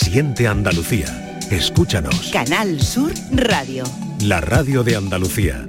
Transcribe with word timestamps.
Siente 0.00 0.46
Andalucía. 0.46 1.40
Escúchanos. 1.50 2.30
Canal 2.32 2.80
Sur 2.80 3.12
Radio. 3.32 3.82
La 4.22 4.40
radio 4.40 4.84
de 4.84 4.94
Andalucía. 4.94 5.68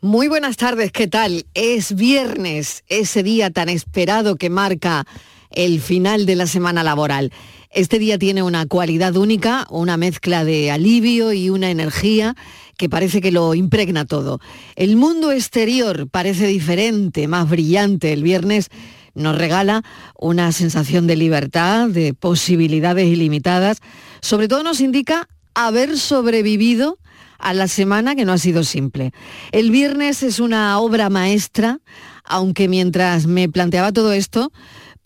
Muy 0.00 0.28
buenas 0.28 0.56
tardes, 0.56 0.92
¿qué 0.92 1.08
tal? 1.08 1.44
Es 1.52 1.96
viernes, 1.96 2.84
ese 2.86 3.24
día 3.24 3.50
tan 3.50 3.68
esperado 3.68 4.36
que 4.36 4.48
marca 4.48 5.06
el 5.50 5.80
final 5.80 6.24
de 6.24 6.36
la 6.36 6.46
semana 6.46 6.84
laboral. 6.84 7.32
Este 7.70 7.98
día 7.98 8.16
tiene 8.16 8.44
una 8.44 8.64
cualidad 8.66 9.16
única, 9.16 9.66
una 9.70 9.96
mezcla 9.96 10.44
de 10.44 10.70
alivio 10.70 11.32
y 11.32 11.50
una 11.50 11.70
energía 11.70 12.36
que 12.78 12.88
parece 12.88 13.20
que 13.20 13.32
lo 13.32 13.54
impregna 13.54 14.04
todo. 14.04 14.38
El 14.76 14.96
mundo 14.96 15.32
exterior 15.32 16.08
parece 16.08 16.46
diferente, 16.46 17.26
más 17.26 17.50
brillante. 17.50 18.12
El 18.12 18.22
viernes 18.22 18.70
nos 19.16 19.36
regala 19.36 19.82
una 20.18 20.52
sensación 20.52 21.06
de 21.06 21.16
libertad, 21.16 21.88
de 21.88 22.14
posibilidades 22.14 23.06
ilimitadas. 23.06 23.78
Sobre 24.20 24.46
todo 24.46 24.62
nos 24.62 24.80
indica 24.80 25.28
haber 25.54 25.98
sobrevivido 25.98 26.98
a 27.38 27.54
la 27.54 27.68
semana 27.68 28.14
que 28.14 28.24
no 28.24 28.32
ha 28.32 28.38
sido 28.38 28.62
simple. 28.62 29.12
El 29.52 29.70
viernes 29.70 30.22
es 30.22 30.38
una 30.38 30.78
obra 30.78 31.10
maestra, 31.10 31.80
aunque 32.24 32.68
mientras 32.68 33.26
me 33.26 33.48
planteaba 33.48 33.92
todo 33.92 34.12
esto, 34.12 34.52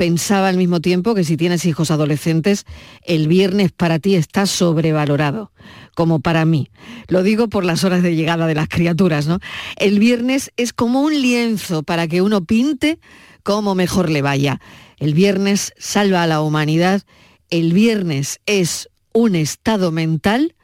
pensaba 0.01 0.49
al 0.49 0.57
mismo 0.57 0.81
tiempo 0.81 1.15
que 1.15 1.25
si 1.25 1.37
tienes 1.37 1.67
hijos 1.67 1.91
adolescentes, 1.91 2.65
el 3.03 3.29
viernes 3.29 3.71
para 3.71 3.99
ti 3.99 4.15
está 4.15 4.47
sobrevalorado, 4.47 5.53
como 5.95 6.21
para 6.21 6.47
mí. 6.47 6.71
Lo 7.09 7.23
digo 7.23 7.51
por 7.51 7.67
las 7.67 7.85
horas 7.85 8.03
de 8.03 8.17
llegada 8.17 8.47
de 8.47 8.55
las 8.55 8.67
criaturas, 8.67 9.27
¿no? 9.27 9.41
El 9.77 9.99
viernes 9.99 10.53
es 10.57 10.73
como 10.73 11.03
un 11.03 11.21
lienzo 11.21 11.83
para 11.83 12.09
que 12.09 12.23
uno 12.23 12.43
pinte 12.43 12.99
como 13.43 13.75
mejor 13.75 14.09
le 14.09 14.23
vaya. 14.23 14.59
El 14.97 15.13
viernes 15.13 15.75
salva 15.77 16.23
a 16.23 16.27
la 16.27 16.41
humanidad. 16.41 17.03
El 17.51 17.75
viernes 17.75 18.41
es 18.47 18.89
un 19.13 19.35
estado 19.35 19.93
mental, 19.93 20.55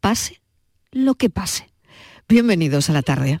pase 0.00 0.42
lo 0.92 1.14
que 1.14 1.30
pase. 1.30 1.70
Bienvenidos 2.28 2.90
a 2.90 2.92
la 2.92 3.00
tarde. 3.00 3.40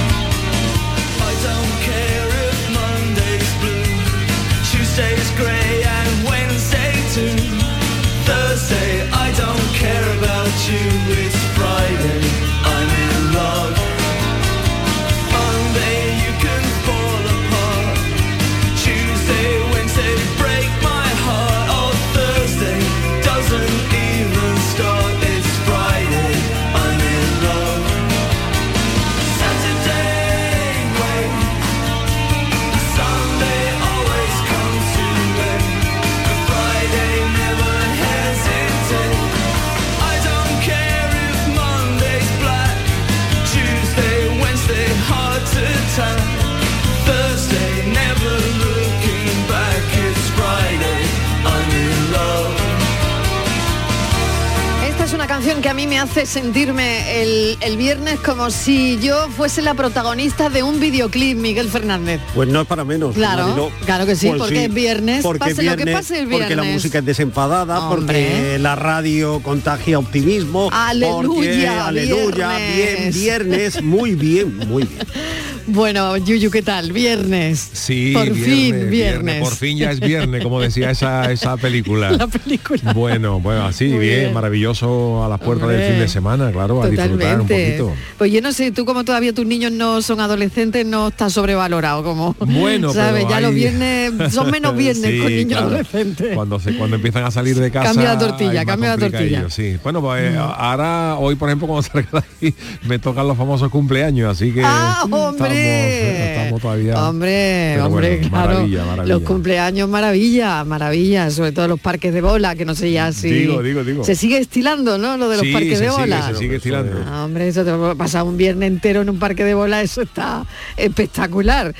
Sentirme 56.31 57.21
el, 57.21 57.57
el 57.59 57.75
viernes 57.77 58.19
como 58.21 58.49
si 58.51 58.97
yo 58.99 59.27
fuese 59.35 59.61
la 59.61 59.73
protagonista 59.73 60.49
de 60.49 60.63
un 60.63 60.79
videoclip, 60.79 61.37
Miguel 61.37 61.69
Fernández. 61.69 62.21
Pues 62.33 62.47
no 62.47 62.61
es 62.61 62.67
para 62.67 62.85
menos. 62.85 63.13
Claro, 63.15 63.69
claro 63.85 64.05
que 64.05 64.15
sí, 64.15 64.29
Pues 64.29 64.39
porque 64.39 64.65
es 64.65 64.73
viernes, 64.73 65.23
porque 65.23 65.39
pase 65.39 65.63
lo 65.63 65.71
que 65.71 65.83
viernes, 65.83 65.95
pase 65.95 66.19
el 66.19 66.27
Porque 66.29 66.39
la 66.55 66.61
viernes. 66.61 66.73
música 66.73 66.99
es 66.99 67.05
desenfadada, 67.05 67.89
Hombre. 67.89 68.25
porque 68.29 68.59
la 68.59 68.75
radio 68.75 69.41
contagia 69.43 69.99
optimismo. 69.99 70.69
Aleluya, 70.71 71.25
porque, 71.25 71.67
aleluya, 71.67 72.57
bien, 72.57 72.75
viernes. 72.75 73.15
viernes, 73.15 73.81
muy 73.83 74.15
bien, 74.15 74.55
muy 74.69 74.83
bien. 74.83 75.01
Bueno, 75.67 76.17
Yuyu, 76.17 76.49
¿qué 76.51 76.61
tal? 76.61 76.91
Viernes. 76.91 77.69
Sí, 77.73 78.11
Por 78.13 78.29
viernes, 78.31 78.45
fin, 78.45 78.89
viernes. 78.89 79.41
Por 79.41 79.53
fin 79.55 79.77
ya 79.77 79.91
es 79.91 79.99
viernes, 79.99 80.43
como 80.43 80.59
decía 80.59 80.91
esa, 80.91 81.31
esa 81.31 81.55
película. 81.57 82.11
La 82.17 82.27
película. 82.27 82.93
Bueno, 82.93 83.39
bueno, 83.39 83.65
así, 83.65 83.85
bien, 83.87 83.99
bien. 83.99 84.33
maravilloso 84.33 85.23
a 85.23 85.29
las 85.29 85.39
puertas 85.39 85.63
Hombre, 85.67 85.77
del 85.77 85.91
fin 85.93 85.99
de 86.01 86.07
semana, 86.07 86.51
claro, 86.51 86.81
a 86.83 86.89
disfrutar 86.89 87.41
un 87.41 87.47
poquito. 87.47 87.93
Pues 88.17 88.31
yo 88.31 88.41
no 88.41 88.51
sé, 88.51 88.71
tú 88.71 88.85
como 88.85 89.03
todavía 89.05 89.33
tus 89.33 89.45
niños 89.45 89.71
no 89.71 90.01
son 90.01 90.19
adolescentes, 90.19 90.85
no 90.85 91.09
está 91.09 91.29
sobrevalorado 91.29 92.03
como. 92.03 92.35
Bueno, 92.39 92.91
¿sabes? 92.93 93.23
pero 93.23 93.29
Ya 93.29 93.37
hay- 93.37 93.43
los 93.43 93.53
viernes 93.53 94.33
son 94.33 94.51
menos 94.51 94.75
viernes 94.77 95.11
Sí, 95.11 95.19
con 95.19 95.27
niños 95.27 95.47
claro. 95.59 95.67
adolescentes. 95.67 96.35
Cuando 96.35 96.59
se 96.59 96.75
cuando 96.75 96.95
empiezan 96.97 97.23
a 97.23 97.31
salir 97.31 97.55
de 97.59 97.71
casa. 97.71 97.87
Cambia 97.93 98.13
la 98.13 98.17
tortilla, 98.19 98.65
cambia 98.65 98.89
la 98.95 99.09
tortilla. 99.09 99.45
Sí. 99.49 99.77
Bueno, 99.83 100.01
pues 100.01 100.33
eh, 100.33 100.37
ahora, 100.37 101.15
hoy 101.17 101.35
por 101.35 101.49
ejemplo, 101.49 101.67
cuando 101.67 101.83
salga 101.87 102.09
de 102.11 102.49
aquí, 102.49 102.55
me 102.87 102.99
tocan 102.99 103.27
los 103.27 103.37
famosos 103.37 103.69
cumpleaños, 103.69 104.29
así 104.31 104.51
que 104.51 104.61
¡Ah, 104.63 104.93
estamos, 105.03 105.35
hombre! 105.51 106.33
estamos 106.41 106.61
todavía. 106.61 107.07
Hombre, 107.09 107.71
Pero 107.73 107.85
hombre, 107.87 108.09
bueno, 108.17 108.29
claro. 108.29 108.47
maravilla, 108.53 108.85
maravilla. 108.85 109.13
Los 109.15 109.23
cumpleaños, 109.23 109.89
maravilla, 109.89 110.63
maravilla. 110.63 111.31
Sobre 111.31 111.51
todo 111.51 111.67
los 111.67 111.79
parques 111.79 112.13
de 112.13 112.21
bola, 112.21 112.55
que 112.55 112.65
no 112.65 112.75
sé 112.75 112.91
ya 112.91 113.11
si. 113.11 113.29
Digo, 113.29 113.61
digo, 113.63 113.83
digo. 113.83 114.03
Se 114.03 114.15
sigue 114.15 114.37
estilando, 114.37 114.97
¿no? 114.97 115.17
Lo 115.17 115.29
de 115.29 115.37
los 115.37 115.45
Sí, 115.45 115.53
parques 115.53 115.79
de 115.79 115.89
sigue, 115.89 115.89
bola. 115.89 116.27
se 116.27 116.35
sigue 116.35 116.55
estirando. 116.57 117.03
Ah, 117.07 117.25
hombre, 117.25 117.47
eso 117.47 117.63
te 117.63 117.71
va 117.71 117.91
a 117.91 117.95
pasar 117.95 118.23
un 118.23 118.37
viernes 118.37 118.67
entero 118.71 119.01
en 119.01 119.09
un 119.09 119.19
parque 119.19 119.43
de 119.43 119.53
bola, 119.53 119.81
eso 119.81 120.01
está 120.01 120.45
espectacular. 120.77 121.73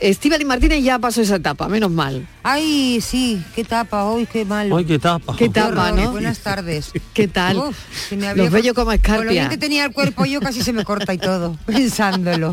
Estíbal 0.00 0.40
y 0.42 0.44
Martínez 0.44 0.82
ya 0.84 0.98
pasó 0.98 1.22
esa 1.22 1.36
etapa, 1.36 1.68
menos 1.68 1.90
mal. 1.90 2.26
Ay, 2.42 3.00
sí, 3.00 3.42
qué 3.54 3.64
tapa, 3.64 4.04
hoy 4.04 4.26
qué 4.26 4.44
malo. 4.44 4.76
Ay, 4.76 4.84
qué 4.84 4.98
tapa. 4.98 5.34
Qué 5.36 5.48
tapa, 5.48 5.92
¿no? 5.92 6.12
Buenas 6.12 6.38
tardes. 6.40 6.92
¿Qué 7.14 7.28
tal? 7.28 7.56
Uf, 7.58 7.76
se 8.08 8.16
me 8.16 8.28
había 8.28 8.44
Los 8.44 8.52
bellos 8.52 8.74
como 8.74 8.86
Con 8.86 8.94
lo 8.96 9.00
bien 9.00 9.16
escarpia. 9.44 9.48
que 9.48 9.56
tenía 9.58 9.84
el 9.84 9.92
cuerpo 9.92 10.24
yo 10.26 10.40
casi 10.40 10.62
se 10.62 10.72
me 10.72 10.84
corta 10.84 11.14
y 11.14 11.18
todo, 11.18 11.56
pensándolo. 11.66 12.52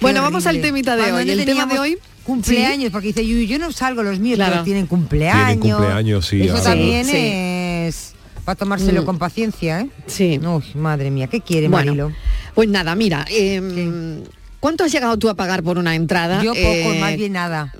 Bueno, 0.00 0.22
vamos 0.22 0.46
al 0.46 0.60
temita 0.60 0.96
de 0.96 1.02
Cuando 1.10 1.18
hoy. 1.18 1.30
El 1.38 1.44
tema 1.44 1.66
de 1.66 1.78
hoy, 1.78 1.98
Cumpleaños, 2.24 2.90
porque 2.90 3.08
dice, 3.08 3.26
yo, 3.26 3.36
yo 3.38 3.58
no 3.58 3.70
salgo 3.70 4.02
los 4.02 4.18
míos, 4.18 4.36
Claro. 4.36 4.52
pero 4.52 4.64
tienen 4.64 4.86
cumpleaños. 4.86 5.60
Tienen 5.60 5.76
cumpleaños, 5.78 6.26
sí, 6.26 6.42
Eso 6.42 6.62
también 6.62 7.04
sí. 7.04 7.12
es 7.14 8.14
para 8.46 8.56
tomárselo 8.56 9.02
Mm. 9.02 9.04
con 9.04 9.18
paciencia, 9.18 9.80
¿eh? 9.82 9.88
Sí. 10.06 10.40
Uy, 10.42 10.64
madre 10.74 11.10
mía, 11.10 11.26
¿qué 11.26 11.40
quiere 11.42 11.68
Bueno, 11.68 11.92
Marilo? 11.92 12.12
Pues 12.54 12.68
nada, 12.70 12.94
mira, 12.94 13.24
eh, 13.30 14.22
¿cuánto 14.64 14.84
has 14.84 14.92
llegado 14.92 15.18
tú 15.18 15.28
a 15.28 15.34
pagar 15.34 15.62
por 15.62 15.76
una 15.76 15.94
entrada? 15.94 16.42
Yo 16.42 16.52
poco, 16.54 16.64
Eh, 16.64 16.98
más 16.98 17.16
bien 17.16 17.32
nada. 17.34 17.70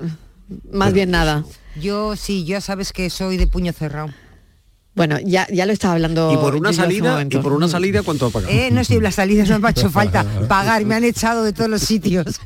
Más 0.71 0.93
bien 0.93 1.09
nada. 1.09 1.43
Yo 1.81 2.15
sí, 2.15 2.45
ya 2.45 2.61
sabes 2.61 2.93
que 2.93 3.09
soy 3.09 3.37
de 3.37 3.47
puño 3.47 3.73
cerrado. 3.73 4.09
Bueno, 4.93 5.17
ya, 5.19 5.47
ya 5.51 5.65
lo 5.65 5.73
estaba 5.73 5.95
hablando. 5.95 6.31
Y 6.31 6.37
por 6.37 6.55
una 6.55 6.71
salida, 6.73 7.21
y 7.27 7.37
por 7.37 7.53
una 7.53 7.67
salida, 7.67 8.03
¿cuánto 8.03 8.27
ha 8.27 8.29
pagado? 8.29 8.53
Eh, 8.53 8.69
no 8.71 8.83
sé, 8.83 9.01
las 9.01 9.15
salidas 9.15 9.49
no 9.49 9.57
me 9.59 9.67
ha 9.67 9.71
hecho 9.71 9.89
falta 9.89 10.23
pagar, 10.47 10.85
me 10.85 10.93
han 10.93 11.03
echado 11.03 11.43
de 11.43 11.53
todos 11.53 11.69
los 11.71 11.81
sitios. 11.81 12.39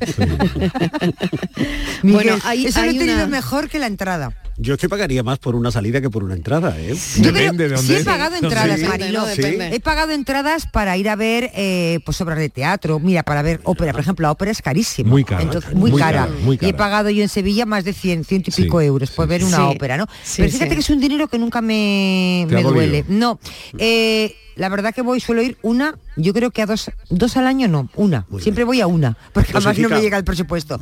Miguel, 2.02 2.12
Bueno, 2.24 2.38
hay- 2.44 2.66
eso 2.66 2.80
lo 2.82 2.90
he 2.90 2.94
tenido 2.94 3.14
una- 3.16 3.26
mejor 3.26 3.68
que 3.68 3.78
la 3.78 3.86
entrada. 3.86 4.32
Yo 4.62 4.74
es 4.74 4.80
que 4.80 4.88
pagaría 4.90 5.22
más 5.22 5.38
por 5.38 5.54
una 5.54 5.70
salida 5.70 6.02
que 6.02 6.10
por 6.10 6.22
una 6.22 6.34
entrada, 6.34 6.76
¿eh? 6.78 6.94
Depende 7.16 7.68
de 7.68 7.74
dónde 7.76 7.94
sí 7.94 8.00
he 8.00 8.04
pagado 8.04 8.36
Sí. 8.38 8.44
entradas, 8.44 8.78
Sí. 8.78 8.86
Marilo. 8.86 9.26
He 9.72 9.80
pagado 9.80 10.12
entradas 10.12 10.66
para 10.70 10.96
ir 10.98 11.08
a 11.08 11.16
ver 11.16 11.50
eh, 11.54 12.00
pues 12.04 12.20
obras 12.20 12.38
de 12.38 12.50
teatro. 12.50 12.98
Mira, 13.00 13.22
para 13.22 13.40
ver 13.40 13.60
ópera, 13.64 13.92
por 13.92 14.02
ejemplo, 14.02 14.24
la 14.24 14.32
ópera 14.32 14.50
es 14.50 14.60
carísima. 14.60 15.08
Muy 15.08 15.24
cara, 15.24 15.42
Entonces, 15.42 15.72
muy, 15.74 15.90
muy 15.92 15.98
cara. 16.00 16.26
cara, 16.26 16.32
muy 16.42 16.58
Y 16.60 16.66
he 16.66 16.74
pagado 16.74 17.08
yo 17.08 17.22
en 17.22 17.30
Sevilla 17.30 17.64
más 17.64 17.84
de 17.84 17.94
100, 17.94 18.24
ciento 18.24 18.50
y 18.50 18.52
Sí, 18.52 18.62
pico 18.64 18.82
euros 18.82 19.10
por 19.12 19.24
sí, 19.24 19.28
ver 19.30 19.40
sí. 19.40 19.46
una 19.46 19.56
Sí. 19.56 19.62
ópera, 19.76 19.96
¿no? 19.96 20.06
Sí, 20.22 20.34
Pero 20.42 20.50
fíjate 20.52 20.70
sí. 20.70 20.74
que 20.76 20.80
es 20.82 20.90
un 20.90 21.00
dinero 21.00 21.26
que 21.28 21.38
nunca 21.38 21.62
me, 21.62 22.44
¿Te 22.48 22.54
ha 22.54 22.58
me 22.58 22.62
duele. 22.62 23.04
No. 23.08 23.40
eh, 23.78 24.34
la 24.60 24.68
verdad 24.68 24.94
que 24.94 25.00
voy, 25.00 25.20
suelo 25.20 25.40
ir 25.40 25.56
una, 25.62 25.96
yo 26.16 26.34
creo 26.34 26.50
que 26.50 26.60
a 26.60 26.66
dos, 26.66 26.90
dos 27.08 27.38
al 27.38 27.46
año 27.46 27.66
no, 27.66 27.88
una. 27.96 28.26
Siempre 28.40 28.64
voy 28.64 28.82
a 28.82 28.86
una, 28.86 29.16
porque 29.32 29.52
además 29.54 29.78
no 29.78 29.88
me 29.88 30.02
llega 30.02 30.18
el 30.18 30.24
presupuesto. 30.24 30.78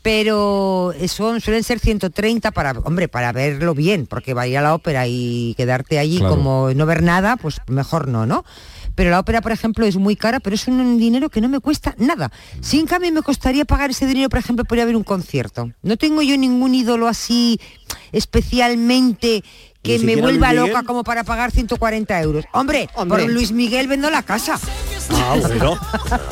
Pero 0.00 0.94
son, 1.08 1.42
suelen 1.42 1.62
ser 1.62 1.78
130 1.78 2.52
para, 2.52 2.70
hombre, 2.84 3.06
para 3.08 3.32
verlo 3.32 3.74
bien, 3.74 4.06
porque 4.06 4.32
va 4.32 4.42
a 4.42 4.46
ir 4.46 4.56
a 4.56 4.62
la 4.62 4.74
ópera 4.74 5.06
y 5.06 5.54
quedarte 5.58 5.98
allí 5.98 6.20
Claro. 6.20 6.36
como 6.36 6.70
no 6.74 6.86
ver 6.86 7.02
nada, 7.02 7.36
pues 7.36 7.58
mejor 7.66 8.08
no, 8.08 8.24
¿no? 8.24 8.46
Pero 8.94 9.10
la 9.10 9.20
ópera, 9.20 9.42
por 9.42 9.52
ejemplo, 9.52 9.84
es 9.84 9.96
muy 9.96 10.16
cara, 10.16 10.40
pero 10.40 10.56
es 10.56 10.66
un 10.66 10.96
dinero 10.98 11.28
que 11.28 11.42
no 11.42 11.50
me 11.50 11.60
cuesta 11.60 11.94
nada. 11.98 12.32
Si 12.62 12.80
en 12.80 12.86
cambio 12.86 13.12
me 13.12 13.22
costaría 13.22 13.66
pagar 13.66 13.90
ese 13.90 14.06
dinero, 14.06 14.30
por 14.30 14.38
ejemplo, 14.38 14.64
por 14.64 14.78
ir 14.78 14.82
a 14.82 14.86
ver 14.86 14.96
un 14.96 15.04
concierto. 15.04 15.70
No 15.82 15.98
tengo 15.98 16.22
yo 16.22 16.36
ningún 16.38 16.74
ídolo 16.74 17.06
así 17.06 17.60
especialmente 18.10 19.44
que 19.88 19.98
¿Ni 19.98 20.04
me 20.04 20.16
vuelva 20.20 20.52
loca 20.52 20.82
como 20.82 21.02
para 21.02 21.24
pagar 21.24 21.50
140 21.50 22.20
euros. 22.20 22.44
Hombre, 22.52 22.88
Hombre. 22.94 23.24
por 23.24 23.32
Luis 23.32 23.52
Miguel 23.52 23.88
vendo 23.88 24.10
la 24.10 24.22
casa. 24.22 24.58
Ah, 25.10 25.36
bueno. 25.40 25.78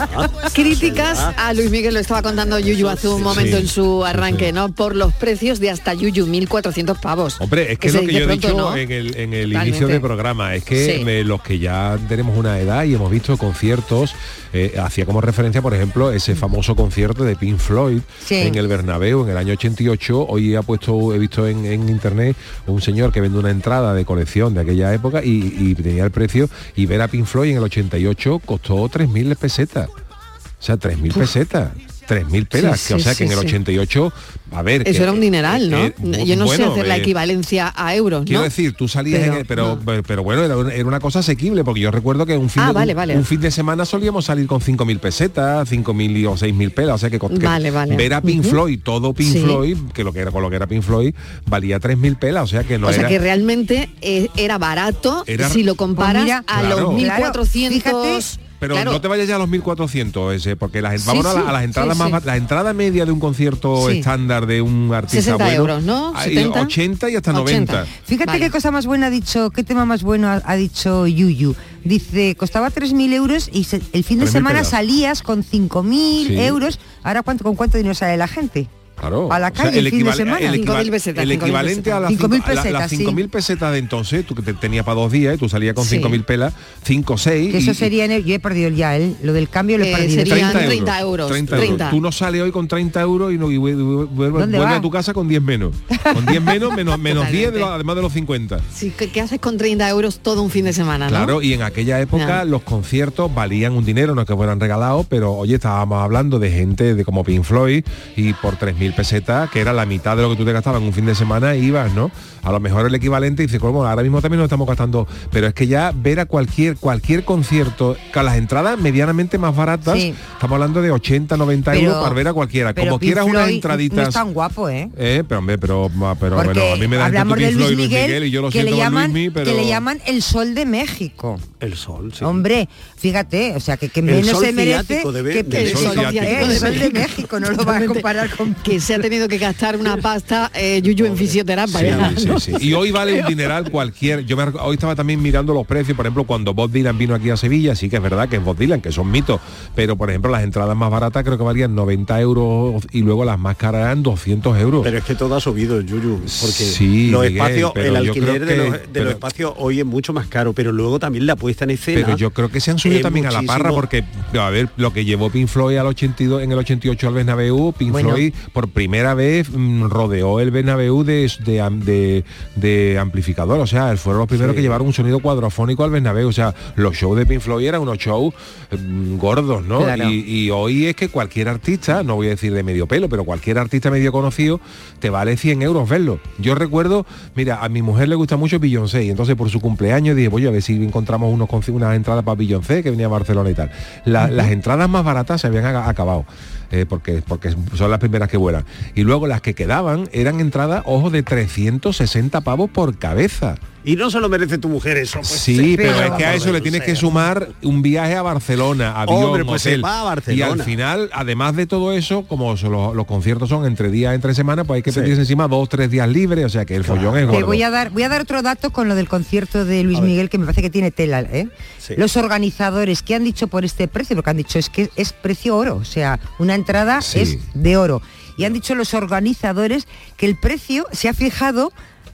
Críticas 0.55 1.19
a 1.37 1.53
Luis 1.53 1.71
Miguel, 1.71 1.95
lo 1.95 2.01
estaba 2.01 2.23
contando 2.23 2.59
Yuyu 2.59 2.89
hace 2.89 3.09
un 3.09 3.23
momento 3.23 3.57
sí, 3.57 3.63
en 3.63 3.69
su 3.69 4.05
arranque, 4.05 4.47
sí. 4.47 4.53
¿no? 4.53 4.73
Por 4.73 4.95
los 4.97 5.13
precios 5.15 5.61
de 5.61 5.71
hasta 5.71 5.95
Yuyu, 5.95 6.27
1.400 6.27 6.99
pavos. 7.01 7.37
Hombre, 7.41 7.73
es 7.73 7.79
que, 7.79 7.89
es 7.89 7.93
se 7.93 8.01
lo 8.03 8.07
que 8.07 8.13
yo 8.15 8.19
he 8.21 8.25
pronto, 8.27 8.49
dicho 8.49 8.57
¿no? 8.59 8.77
en 8.77 8.91
el, 8.91 9.17
en 9.17 9.33
el 9.35 9.49
Totalmente. 9.51 9.69
inicio 9.69 9.89
del 9.89 10.01
programa, 10.01 10.55
es 10.55 10.65
que 10.65 10.97
Sí. 10.99 11.05
me- 11.05 11.25
los 11.25 11.43
que 11.43 11.59
ya 11.59 11.99
tenemos 12.09 12.37
una 12.39 12.59
edad 12.61 12.85
y 12.85 12.95
hemos 12.95 13.11
visto 13.11 13.37
conciertos, 13.37 14.15
eh, 14.53 14.77
hacía 14.83 15.05
como 15.07 15.21
referencia, 15.21 15.61
por 15.63 15.75
ejemplo, 15.75 16.13
ese 16.13 16.35
famoso 16.35 16.75
concierto 16.77 17.25
de 17.25 17.37
Pink 17.37 17.59
Floyd 17.59 18.01
en 18.31 18.55
el 18.55 18.69
Bernabéu 18.69 19.25
en 19.25 19.31
el 19.31 19.37
año 19.37 19.53
88. 19.55 20.27
Hoy 20.29 20.55
ha 20.55 20.63
puesto, 20.63 21.15
he 21.15 21.19
visto 21.19 21.47
en, 21.47 21.65
en 21.67 21.89
internet 21.89 22.37
un 22.67 22.81
señor 22.81 23.13
que 23.13 23.21
vende 23.21 23.39
una 23.39 23.51
entrada 23.51 23.93
de 23.95 24.05
colección 24.05 24.55
de 24.55 24.61
aquella 24.61 24.93
época 24.95 25.23
y, 25.25 25.55
y 25.59 25.75
tenía 25.75 26.05
el 26.05 26.11
precio 26.11 26.49
y 26.77 26.87
ver 26.87 27.03
a 27.03 27.09
Pink 27.09 27.27
Floyd 27.27 27.51
en 27.51 27.57
el 27.59 27.65
88 27.65 28.41
costó 28.45 28.66
3.000 28.75 29.37
pesetas. 29.37 29.89
O 29.89 30.63
sea, 30.63 30.77
3.000 30.77 31.13
pesetas. 31.15 31.71
3.000 32.09 32.47
pelas, 32.47 32.79
Sí, 32.81 32.89
que, 32.89 32.95
o 32.95 32.99
sí, 32.99 33.03
sea 33.03 33.15
que 33.17 33.25
en 33.25 33.33
el 33.33 33.39
sí. 33.41 33.47
88, 33.47 34.13
a 34.53 34.63
ver... 34.63 34.83
Eso 34.87 34.99
que- 34.99 35.03
era 35.03 35.11
un 35.13 35.21
dineral, 35.21 35.69
¿no? 35.69 35.87
eh, 35.87 35.95
Yo 36.25 36.37
no 36.37 36.47
sé 36.47 36.63
hacer 36.63 36.87
la 36.87 36.97
eh, 36.97 37.01
equivalencia 37.01 37.73
a 37.77 37.97
euros, 37.97 38.23
Quiero 38.25 38.39
¿no? 38.39 38.45
decir, 38.45 38.75
tú 38.75 38.87
salías 38.87 39.19
Pero, 39.19 39.33
en 39.33 39.39
el- 39.41 39.45
pero, 39.47 39.67
no. 39.75 39.81
pero, 39.85 40.03
pero 40.05 40.23
bueno, 40.23 40.45
era 40.45 40.57
una, 40.57 40.73
era 40.73 40.85
una 40.87 41.01
cosa 41.01 41.19
asequible, 41.19 41.65
porque 41.65 41.81
yo 41.81 41.91
recuerdo 41.91 42.25
que 42.25 42.37
un 42.39 42.49
fin, 42.49 42.63
Ah, 42.63 42.69
de, 42.69 42.73
vale, 42.75 42.93
un, 42.93 42.97
vale. 42.97 43.17
un 43.17 43.25
fin 43.25 43.41
de 43.41 43.51
semana 43.51 43.85
solíamos 43.85 44.27
salir 44.27 44.47
con 44.47 44.61
5.000 44.61 45.01
pesetas, 45.01 45.69
5.000 45.69 46.29
o 46.29 46.37
6.000 46.37 46.71
pelas, 46.73 46.95
o 46.95 46.99
sea 46.99 47.11
que, 47.11 47.19
Vale, 47.19 47.73
vale. 47.73 47.97
ver 47.97 48.15
a 48.15 48.21
Pink. 48.21 48.45
Floyd, 48.45 48.79
todo 48.85 49.13
Pink 49.13 49.33
Sí. 49.33 49.41
Floyd, 49.41 49.77
que 49.93 50.05
lo 50.05 50.13
que 50.13 50.21
era 50.21 50.31
con 50.31 50.43
lo 50.43 50.49
que 50.49 50.55
era 50.55 50.69
Pink 50.69 50.83
Floyd, 50.85 51.13
valía 51.47 51.81
3.000 51.81 52.17
pelas, 52.21 52.45
o 52.45 52.47
sea 52.47 52.63
que 52.63 52.79
no 52.79 52.87
o 52.87 52.93
sea 52.93 53.09
que 53.09 53.19
realmente 53.19 53.91
eh, 54.01 54.29
era 54.37 54.59
barato 54.59 55.25
Era- 55.27 55.49
si 55.51 55.65
lo 55.65 55.75
comparas 55.75 56.23
Pues 56.23 56.25
mira, 56.27 56.45
a 56.47 56.61
claro. 56.61 56.93
los 56.93 57.03
Claro, 57.03 57.33
1.400. 57.43 58.39
Pero 58.59 58.75
Claro. 58.75 58.93
no 58.93 59.01
te 59.01 59.09
vayas 59.09 59.29
ya 59.29 59.37
a 59.37 59.39
los 59.39 59.49
1400 59.49 60.35
ese, 60.35 60.57
porque 60.57 60.81
las, 60.81 61.01
Sí, 61.03 61.07
vámonos 61.07 61.33
a, 61.35 61.39
sí, 61.39 61.43
la- 61.45 61.51
a 61.51 61.53
las 61.53 61.65
entradas 61.65 61.97
sí, 61.97 62.03
más 62.03 62.23
sí. 62.23 62.27
la 62.27 62.37
entrada 62.37 62.73
media 62.73 63.05
de 63.05 63.13
un 63.13 63.21
concierto 63.21 63.91
Sí. 63.91 63.99
estándar 63.99 64.47
de 64.47 64.63
un 64.63 64.93
artista 64.95 65.17
60 65.23 65.45
bueno, 65.45 65.59
euros, 65.61 65.83
¿no? 65.83 66.13
hay 66.17 66.35
70. 66.35 66.61
80 66.63 67.11
y 67.11 67.17
hasta 67.17 67.31
80. 67.33 67.73
90. 67.73 67.87
Fíjate 68.05 68.27
Vale. 68.27 68.41
qué 68.41 68.51
cosa 68.51 68.71
más 68.71 68.87
buena 68.87 69.07
ha 69.07 69.11
dicho, 69.11 69.51
qué 69.51 69.63
tema 69.63 69.85
más 69.85 70.03
bueno 70.03 70.29
ha, 70.29 70.43
ha 70.45 70.57
dicho 70.57 71.07
Yuyu. 71.07 71.55
Dice, 71.85 72.35
costaba 72.37 72.71
3.000 72.71 73.13
euros 73.13 73.49
y 73.53 73.65
se- 73.65 73.77
el 73.93 74.03
fin 74.05 74.19
de 74.19 74.25
3.000 74.25 74.29
semana 74.33 74.59
pelas. 74.61 74.71
salías 74.71 75.23
con 75.23 75.43
5.000 75.45 76.27
Sí. 76.29 76.41
euros. 76.41 76.81
Ahora, 77.03 77.23
¿cuánto, 77.23 77.45
¿con 77.45 77.55
cuánto 77.57 77.77
dinero 77.77 77.95
sale 77.95 78.17
la 78.17 78.27
gente? 78.27 78.69
Claro. 78.97 79.31
A 79.31 79.39
la 79.39 79.49
O 79.49 79.55
sea, 79.55 79.65
calle 79.67 79.79
el 79.79 79.91
fin 79.91 80.05
de 80.05 80.13
semana. 80.15 80.39
el 80.39 80.53
5.000 80.55 80.65
equival- 80.65 80.91
pesetas, 80.91 81.23
el 81.25 81.31
5.000 81.31 81.43
equivalente 81.43 81.93
a 81.93 82.01
las 82.01 82.11
5.000 82.11 82.19
cinco- 82.43 82.47
a 82.47 82.49
la- 82.49 82.55
las 82.55 82.65
pesetas, 82.65 82.91
sí. 82.91 82.97
5.000 82.97 83.29
pesetas 83.29 83.73
de 83.73 83.79
entonces, 83.79 84.25
tú 84.27 84.35
que 84.35 84.43
te 84.43 84.55
tenías 84.55 84.85
para 84.85 85.01
dos 85.01 85.13
días, 85.13 85.35
y 85.35 85.39
tú 85.39 85.49
salías 85.49 85.75
con 85.75 85.85
Sí. 85.85 85.97
5.000 85.97 86.25
pelas, 86.25 86.55
5 86.83 87.19
6 87.19 87.53
Que 87.53 87.59
eso 87.59 87.75
sería, 87.75 88.05
en 88.07 88.11
el- 88.13 88.25
yo 88.25 88.35
he 88.35 88.39
perdido 88.41 88.71
ya, 88.71 88.97
el- 88.97 89.17
lo 89.23 89.33
del 89.35 89.49
cambio 89.49 89.77
lo 89.79 89.85
he 89.85 89.91
Eh, 89.93 89.97
perdido. 89.97 90.25
serían 90.27 90.53
30 90.53 91.01
euros, 91.01 91.29
30 91.31 91.57
30. 91.57 91.91
Tú 91.91 92.01
no 92.01 92.11
sales 92.11 92.41
hoy 92.43 92.51
con 92.53 92.69
30 92.69 93.01
euros 93.03 93.33
y, 93.33 93.39
no, 93.39 93.51
y 93.51 93.59
vuelve, 93.59 93.83
vuelve- 93.83 94.41
¿Dónde 94.41 94.59
vuelve 94.59 94.73
va? 94.73 94.77
a 94.79 94.81
tu 94.83 94.91
casa 94.91 95.13
con 95.13 95.29
10 95.29 95.43
menos. 95.43 95.75
Con 96.15 96.25
10 96.27 96.41
menos, 96.43 96.75
menos, 96.75 96.99
menos 96.99 97.31
10 97.31 97.53
de 97.53 97.61
lo- 97.61 97.67
además 97.73 97.97
de 97.97 98.03
los 98.03 98.13
50. 98.13 98.61
Sí, 98.75 98.93
¿qué, 98.97 99.11
qué 99.11 99.21
haces 99.21 99.41
con 99.41 99.59
30 99.59 99.89
euros 99.91 100.21
todo 100.21 100.43
un 100.43 100.51
fin 100.51 100.65
de 100.65 100.73
semana, 100.73 101.07
no? 101.07 101.11
Claro, 101.11 101.43
y 101.43 101.53
en 101.53 101.63
aquella 101.63 102.01
época 102.01 102.27
Ya. 102.39 102.45
los 102.45 102.63
conciertos 102.63 103.33
valían 103.35 103.75
un 103.75 103.85
dinero, 103.85 104.15
no 104.15 104.23
es 104.23 104.27
que 104.27 104.35
fueran 104.35 104.59
regalados, 104.59 105.07
pero 105.09 105.35
oye, 105.35 105.57
estábamos 105.57 106.03
hablando 106.03 106.39
de 106.39 106.51
gente 106.51 106.95
de 106.95 107.05
como 107.05 107.25
Pink 107.25 107.45
Floyd 107.45 107.85
y 108.17 108.33
por 108.35 108.57
3.000 108.57 108.86
pesetas, 108.95 109.51
que 109.51 109.61
era 109.61 109.73
la 109.73 109.87
mitad 109.87 110.17
de 110.17 110.23
lo 110.23 110.31
que 110.31 110.37
tú 110.37 110.45
te 110.45 110.53
gastabas 110.53 110.81
en 110.81 110.87
un 110.89 110.93
fin 110.93 111.07
de 111.07 111.15
semana, 111.15 111.55
ibas, 111.57 111.93
¿no? 111.95 112.11
A 112.43 112.53
lo 112.53 112.61
mejor 112.61 112.87
el 112.87 112.95
equivalente 112.95 113.43
dice, 113.43 113.59
como 113.59 113.85
ahora 113.85 114.03
mismo 114.03 114.23
también 114.23 114.39
nos 114.39 114.47
estamos 114.47 114.69
gastando, 114.69 115.09
pero 115.33 115.49
es 115.49 115.55
que 115.55 115.67
ya 115.67 115.93
ver 115.95 116.21
a 116.21 116.27
cualquier 116.27 116.77
cualquier 116.77 117.25
concierto, 117.25 117.97
con 118.15 118.25
las 118.25 118.37
entradas 118.37 118.79
medianamente 118.79 119.37
más 119.39 119.55
baratas, 119.57 119.99
Sí. 119.99 120.15
estamos 120.35 120.55
hablando 120.55 120.81
de 120.83 120.91
80, 120.93 121.37
90 121.37 121.73
Pero- 121.73 121.85
euros 121.89 122.03
para 122.03 122.15
ver 122.15 122.29
a 122.29 122.33
cualquiera. 122.33 122.73
pero 122.73 122.87
Como 122.89 122.99
Pink 123.01 123.09
quieras 123.13 123.25
unas 123.27 123.43
Floyd 123.43 123.55
entraditas. 123.57 123.97
No 123.99 124.09
es 124.09 124.15
tan 124.15 124.33
guapo, 124.33 124.69
¿eh? 124.69 124.89
Eh, 124.97 125.25
pero 125.29 125.41
hombre, 125.41 125.59
pero, 125.59 125.91
pero 126.21 126.37
Porque 126.37 126.53
bueno, 126.61 126.73
a 126.73 126.77
mí 126.77 126.87
me 126.87 126.97
da 126.97 127.07
hablamos 127.07 127.39
de 127.39 127.53
Luis 127.53 127.77
Miguel, 127.77 128.25
y 128.25 128.31
yo 128.31 128.43
lo 128.43 128.51
que, 128.51 128.59
le 128.59 128.71
siento 128.71 128.77
con 128.77 128.85
llaman, 128.85 129.13
Luismi, 129.13 129.31
pero... 129.31 129.51
que 129.51 129.57
le 129.57 129.67
llaman 129.67 130.01
el 130.07 130.23
sol 130.23 130.55
de 130.55 130.67
México. 130.67 131.41
El 131.59 131.75
sol, 131.77 132.13
sí. 132.15 132.23
Hombre, 132.25 132.69
fíjate, 132.97 133.55
o 133.57 133.61
sea, 133.61 133.77
que, 133.77 133.89
que 133.89 134.01
El 134.01 134.07
menos 134.07 134.39
se 134.39 134.53
merece 134.53 135.03
debe- 135.05 135.45
que, 135.49 135.63
el 135.63 135.77
sol 135.77 136.79
de 136.79 136.91
México, 136.91 137.41
no 137.41 137.51
lo 137.51 137.65
vas 137.65 137.83
a 137.83 137.87
comparar 137.87 138.31
con... 138.37 138.55
Que 138.55 138.76
se 138.81 138.95
ha 138.95 139.01
tenido 139.01 139.29
que 139.29 139.39
gastar 139.39 139.77
una 139.77 139.97
pasta 139.97 140.51
eh, 140.55 140.81
Yuyu 140.83 141.07
en 141.07 141.17
fisioterapia. 141.17 141.79
Sí, 141.79 141.85
¿verdad? 141.85 142.13
sí, 142.17 142.29
sí. 142.39 142.53
Y 142.61 142.73
hoy 142.75 142.91
vale 142.91 143.21
un 143.21 143.27
dineral 143.27 143.71
cualquier. 143.71 144.25
Yo 144.27 144.37
me 144.37 144.45
hoy 144.45 144.75
estaba 144.75 144.95
también 144.95 145.21
mirando 145.23 145.53
los 145.55 145.67
precios, 145.67 145.97
por 145.97 146.07
ejemplo, 146.07 146.25
cuando 146.25 146.55
Bob 146.55 146.71
Dylan 146.71 146.97
vino 146.99 147.15
aquí 147.15 147.31
a 147.31 147.37
Sevilla, 147.37 147.75
sí 147.75 147.89
que 147.89 147.97
es 147.97 148.03
verdad 148.03 148.29
que 148.29 148.37
es 148.37 148.45
Bob 148.45 148.57
Dylan, 148.57 148.81
que 148.81 148.93
son 148.93 149.11
mitos, 149.11 149.41
pero 149.75 149.97
por 149.97 150.11
ejemplo 150.11 150.31
las 150.31 150.43
entradas 150.45 150.77
más 150.77 150.91
baratas 150.91 151.25
creo 151.25 151.37
que 151.39 151.45
valían 151.45 151.75
90 151.75 152.21
euros 152.21 152.83
y 152.93 153.03
luego 153.03 153.25
las 153.25 153.39
más 153.39 153.57
caras 153.57 153.83
eran 153.83 154.03
200 154.03 154.59
euros. 154.59 154.83
Pero 154.85 154.99
es 154.99 155.05
que 155.05 155.15
todo 155.15 155.35
ha 155.37 155.41
subido, 155.41 155.81
Yuyu, 155.81 156.19
porque 156.19 156.53
Sí, 156.65 157.11
los 157.11 157.23
Miguel, 157.23 157.37
espacios, 157.37 157.73
el 157.77 157.97
alquiler 157.97 158.45
de, 158.47 158.55
que- 158.55 158.57
los, 158.57 158.73
de 158.73 158.79
pero- 158.93 159.05
los 159.07 159.15
espacios 159.15 159.53
hoy 159.57 159.81
es 159.81 159.87
mucho 159.87 160.13
más 160.13 160.27
caro, 160.27 160.53
pero 160.53 160.73
luego 160.73 160.99
también 160.99 161.27
la 161.27 161.37
puesta 161.37 161.65
en 161.65 161.71
escena. 161.71 162.03
pero 162.05 162.17
yo 162.17 162.31
creo 162.31 162.49
que 162.51 162.61
se 162.61 162.71
han 162.71 162.79
subido 162.79 163.01
también 163.01 163.27
a 163.27 163.31
la 163.31 163.43
parra 163.43 163.71
porque 163.71 164.05
a 164.39 164.51
ver 164.51 164.69
lo 164.77 164.93
que 164.93 165.05
llevó 165.05 165.31
Pink 165.31 165.49
Floyd 165.49 165.77
al 165.77 165.87
82 165.87 166.43
en 166.43 166.53
el 166.53 166.59
88 166.59 167.09
al 167.09 167.15
Bernabéu 167.15 167.73
Pink 167.73 167.93
Bueno. 167.93 168.11
Floyd 168.11 168.33
por 168.53 168.66
primera 168.73 169.15
vez 169.15 169.51
mm, 169.51 169.85
rodeó 169.89 170.41
el 170.41 170.51
Bernabéu 170.51 171.05
de, 171.05 171.31
de, 171.45 171.61
am- 171.61 171.81
de- 171.81 172.25
de 172.57 172.99
amplificador. 172.99 173.59
O 173.61 173.67
sea 173.67 173.97
fueron 173.97 174.21
los 174.21 174.29
primeros 174.29 174.53
Sí. 174.53 174.57
que 174.57 174.63
llevaron 174.63 174.87
un 174.87 174.93
sonido 174.93 175.21
cuadrofónico 175.21 175.85
al 175.85 175.91
Bernabéu 175.91 176.29
o 176.29 176.33
sea 176.33 176.55
los 176.77 176.95
shows 176.95 177.17
de 177.19 177.27
Pink 177.27 177.41
Floyd 177.41 177.67
eran 177.67 177.81
unos 177.83 177.99
shows 177.99 178.35
mm, 178.71 179.17
gordos 179.19 179.65
no 179.65 179.83
Claro. 179.83 180.11
y, 180.11 180.25
y 180.45 180.51
hoy 180.51 180.87
es 180.87 180.97
que 180.97 181.09
cualquier 181.09 181.49
artista 181.49 182.03
no 182.03 182.17
voy 182.17 182.27
a 182.29 182.31
decir 182.31 182.53
de 182.53 182.63
medio 182.63 182.87
pelo 182.87 183.09
pero 183.09 183.25
cualquier 183.25 183.59
artista 183.59 183.91
medio 183.91 184.13
conocido 184.13 184.61
te 185.01 185.11
vale 185.11 185.37
100 185.37 185.63
euros 185.63 185.89
verlo. 185.89 186.21
Yo 186.39 186.55
recuerdo 186.55 187.07
mira 187.35 187.65
a 187.65 187.69
mi 187.69 187.83
mujer 187.83 188.09
le 188.09 188.15
gusta 188.15 188.37
mucho 188.37 188.59
Beyoncé 188.59 189.05
y 189.05 189.11
entonces 189.11 189.35
por 189.37 189.51
su 189.51 189.61
cumpleaños 189.61 190.17
dije 190.17 190.29
voy 190.29 190.47
a 190.47 190.51
ver 190.51 190.63
si 190.63 190.75
encontramos 190.75 191.33
unos 191.33 191.49
unas 191.69 191.97
entradas 191.97 192.23
para 192.25 192.35
Beyoncé 192.37 192.83
que 192.83 192.91
venía 192.91 193.07
a 193.07 193.11
Barcelona 193.11 193.51
y 193.51 193.55
tal 193.55 193.71
La- 194.05 194.29
las 194.29 194.51
entradas 194.51 194.89
más 194.89 195.05
baratas 195.05 195.41
se 195.41 195.47
habían 195.47 195.65
acabado 195.67 196.25
eh, 196.71 196.87
porque, 196.89 197.23
porque 197.27 197.55
son 197.75 197.91
las 197.91 198.01
primeras 198.01 198.29
que 198.29 198.37
vuelan. 198.37 198.65
Y 198.95 199.03
luego 199.03 199.27
las 199.27 199.41
que 199.41 199.55
quedaban 199.55 200.09
eran 200.13 200.41
entradas 200.41 200.83
ojo 200.87 201.11
de 201.11 201.23
360 201.23 202.41
pavos 202.41 202.71
por 202.71 202.97
cabeza 202.99 203.57
Y 203.87 203.95
no 203.97 204.11
solo 204.11 204.29
merece 204.29 204.59
tu 204.59 204.69
mujer 204.69 204.97
eso. 204.97 205.21
pues, 205.21 205.29
Sí, 205.29 205.75
pero, 205.77 205.93
pero 205.97 206.07
es 206.13 206.19
que 206.19 206.25
a 206.27 206.35
eso 206.35 206.49
a 206.51 206.53
le 206.53 206.61
tienes 206.61 206.83
que 206.83 206.97
sumar 206.97 207.49
un 207.63 207.83
viaje 207.83 208.17
a 208.17 208.23
Barcelona, 208.23 209.01
avión, 209.01 209.23
Hombre, 209.23 209.45
pues 209.45 209.63
se 209.63 209.69
hotel. 209.71 209.85
va 209.85 210.01
a 210.01 210.03
Y 210.03 210.07
Barcelona. 210.07 210.53
al 210.55 210.63
final, 210.63 211.11
además 211.15 211.55
de 211.55 211.67
todo 211.67 211.93
eso, 211.93 212.27
como 212.27 212.57
son 212.57 212.73
los, 212.73 212.95
los 212.97 213.07
conciertos 213.07 213.49
son 213.49 213.65
entre 213.65 213.89
días, 213.91 214.13
entre 214.15 214.35
semanas, 214.35 214.67
pues 214.67 214.79
hay 214.79 214.83
que 214.83 214.91
Sí. 214.93 214.99
pedirse 215.01 215.21
encima 215.21 215.47
dos, 215.49 215.69
tres 215.69 215.89
días 215.89 216.09
libres, 216.09 216.45
o 216.45 216.49
sea 216.49 216.65
que 216.65 216.75
el 216.75 216.83
follón 216.83 217.17
es 217.17 217.27
Te 217.27 217.33
gordo. 217.33 217.47
voy 217.47 217.63
a 217.63 217.71
dar, 217.71 217.91
voy 217.91 218.03
a 218.03 218.09
dar 218.09 218.23
otro 218.23 218.43
dato 218.43 218.71
con 218.73 218.89
lo 218.89 218.97
del 218.97 219.09
concierto 219.09 219.65
de 219.65 219.85
Luis 219.85 220.01
Miguel 220.01 220.29
que 220.31 220.39
me 220.39 220.47
parece 220.47 220.63
que 220.63 220.71
tiene 220.71 220.91
tela, 220.91 221.21
¿eh? 221.21 221.49
Sí. 221.79 221.95
Los 221.97 222.17
organizadores 222.17 223.03
que 223.03 223.15
han 223.15 223.23
dicho 223.23 223.47
por 223.47 223.65
este 223.65 223.87
precio, 223.87 224.17
porque 224.17 224.31
han 224.31 224.37
dicho 224.37 224.59
es 224.59 224.69
que 224.69 224.91
es 224.97 225.13
precio 225.13 225.57
oro, 225.57 225.77
o 225.77 225.85
sea, 225.85 226.19
una 226.41 226.57
entrada 226.57 227.01
Sí. 227.03 227.21
es 227.21 227.39
de 227.55 227.77
oro. 227.77 228.03
Y 228.37 228.45
han 228.45 228.53
dicho 228.53 228.75
los 228.75 228.93
organizadores 228.95 229.87
que 230.17 230.27
el 230.27 230.37
precio 230.37 230.87
se 230.93 231.09
ha 231.09 231.15
fijado 231.15 231.73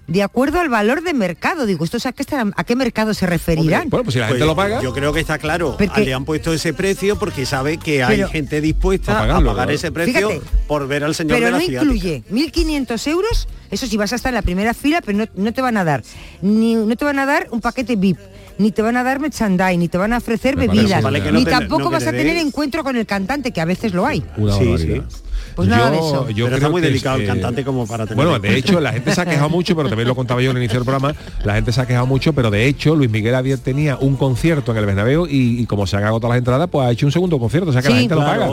de 0.08 0.22
acuerdo 0.22 0.60
al 0.60 0.68
valor 0.68 1.02
de 1.02 1.14
mercado. 1.14 1.64
Digo, 1.66 1.84
¿estos 1.84 2.04
a 2.06 2.12
qué, 2.12 2.24
a 2.56 2.64
qué 2.64 2.76
mercado 2.76 3.14
se 3.14 3.26
referirán? 3.26 3.88
Bueno, 3.88 4.04
pues 4.04 4.14
si 4.14 4.20
la 4.20 4.26
Pues 4.26 4.38
gente 4.38 4.46
lo 4.46 4.56
paga, 4.56 4.82
Yo 4.82 4.92
creo 4.92 5.12
que 5.12 5.20
está 5.20 5.38
claro. 5.38 5.76
Porque- 5.78 6.00
Le 6.04 6.12
han 6.14 6.24
puesto 6.24 6.52
ese 6.52 6.74
precio 6.74 7.18
porque 7.18 7.46
sabe 7.46 7.78
que 7.78 8.02
hay 8.02 8.16
Pero- 8.16 8.28
gente 8.28 8.60
dispuesta 8.60 9.18
A 9.20 9.36
a, 9.38 9.40
pagar 9.44 9.70
ese 9.70 9.90
precio 9.92 10.28
Fíjate, 10.30 10.46
por 10.66 10.86
ver 10.88 11.04
al 11.04 11.14
señor 11.14 11.36
pero 11.36 11.46
de 11.46 11.52
la 11.52 11.58
no 11.58 11.64
ciudad. 11.64 11.82
incluye 11.82 12.22
1.500 12.30 13.06
euros, 13.06 13.48
eso 13.70 13.86
sí 13.86 13.96
vas 13.96 14.12
a 14.12 14.16
estar 14.16 14.30
en 14.30 14.34
la 14.36 14.42
primera 14.42 14.74
fila, 14.74 15.00
pero 15.04 15.18
no, 15.18 15.24
no 15.34 15.52
te 15.52 15.62
van 15.62 15.76
a 15.76 15.84
dar 15.84 16.02
ni 16.42 16.74
no 16.74 16.96
te 16.96 17.04
van 17.04 17.18
a 17.18 17.26
dar 17.26 17.48
un 17.50 17.60
paquete 17.60 17.96
VIP, 17.96 18.18
ni 18.58 18.70
te 18.72 18.82
van 18.82 18.96
a 18.96 19.02
dar 19.04 19.20
merchandise, 19.20 19.76
ni 19.78 19.88
te 19.88 19.98
van 19.98 20.12
a 20.12 20.18
ofrecer 20.18 20.56
bebidas, 20.56 21.02
vale 21.02 21.22
que 21.22 21.32
no 21.32 21.38
ni 21.38 21.44
te- 21.44 21.50
tampoco 21.52 21.84
no 21.84 21.90
vas 21.90 22.06
a 22.06 22.10
te 22.10 22.18
tener 22.18 22.36
encuentro 22.36 22.82
con 22.84 22.96
el 22.96 23.06
cantante, 23.06 23.52
que 23.52 23.60
a 23.60 23.64
veces 23.64 23.94
lo 23.94 24.04
hay. 24.06 24.22
una 24.36 24.52
Sí, 24.58 24.64
barbaridad. 24.68 25.04
sí. 25.08 25.16
Pues 25.54 25.68
nada 25.68 25.90
de 25.90 25.98
eso. 25.98 26.30
yo 26.30 26.46
Pero 26.46 26.56
está 26.56 26.68
muy 26.70 26.80
que 26.80 26.86
es, 26.88 26.92
delicado 26.92 27.16
el 27.16 27.22
eh, 27.24 27.26
cantante 27.26 27.64
como 27.64 27.86
para 27.86 28.04
tener 28.06 28.16
Bueno, 28.16 28.36
en 28.36 28.42
de 28.42 28.56
hecho, 28.56 28.80
la 28.80 28.92
gente 28.92 29.14
se 29.14 29.20
ha 29.20 29.26
quejado 29.26 29.48
mucho, 29.48 29.76
pero 29.76 29.88
también 29.88 30.08
lo 30.08 30.14
contaba 30.14 30.40
yo 30.42 30.50
al 30.50 30.56
inicio 30.56 30.78
del 30.78 30.84
programa, 30.86 31.14
la 31.44 31.54
gente 31.54 31.72
se 31.72 31.80
ha 31.80 31.86
quejado 31.86 32.06
mucho, 32.06 32.32
pero 32.32 32.50
de 32.50 32.66
hecho 32.66 32.94
Luis 32.96 33.10
Miguel 33.10 33.34
había 33.34 33.56
tenía 33.56 33.96
un 33.96 34.16
concierto 34.16 34.72
en 34.72 34.78
el 34.78 34.86
Bernabéu 34.86 35.26
y, 35.26 35.60
y 35.60 35.66
como 35.66 35.86
se 35.86 35.96
han 35.96 36.04
agotado 36.04 36.30
las 36.32 36.38
entradas, 36.38 36.68
pues 36.70 36.86
ha 36.86 36.90
hecho 36.90 37.06
un 37.06 37.12
segundo 37.12 37.38
concierto, 37.38 37.70
o 37.70 37.72
sea 37.72 37.82
que 37.82 37.90
la 37.90 37.96
gente 37.96 38.14
lo 38.14 38.20
paga. 38.22 38.50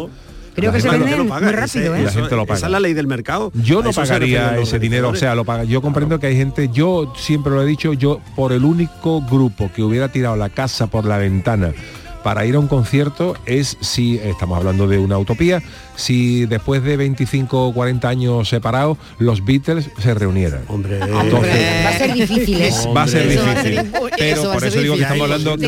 Creo 0.55 0.71
La 0.71 0.75
que 0.77 0.81
se 0.81 0.89
gente 0.89 0.99
lo- 0.99 1.05
venden 1.05 1.27
lo 1.27 1.33
paga, 1.33 1.45
muy 1.45 1.55
rápido, 1.55 1.95
¿eh? 1.95 2.01
La 2.03 2.09
eso- 2.09 2.19
gente 2.19 2.35
lo 2.35 2.45
paga. 2.45 2.57
Esa 2.57 2.65
es 2.65 2.71
la 2.71 2.79
ley 2.81 2.93
del 2.93 3.07
mercado. 3.07 3.51
Yo 3.53 3.79
A 3.79 3.83
no 3.83 3.91
pagaría 3.93 4.57
ese 4.59 4.77
dinero, 4.79 5.09
o 5.09 5.15
sea, 5.15 5.33
lo 5.35 5.45
paga. 5.45 5.63
Yo 5.63 5.81
comprendo 5.81 6.19
que 6.19 6.27
hay 6.27 6.35
gente, 6.35 6.69
yo 6.73 7.13
siempre 7.17 7.53
lo 7.53 7.61
he 7.61 7.65
dicho, 7.65 7.93
yo 7.93 8.19
por 8.35 8.51
el 8.51 8.65
único 8.65 9.21
grupo 9.21 9.71
que 9.73 9.83
hubiera 9.83 10.09
tirado 10.09 10.35
la 10.35 10.49
casa 10.49 10.87
por 10.87 11.05
la 11.05 11.17
ventana 11.17 11.71
para 12.23 12.45
ir 12.45 12.55
a 12.55 12.59
un 12.59 12.67
concierto 12.67 13.35
es 13.45 13.77
si 13.79 14.17
estamos 14.17 14.57
hablando 14.57 14.87
de 14.87 14.97
una 14.97 15.17
utopía, 15.17 15.61
si 15.99 16.45
después 16.45 16.83
de 16.83 16.97
25 16.97 17.67
o 17.67 17.73
40 17.73 18.07
años 18.09 18.49
separados 18.49 18.97
los 19.17 19.43
Beatles 19.43 19.89
se 19.99 20.13
reunieran. 20.13 20.61
Hombre, 20.67 20.99
Entonces, 20.99 21.85
Va 21.85 21.89
a 21.89 21.93
ser 21.97 22.13
difícil, 22.13 22.61
¿eh? 22.61 22.71
va 22.95 23.03
a 23.03 23.07
ser 23.07 23.27
Eso 23.27 23.43
va 23.45 23.51
a 23.51 23.63
difícil, 23.63 23.91
pero 24.17 24.53
por 24.53 24.63
eso 24.63 24.79
digo 24.81 24.95
que 24.95 25.01
estamos 25.01 25.21
hablando 25.23 25.57
que, 25.57 25.65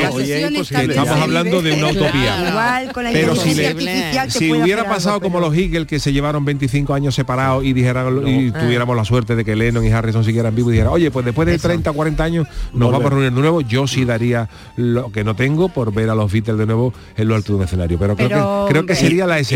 estamos 0.83 1.09
hablando 1.21 1.61
de 1.61 1.73
una 1.73 1.87
utopía. 1.89 2.49
Igual 2.49 2.93
con 2.93 3.03
la 3.03 3.11
Pero 3.11 3.35
si 3.35 3.53
le- 3.55 4.29
si 4.29 4.51
hubiera 4.51 4.87
pasado 4.87 5.15
algo, 5.15 5.23
como 5.23 5.39
pero- 5.39 5.49
los 5.49 5.57
Eagles 5.57 5.87
que 5.87 5.99
se 5.99 6.13
llevaron 6.13 6.45
25 6.45 6.93
años 6.93 7.15
separados 7.15 7.63
y 7.65 7.73
dijeran 7.73 8.27
y 8.27 8.49
Ah. 8.53 8.59
tuviéramos 8.61 8.95
la 8.95 9.05
suerte 9.05 9.35
de 9.35 9.43
que 9.45 9.55
Lennon 9.55 9.85
y 9.85 9.91
Harrison 9.91 10.23
siguieran 10.23 10.55
vivos 10.55 10.71
y 10.71 10.73
dijeran, 10.73 10.93
oye, 10.93 11.11
pues 11.11 11.25
después 11.25 11.47
de 11.47 11.57
30 11.57 11.91
o 11.91 11.93
40 11.93 12.23
años 12.23 12.47
nos 12.73 12.87
Volver. 12.87 12.91
vamos 12.91 13.05
a 13.05 13.09
reunir 13.09 13.31
de 13.33 13.41
nuevo, 13.41 13.61
yo 13.61 13.87
sí 13.87 14.05
daría 14.05 14.49
lo 14.77 15.11
que 15.11 15.23
no 15.23 15.35
tengo 15.35 15.69
por 15.69 15.93
ver 15.93 16.09
a 16.09 16.15
los 16.15 16.31
Beatles 16.31 16.57
de 16.57 16.65
nuevo 16.65 16.93
en 17.17 17.27
lo 17.27 17.35
alto 17.35 17.53
de 17.53 17.59
un 17.59 17.63
escenario. 17.65 17.97
Pero, 17.99 18.15
creo 18.15 18.29
Pero- 18.29 18.65
que 18.67 18.71
creo 18.73 18.85
que 18.85 18.95
sería 18.95 19.27
la, 19.27 19.39
ex- 19.39 19.49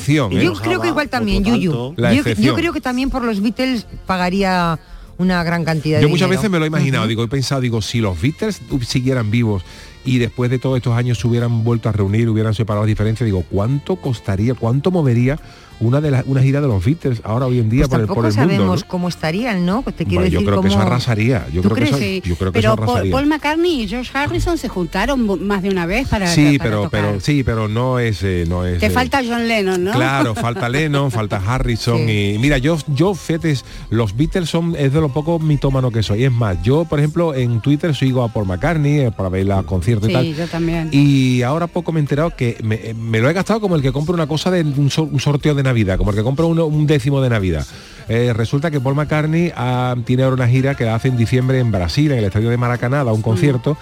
excepción. 0.00 0.32
¿eh? 0.32 0.44
Yo 0.44 0.54
creo 0.54 0.80
que 0.80 0.88
igual 0.88 1.08
también, 1.08 1.44
Yuyu. 1.44 1.94
Yo, 1.96 2.34
yo 2.38 2.54
creo 2.54 2.72
que 2.72 2.80
también 2.80 3.10
por 3.10 3.22
los 3.22 3.40
Beatles 3.40 3.86
pagaría 4.06 4.78
una 5.18 5.44
gran 5.44 5.64
cantidad 5.64 5.98
de 5.98 6.02
Yo 6.02 6.08
muchas 6.08 6.28
dinero. 6.28 6.40
veces 6.40 6.50
me 6.50 6.58
lo 6.58 6.64
he 6.64 6.68
imaginado, 6.68 7.06
digo, 7.06 7.22
he 7.22 7.28
pensado, 7.28 7.60
digo, 7.60 7.82
si 7.82 8.00
los 8.00 8.20
Beatles 8.20 8.62
siguieran 8.86 9.30
vivos 9.30 9.62
y 10.04 10.18
después 10.18 10.50
de 10.50 10.58
todos 10.58 10.78
estos 10.78 10.96
años 10.96 11.18
se 11.18 11.28
hubieran 11.28 11.62
vuelto 11.62 11.90
a 11.90 11.92
reunir, 11.92 12.28
hubieran 12.30 12.54
separado 12.54 12.84
las 12.84 12.88
diferencias, 12.88 13.26
digo, 13.26 13.44
¿cuánto 13.50 13.96
costaría, 13.96 14.54
cuánto 14.54 14.90
movería 14.90 15.38
una 15.80 16.00
de 16.00 16.10
las 16.10 16.24
una 16.26 16.42
gira 16.42 16.60
de 16.60 16.68
los 16.68 16.84
Beatles 16.84 17.20
ahora 17.24 17.46
hoy 17.46 17.58
en 17.58 17.68
día 17.70 17.80
Pues 17.80 17.88
por 17.90 18.00
el, 18.00 18.06
tampoco 18.06 18.20
por 18.20 18.26
el 18.26 18.32
sabemos 18.34 18.58
mundo? 18.66 18.76
¿no? 18.76 18.88
cómo 18.88 19.08
estarían, 19.08 19.64
¿no? 19.66 19.82
Te 19.82 20.04
quiero 20.04 20.20
Bueno, 20.22 20.26
yo 20.26 20.38
decir 20.40 20.46
creo 20.46 20.60
que 20.60 20.68
eso 20.68 20.76
cómo- 20.76 20.86
arrasaría. 20.86 21.46
Yo 21.52 21.62
¿Tú 21.62 21.70
creo 21.70 21.88
que 21.98 22.18
eso, 22.20 22.28
yo 22.28 22.36
creo 22.36 22.52
que 22.52 22.60
pero 22.60 22.72
eso 22.72 22.76
Paul, 22.76 22.88
arrasaría. 22.90 23.12
Paul 23.12 23.26
McCartney 23.26 23.82
y 23.82 23.88
George 23.88 24.10
Harrison 24.16 24.58
se 24.58 24.68
juntaron 24.68 25.46
más 25.46 25.62
de 25.62 25.70
una 25.70 25.86
vez 25.86 26.08
para 26.08 26.28
sí, 26.28 26.58
para 26.58 26.70
pero, 26.70 26.82
tocar. 26.84 27.00
pero 27.06 27.20
sí, 27.20 27.42
pero 27.44 27.68
no 27.68 27.98
es, 27.98 28.22
eh, 28.22 28.44
no 28.48 28.64
es. 28.66 28.78
Te 28.78 28.86
eh, 28.86 28.90
falta 28.90 29.22
John 29.26 29.48
Lennon, 29.48 29.82
¿no? 29.84 29.92
Claro, 29.92 30.34
falta 30.34 30.68
Lennon, 30.68 31.10
falta 31.10 31.36
Harrison 31.44 32.08
y 32.08 32.36
mira, 32.38 32.58
yo 32.58 32.76
yo 32.88 33.14
fetes, 33.14 33.64
los 33.90 34.16
Beatles 34.16 34.48
son 34.50 34.74
es 34.78 34.92
de 34.92 35.00
lo 35.00 35.08
poco 35.10 35.38
mitómano 35.38 35.90
que 35.90 36.02
soy. 36.02 36.24
Es 36.24 36.32
más, 36.32 36.62
yo 36.62 36.84
por 36.84 36.98
ejemplo 36.98 37.34
en 37.34 37.60
Twitter 37.60 37.94
sigo 37.94 38.22
a 38.22 38.28
Paul 38.32 38.46
McCartney 38.46 39.00
eh, 39.00 39.10
para 39.10 39.28
ver 39.28 39.46
los 39.46 39.64
conciertos 39.64 40.08
y 40.08 40.12
Sí, 40.12 40.14
tal. 40.14 40.34
yo 40.34 40.46
también. 40.46 40.88
Y 40.92 41.42
ahora 41.42 41.66
poco 41.66 41.92
me 41.92 42.00
he 42.00 42.02
enterado 42.02 42.30
que 42.36 42.56
me, 42.62 42.94
me 42.94 43.20
lo 43.20 43.30
he 43.30 43.32
gastado 43.32 43.60
como 43.60 43.76
el 43.76 43.82
que 43.82 43.92
compra 43.92 44.14
una 44.14 44.26
cosa 44.26 44.50
de 44.50 44.62
un, 44.62 44.90
un 44.96 45.20
sorteo 45.20 45.54
de 45.54 45.62
Navidad, 45.70 45.96
como 45.98 46.10
el 46.10 46.16
que 46.16 46.22
compra 46.22 46.44
uno- 46.46 46.66
un 46.66 46.86
décimo 46.86 47.20
de 47.22 47.30
Navidad. 47.30 47.66
Eh, 48.08 48.32
resulta 48.34 48.70
que 48.70 48.80
Paul 48.80 48.96
McCartney 48.96 49.52
ah, 49.56 49.94
tiene 50.04 50.24
ahora 50.24 50.34
una 50.34 50.48
gira 50.48 50.74
que 50.74 50.84
la 50.84 50.94
hace 50.96 51.08
en 51.08 51.16
diciembre 51.16 51.58
en 51.60 51.70
Brasil, 51.70 52.10
en 52.12 52.18
el 52.18 52.24
estadio 52.24 52.50
de 52.50 52.56
Maracaná, 52.56 53.04
da 53.04 53.12
un 53.12 53.22
concierto. 53.22 53.76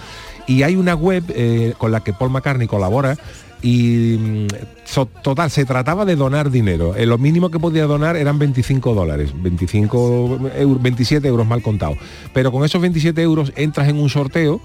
Y 0.47 0.63
hay 0.63 0.75
una 0.75 0.93
web 0.95 1.23
eh, 1.29 1.73
con 1.77 1.91
la 1.91 1.99
que 2.01 2.13
Paul 2.13 2.31
McCartney 2.31 2.67
colabora 2.67 3.17
y 3.61 4.17
mm, 4.19 4.47
so- 4.85 5.05
total, 5.21 5.49
se 5.51 5.65
trataba 5.65 6.05
de 6.05 6.15
donar 6.15 6.49
dinero. 6.51 6.95
Eh, 6.95 7.05
lo 7.05 7.17
mínimo 7.17 7.49
que 7.51 7.59
podía 7.59 7.85
donar 7.85 8.15
eran 8.17 8.37
25 8.39 8.93
dólares, 8.93 9.31
25 9.35 10.39
euros, 10.57 10.81
27 10.81 11.27
euros 11.27 11.45
mal 11.47 11.61
contados. 11.61 11.97
Pero 12.33 12.51
con 12.51 12.63
esos 12.63 12.81
27 12.81 13.21
euros 13.21 13.51
entras 13.55 13.87
en 13.89 13.97
un 13.97 14.09
sorteo 14.09 14.61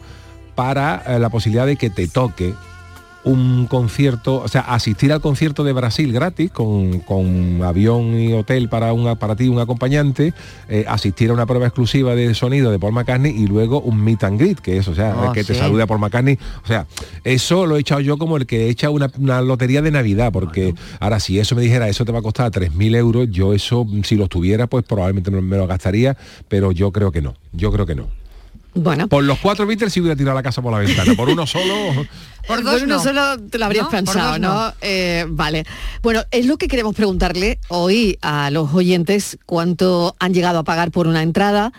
para 0.54 1.02
eh, 1.06 1.18
la 1.18 1.28
posibilidad 1.30 1.66
de 1.66 1.76
que 1.76 1.90
te 1.90 2.06
toque 2.06 2.54
un 3.24 3.66
concierto, 3.66 4.36
o 4.42 4.48
sea, 4.48 4.60
asistir 4.62 5.12
al 5.12 5.20
concierto 5.20 5.64
de 5.64 5.72
Brasil 5.72 6.12
gratis 6.12 6.50
con, 6.50 7.00
con 7.00 7.62
avión 7.62 8.18
y 8.18 8.32
hotel 8.34 8.68
para, 8.68 8.92
un, 8.92 9.16
para 9.16 9.34
ti, 9.34 9.48
un 9.48 9.58
acompañante, 9.58 10.34
eh, 10.68 10.84
asistir 10.86 11.30
a 11.30 11.32
una 11.32 11.46
prueba 11.46 11.66
exclusiva 11.66 12.14
de 12.14 12.34
sonido 12.34 12.70
de 12.70 12.78
Paul 12.78 12.92
McCartney 12.92 13.32
y 13.32 13.46
luego 13.46 13.80
un 13.80 14.02
meet 14.02 14.24
and 14.24 14.38
greet, 14.38 14.58
que 14.60 14.76
es, 14.78 14.88
o 14.88 14.94
sea, 14.94 15.14
Oh, 15.16 15.32
que 15.32 15.42
te 15.44 15.54
sí. 15.54 15.60
saluda 15.60 15.86
Paul 15.86 16.00
McCartney. 16.00 16.38
O 16.64 16.66
sea, 16.66 16.86
eso 17.24 17.66
lo 17.66 17.76
he 17.76 17.80
echado 17.80 18.00
yo 18.00 18.18
como 18.18 18.36
el 18.36 18.46
que 18.46 18.68
echa 18.68 18.90
una, 18.90 19.10
una 19.18 19.40
lotería 19.40 19.80
de 19.80 19.90
Navidad, 19.90 20.30
porque 20.32 20.74
ahora 21.00 21.18
si 21.20 21.38
eso 21.38 21.54
me 21.54 21.62
dijera, 21.62 21.88
eso 21.88 22.04
te 22.04 22.12
va 22.12 22.18
a 22.18 22.22
costar 22.22 22.50
3.000 22.50 22.96
euros, 22.96 23.28
yo 23.30 23.54
eso, 23.54 23.86
si 24.02 24.16
lo 24.16 24.28
tuviera, 24.28 24.66
pues 24.66 24.84
probablemente 24.84 25.30
me, 25.30 25.40
me 25.40 25.56
lo 25.56 25.66
gastaría, 25.66 26.16
pero 26.48 26.72
yo 26.72 26.92
creo 26.92 27.10
que 27.10 27.22
no, 27.22 27.34
yo 27.52 27.72
creo 27.72 27.86
que 27.86 27.94
no. 27.94 28.08
Bueno, 28.74 29.08
Por 29.08 29.22
los 29.24 29.38
cuatro 29.38 29.66
Beatles 29.66 29.92
sí 29.92 30.00
hubiera 30.00 30.16
tirado 30.16 30.34
la 30.34 30.42
casa 30.42 30.60
por 30.60 30.72
la 30.72 30.78
ventana, 30.78 31.14
por 31.14 31.28
uno 31.28 31.46
solo... 31.46 32.06
Por 32.46 32.62
Por 32.62 32.64
dos 32.64 32.82
uno 32.82 32.96
no. 32.96 33.02
solo 33.02 33.40
te 33.40 33.56
lo 33.56 33.64
habrías 33.64 33.88
pensado, 33.88 34.38
¿no? 34.38 34.66
no. 34.66 34.74
Eh, 34.82 35.24
vale. 35.30 35.64
Bueno, 36.02 36.24
es 36.30 36.44
lo 36.44 36.58
que 36.58 36.68
queremos 36.68 36.94
preguntarle 36.94 37.58
hoy 37.68 38.18
a 38.20 38.50
los 38.50 38.74
oyentes, 38.74 39.38
cuánto 39.46 40.14
han 40.18 40.34
llegado 40.34 40.58
a 40.58 40.62
pagar 40.62 40.90
por 40.90 41.06
una 41.06 41.22
entrada, 41.22 41.72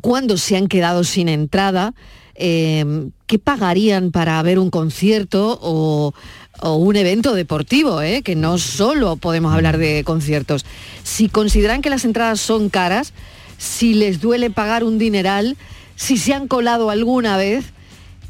cuándo 0.00 0.38
se 0.38 0.56
han 0.56 0.66
quedado 0.66 1.04
sin 1.04 1.28
entrada, 1.28 1.92
eh, 2.36 3.10
qué 3.26 3.38
pagarían 3.38 4.10
para 4.10 4.40
ver 4.42 4.58
un 4.58 4.70
concierto 4.70 5.58
o, 5.60 6.14
o 6.60 6.74
un 6.76 6.96
evento 6.96 7.34
deportivo, 7.34 8.00
¿eh? 8.00 8.22
que 8.22 8.34
no 8.34 8.56
solo 8.56 9.16
podemos 9.16 9.52
hablar 9.52 9.76
de 9.76 10.04
conciertos. 10.04 10.64
Si 11.02 11.28
consideran 11.28 11.82
que 11.82 11.90
las 11.90 12.06
entradas 12.06 12.40
son 12.40 12.70
caras, 12.70 13.12
si 13.58 13.92
les 13.92 14.20
duele 14.20 14.50
pagar 14.50 14.84
un 14.84 14.98
dineral, 14.98 15.58
si 15.98 16.16
se 16.16 16.32
han 16.32 16.46
colado 16.46 16.90
alguna 16.90 17.36
vez, 17.36 17.64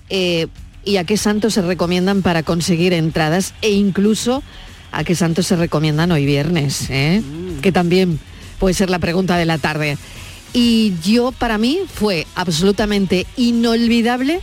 eh, 0.08 0.48
y 0.84 0.96
a 0.96 1.04
qué 1.04 1.18
santos 1.18 1.52
se 1.52 1.62
recomiendan 1.62 2.22
para 2.22 2.42
conseguir 2.42 2.94
entradas 2.94 3.52
e 3.60 3.72
incluso 3.72 4.42
a 4.90 5.04
qué 5.04 5.14
santos 5.14 5.46
se 5.46 5.54
recomiendan 5.54 6.10
hoy 6.10 6.24
viernes, 6.24 6.86
¿eh? 6.88 7.22
que 7.60 7.70
también 7.70 8.18
puede 8.58 8.72
ser 8.72 8.88
la 8.88 8.98
pregunta 8.98 9.36
de 9.36 9.44
la 9.44 9.58
tarde. 9.58 9.98
Y 10.54 10.94
yo 11.04 11.30
para 11.30 11.58
mí 11.58 11.80
fue 11.92 12.26
absolutamente 12.34 13.26
inolvidable 13.36 14.40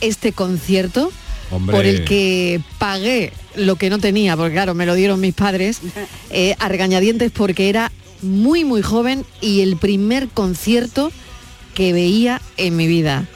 este 0.00 0.32
concierto 0.32 1.12
Hombre. 1.52 1.76
por 1.76 1.86
el 1.86 2.04
que 2.04 2.60
pagué 2.78 3.32
lo 3.54 3.76
que 3.76 3.90
no 3.90 4.00
tenía, 4.00 4.36
porque 4.36 4.54
claro, 4.54 4.74
me 4.74 4.86
lo 4.86 4.94
dieron 4.94 5.20
mis 5.20 5.34
padres, 5.34 5.80
eh, 6.30 6.56
a 6.58 6.68
regañadientes 6.68 7.30
porque 7.30 7.68
era 7.68 7.92
muy 8.22 8.64
muy 8.64 8.82
joven 8.82 9.24
y 9.40 9.60
el 9.60 9.76
primer 9.76 10.26
concierto 10.28 11.12
que 11.76 11.92
veía 11.92 12.40
en 12.56 12.74
mi 12.74 12.86
vida 12.86 13.26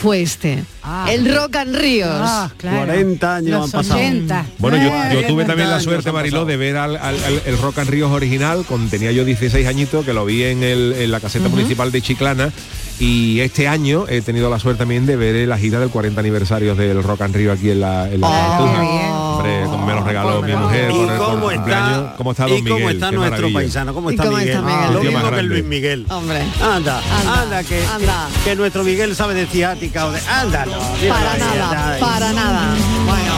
fue 0.00 0.20
este. 0.22 0.64
Ah. 0.82 1.06
el 1.10 1.32
Rock 1.34 1.56
and 1.56 1.76
Ríos. 1.76 2.08
Ah, 2.12 2.50
claro. 2.56 2.86
40 2.86 3.36
años 3.36 3.50
Los 3.50 3.64
han 3.64 3.70
pasado. 3.80 3.98
80. 4.00 4.46
Bueno, 4.58 4.76
yo, 4.76 5.20
yo 5.20 5.26
tuve 5.28 5.44
también 5.44 5.70
la 5.70 5.80
suerte, 5.80 6.10
Mariló, 6.12 6.44
de 6.44 6.56
ver 6.56 6.76
al, 6.76 6.96
al- 6.96 7.22
al- 7.24 7.42
el 7.46 7.58
Rock 7.58 7.78
and 7.78 7.90
Ríos 7.90 8.10
original, 8.10 8.64
con, 8.66 8.88
tenía 8.88 9.12
yo 9.12 9.24
16 9.24 9.66
añitos, 9.66 10.04
que 10.04 10.12
lo 10.12 10.24
vi 10.24 10.42
en, 10.44 10.62
el- 10.62 10.94
en 10.98 11.10
la 11.10 11.20
caseta 11.20 11.48
municipal 11.48 11.92
de 11.92 12.02
Chiclana, 12.02 12.52
y 13.00 13.40
este 13.40 13.68
año 13.68 14.06
he 14.08 14.20
tenido 14.22 14.50
la 14.50 14.58
suerte 14.58 14.78
también 14.80 15.06
de 15.06 15.16
ver 15.16 15.46
la 15.48 15.56
gira 15.58 15.78
del 15.78 15.88
40 15.90 16.18
aniversario 16.20 16.74
del 16.74 17.02
Rock 17.02 17.22
and 17.22 17.36
Río 17.36 17.52
aquí 17.52 17.70
en 17.70 17.80
la, 17.80 18.08
en 18.08 18.20
la 18.20 18.28
Oh. 18.30 19.38
Hombre, 19.38 19.62
como 19.66 19.86
me 19.86 19.94
lo 19.94 20.02
regaló 20.02 20.42
mi 20.42 20.52
mujer 20.52 20.90
¿Y 20.90 20.94
por 20.94 21.10
el, 21.12 21.18
cómo 21.18 21.50
está, 21.52 22.14
¿Cómo 22.16 22.30
está 22.32 22.48
y 22.48 22.50
Don 22.50 22.62
cómo 22.64 22.74
Miguel? 22.78 22.94
está 22.96 23.10
Qué 23.10 23.16
nuestro 23.16 23.36
maravilla. 23.36 23.58
paisano? 23.60 23.94
¿Cómo 23.94 24.10
¿Y 24.10 24.14
está 24.14 24.24
cómo 24.24 24.36
Miguel? 24.36 24.54
está 24.56 24.62
Miguel? 24.66 24.92
Lo 24.94 25.00
mismo 25.04 25.30
que 25.30 25.38
el. 25.38 25.46
Luis 25.46 25.64
Miguel. 25.64 26.06
Hombre. 26.10 26.42
Anda, 26.60 27.00
Anda, 27.20 27.42
anda, 27.42 27.62
que, 27.64 27.86
anda. 27.86 28.28
que 28.44 28.56
nuestro 28.56 28.82
Miguel 28.82 29.14
sabe 29.14 29.34
de 29.34 29.46
ciática 29.46 30.06
o 30.06 30.10
de... 30.12 30.20
Anda, 30.28 30.66
no, 30.66 30.78
Para 31.08 31.36
nada, 31.38 31.96
para 32.00 32.32
nada. 32.32 32.74
Bueno, 33.06 33.34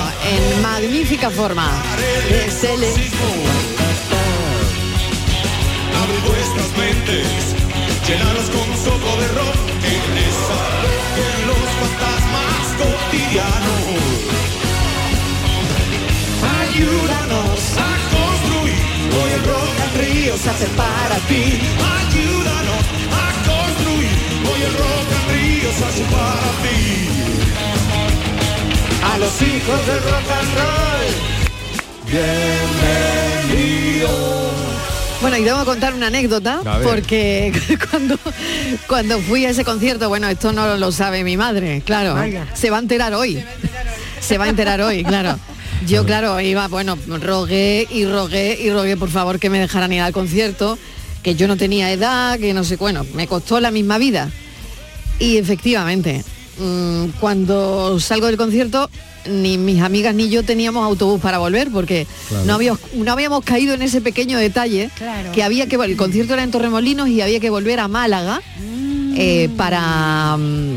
en 0.57 0.63
magnífica 0.63 1.29
forma. 1.31 1.71
Llénalos 8.07 8.49
con 8.51 8.69
un 8.71 8.77
soplo 8.77 9.17
de 9.21 9.29
rock 9.29 9.57
en 9.83 10.19
esa 10.29 10.61
que 11.17 11.29
los 11.49 11.67
fantasmas 11.81 12.65
cotidianos. 12.81 13.85
Ayúdanos 16.61 17.61
a 17.77 17.91
construir, 18.17 18.83
hoy 19.17 19.31
el 19.33 19.43
rock 19.45 19.77
and 19.85 19.97
río 20.01 20.35
se 20.37 20.49
hace 20.51 20.69
para 20.77 21.17
ti. 21.29 21.45
Ayúdanos 21.99 22.85
a 23.25 23.27
construir, 23.51 24.15
hoy 24.49 24.61
el 24.63 24.75
rock 24.83 25.09
and 25.19 25.29
río 25.33 25.71
se 25.79 25.85
hace 25.85 26.05
para 26.05 26.51
ti. 26.63 26.81
A 29.03 29.19
los 29.19 29.35
hijos 29.43 29.81
del 29.87 30.01
rock 30.03 30.29
and 30.39 30.53
roll. 30.59 31.11
Bienvenidos. 33.51 34.40
Bueno, 35.21 35.37
y 35.37 35.45
debo 35.45 35.65
contar 35.67 35.93
una 35.93 36.07
anécdota, 36.07 36.61
porque 36.83 37.53
cuando, 37.91 38.19
cuando 38.87 39.21
fui 39.21 39.45
a 39.45 39.51
ese 39.51 39.65
concierto, 39.65 40.09
bueno, 40.09 40.29
esto 40.29 40.53
no 40.53 40.77
lo 40.79 40.93
sabe 40.93 41.25
mi 41.25 41.37
madre, 41.37 41.83
claro, 41.85 42.15
Vaya. 42.15 42.47
se 42.55 42.71
va 42.71 42.79
a 42.79 42.81
enterar 42.81 43.13
hoy. 43.13 43.43
Se 44.21 44.39
va 44.39 44.47
a 44.47 44.49
enterar 44.49 44.81
hoy, 44.81 45.05
claro. 45.05 45.39
Yo, 45.87 46.05
claro, 46.05 46.41
iba, 46.41 46.69
bueno, 46.69 46.99
rogué 47.07 47.87
y 47.91 48.05
rogué 48.07 48.59
y 48.61 48.71
rogué, 48.71 48.97
por 48.97 49.11
favor, 49.11 49.39
que 49.39 49.51
me 49.51 49.59
dejaran 49.59 49.93
ir 49.93 50.03
al 50.03 50.13
concierto, 50.13 50.79
que 51.23 51.35
yo 51.35 51.49
no 51.49 51.57
tenía 51.57 51.91
edad, 51.91 52.39
que 52.39 52.53
no 52.53 52.65
sé, 52.65 52.77
bueno, 52.77 53.07
me 53.15 53.27
costó 53.27 53.61
la 53.61 53.71
misma 53.71 53.97
vida. 53.97 54.31
Y 55.19 55.39
efectivamente, 55.39 56.23
mm, 56.59 57.07
cuando 57.19 57.99
salgo 57.99 58.27
del 58.27 58.37
concierto, 58.37 58.91
ni 59.29 59.59
mis 59.59 59.83
amigas 59.83 60.15
ni 60.15 60.29
yo 60.29 60.43
teníamos 60.43 60.85
autobús 60.85 61.21
para 61.21 61.39
volver, 61.39 61.71
porque 61.71 62.07
Claro. 62.29 62.45
no, 62.47 62.55
habíamos, 62.55 62.81
no 62.95 63.13
habíamos 63.13 63.45
caído 63.45 63.75
en 63.75 63.83
ese 63.83 64.01
pequeño 64.01 64.39
detalle, 64.39 64.91
Claro. 64.97 65.33
que 65.33 65.43
había 65.43 65.67
que, 65.67 65.77
el 65.77 65.97
concierto 65.97 66.35
era 66.35 66.43
en 66.43 66.51
Torremolinos 66.51 67.09
y 67.09 67.21
había 67.21 67.41
que 67.41 67.51
volver 67.51 67.81
a 67.81 67.89
Málaga 67.89 68.41
eh, 69.17 69.49
para... 69.57 70.37
mm, 70.37 70.77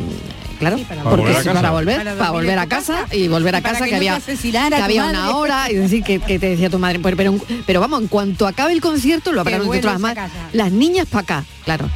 Claro, 0.60 0.78
para 0.88 1.04
porque 1.04 1.18
volver 1.24 1.36
a 1.36 1.40
sí, 1.42 1.48
casa. 1.50 1.54
para 1.62 1.72
volver, 1.72 1.98
Para 1.98 2.12
para, 2.12 2.16
dormir 2.28 2.34
volver 2.42 2.54
en 2.54 2.60
a 2.60 2.68
casa 2.70 2.94
casa. 3.02 3.16
y 3.16 3.28
volver 3.28 3.56
a 3.56 3.60
Y 3.60 3.62
casa 3.64 3.86
que 3.86 3.96
había, 3.96 4.22
que 4.22 4.76
había 4.82 5.06
una 5.08 5.36
hora 5.36 5.70
y 5.70 5.76
decir 5.76 6.04
que, 6.04 6.20
que 6.20 6.40
te 6.40 6.50
decía 6.52 6.70
tu 6.70 6.80
madre, 6.80 7.00
pero, 7.04 7.18
pero, 7.18 7.36
pero 7.66 7.80
vamos, 7.82 8.02
en 8.02 8.08
cuanto 8.08 8.48
acabe 8.48 8.72
el 8.72 8.80
concierto, 8.80 9.34
lo 9.34 9.42
habrán 9.42 9.68
casa. 9.82 10.30
las 10.54 10.72
niñas 10.72 11.08
para 11.10 11.22
acá, 11.24 11.46
claro. 11.66 11.90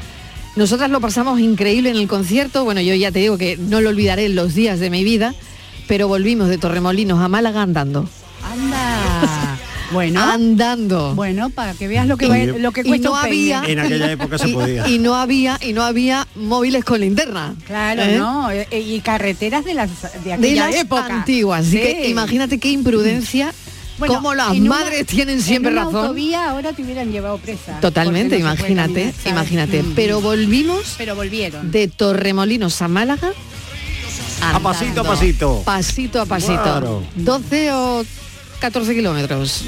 Nosotras 0.57 0.89
lo 0.89 0.99
pasamos 0.99 1.39
increíble 1.39 1.91
en 1.91 1.95
el 1.97 2.07
concierto, 2.09 2.65
bueno, 2.65 2.81
yo 2.81 2.93
ya 2.95 3.11
te 3.11 3.19
digo 3.19 3.37
que 3.37 3.55
no 3.57 3.79
lo 3.79 3.89
olvidaré 3.89 4.25
en 4.25 4.35
los 4.35 4.53
días 4.53 4.79
de 4.81 4.89
mi 4.89 5.03
vida, 5.05 5.33
pero 5.87 6.07
volvimos 6.07 6.49
de 6.49 6.57
Torremolinos 6.57 7.19
a 7.21 7.27
Málaga 7.27 7.61
andando. 7.63 8.07
Anda. 8.43 9.57
Bueno. 9.89 10.21
Andando. 10.21 11.15
Bueno, 11.15 11.49
para 11.49 11.73
que 11.73 11.87
veas 11.87 12.05
lo 12.07 12.17
que, 12.17 12.25
Y- 12.25 12.27
va- 12.27 12.59
lo 12.59 12.73
que 12.73 12.81
y 12.81 12.83
cuesta 12.89 13.07
no 13.07 13.13
un 13.15 13.21
peine. 13.21 13.53
había 13.55 13.71
En 13.71 13.79
aquella 13.79 14.11
época 14.11 14.37
se 14.37 14.49
y- 14.49 14.53
podía. 14.53 14.85
Y, 14.89 14.99
no 14.99 15.15
había 15.15 15.57
y 15.61 15.71
no 15.71 15.81
había 15.81 16.27
móviles 16.35 16.83
con 16.83 16.99
linterna. 16.99 17.55
Claro, 17.65 18.01
¿eh? 18.01 18.17
¿no? 18.17 18.51
Eh, 18.51 18.67
Y 18.85 18.99
carreteras 18.99 19.63
de 19.63 19.73
las 19.75 19.89
de 20.01 20.19
de 20.25 20.33
aquella 20.33 20.65
las 20.69 20.75
época. 20.75 21.05
antiguas. 21.07 21.61
Así 21.61 21.77
Sí. 21.77 21.79
que 21.79 22.09
imagínate 22.09 22.59
qué 22.59 22.69
imprudencia, 22.69 23.53
Bueno, 23.97 24.15
cómo 24.15 24.33
las 24.35 24.51
una- 24.51 24.69
madres 24.69 25.05
tienen 25.07 25.41
siempre 25.41 25.71
en 25.71 25.77
una 25.77 25.85
razón. 25.85 26.01
autovía 26.01 26.49
ahora 26.49 26.73
te 26.73 26.81
hubieran 26.83 27.09
llevado 27.13 27.37
presa. 27.37 27.79
Totalmente, 27.79 28.35
no 28.39 28.41
imagínate, 28.41 29.13
imagínate. 29.25 29.83
Mm. 29.83 29.93
Pero 29.95 30.19
volvimos 30.19 30.95
Pero 30.97 31.15
volvieron. 31.15 31.71
de 31.71 31.87
Torremolinos 31.87 32.81
a 32.81 32.89
Málaga. 32.89 33.31
A 34.41 34.59
pasito 34.59 35.01
a 35.01 35.03
pasito. 35.03 35.61
Pasito 35.65 36.21
a 36.21 36.25
pasito. 36.25 36.61
Claro. 36.61 37.03
12 37.15 37.71
o 37.73 38.05
14 38.59 38.95
kilómetros. 38.95 39.63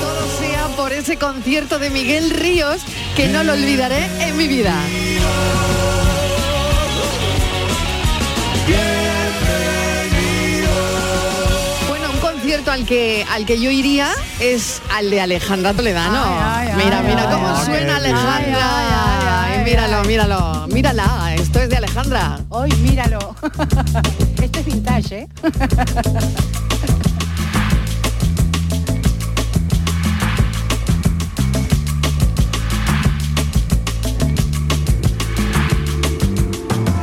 Todo 0.00 0.38
sea 0.38 0.66
por 0.76 0.92
ese 0.92 1.16
concierto 1.16 1.78
de 1.78 1.90
Miguel 1.90 2.30
Ríos 2.30 2.80
que 3.16 3.28
no 3.28 3.42
lo 3.44 3.52
olvidaré 3.52 4.08
en 4.26 4.36
mi 4.36 4.48
vida. 4.48 4.74
Bueno, 11.88 12.10
un 12.10 12.18
concierto 12.18 12.70
al 12.70 12.86
que 12.86 13.26
al 13.30 13.46
que 13.46 13.60
yo 13.60 13.70
iría 13.70 14.08
es 14.38 14.80
al 14.90 15.10
de 15.10 15.20
Alejandra 15.20 15.74
Toledano. 15.74 16.22
Ay, 16.24 16.68
ay, 16.68 16.84
mira, 16.84 16.98
ay, 17.00 17.06
mira 17.06 17.22
ay, 17.22 17.34
cómo 17.34 17.48
ay, 17.48 17.64
suena 17.64 17.96
ay, 17.96 18.04
Alejandra. 18.04 18.99
Míralo, 19.70 20.04
míralo. 20.04 20.66
Mírala, 20.68 21.34
esto 21.34 21.60
es 21.60 21.70
de 21.70 21.76
Alejandra. 21.76 22.40
Hoy, 22.48 22.72
míralo. 22.82 23.36
este 24.42 24.60
es 24.60 24.66
vintage, 24.66 25.18
¿eh? 25.20 25.28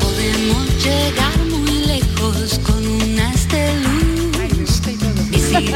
Podemos 0.02 0.84
llegar 0.84 1.38
muy 1.50 1.86
lejos 1.88 2.60
con 2.66 2.84
de 3.50 3.74
luz. 3.80 4.82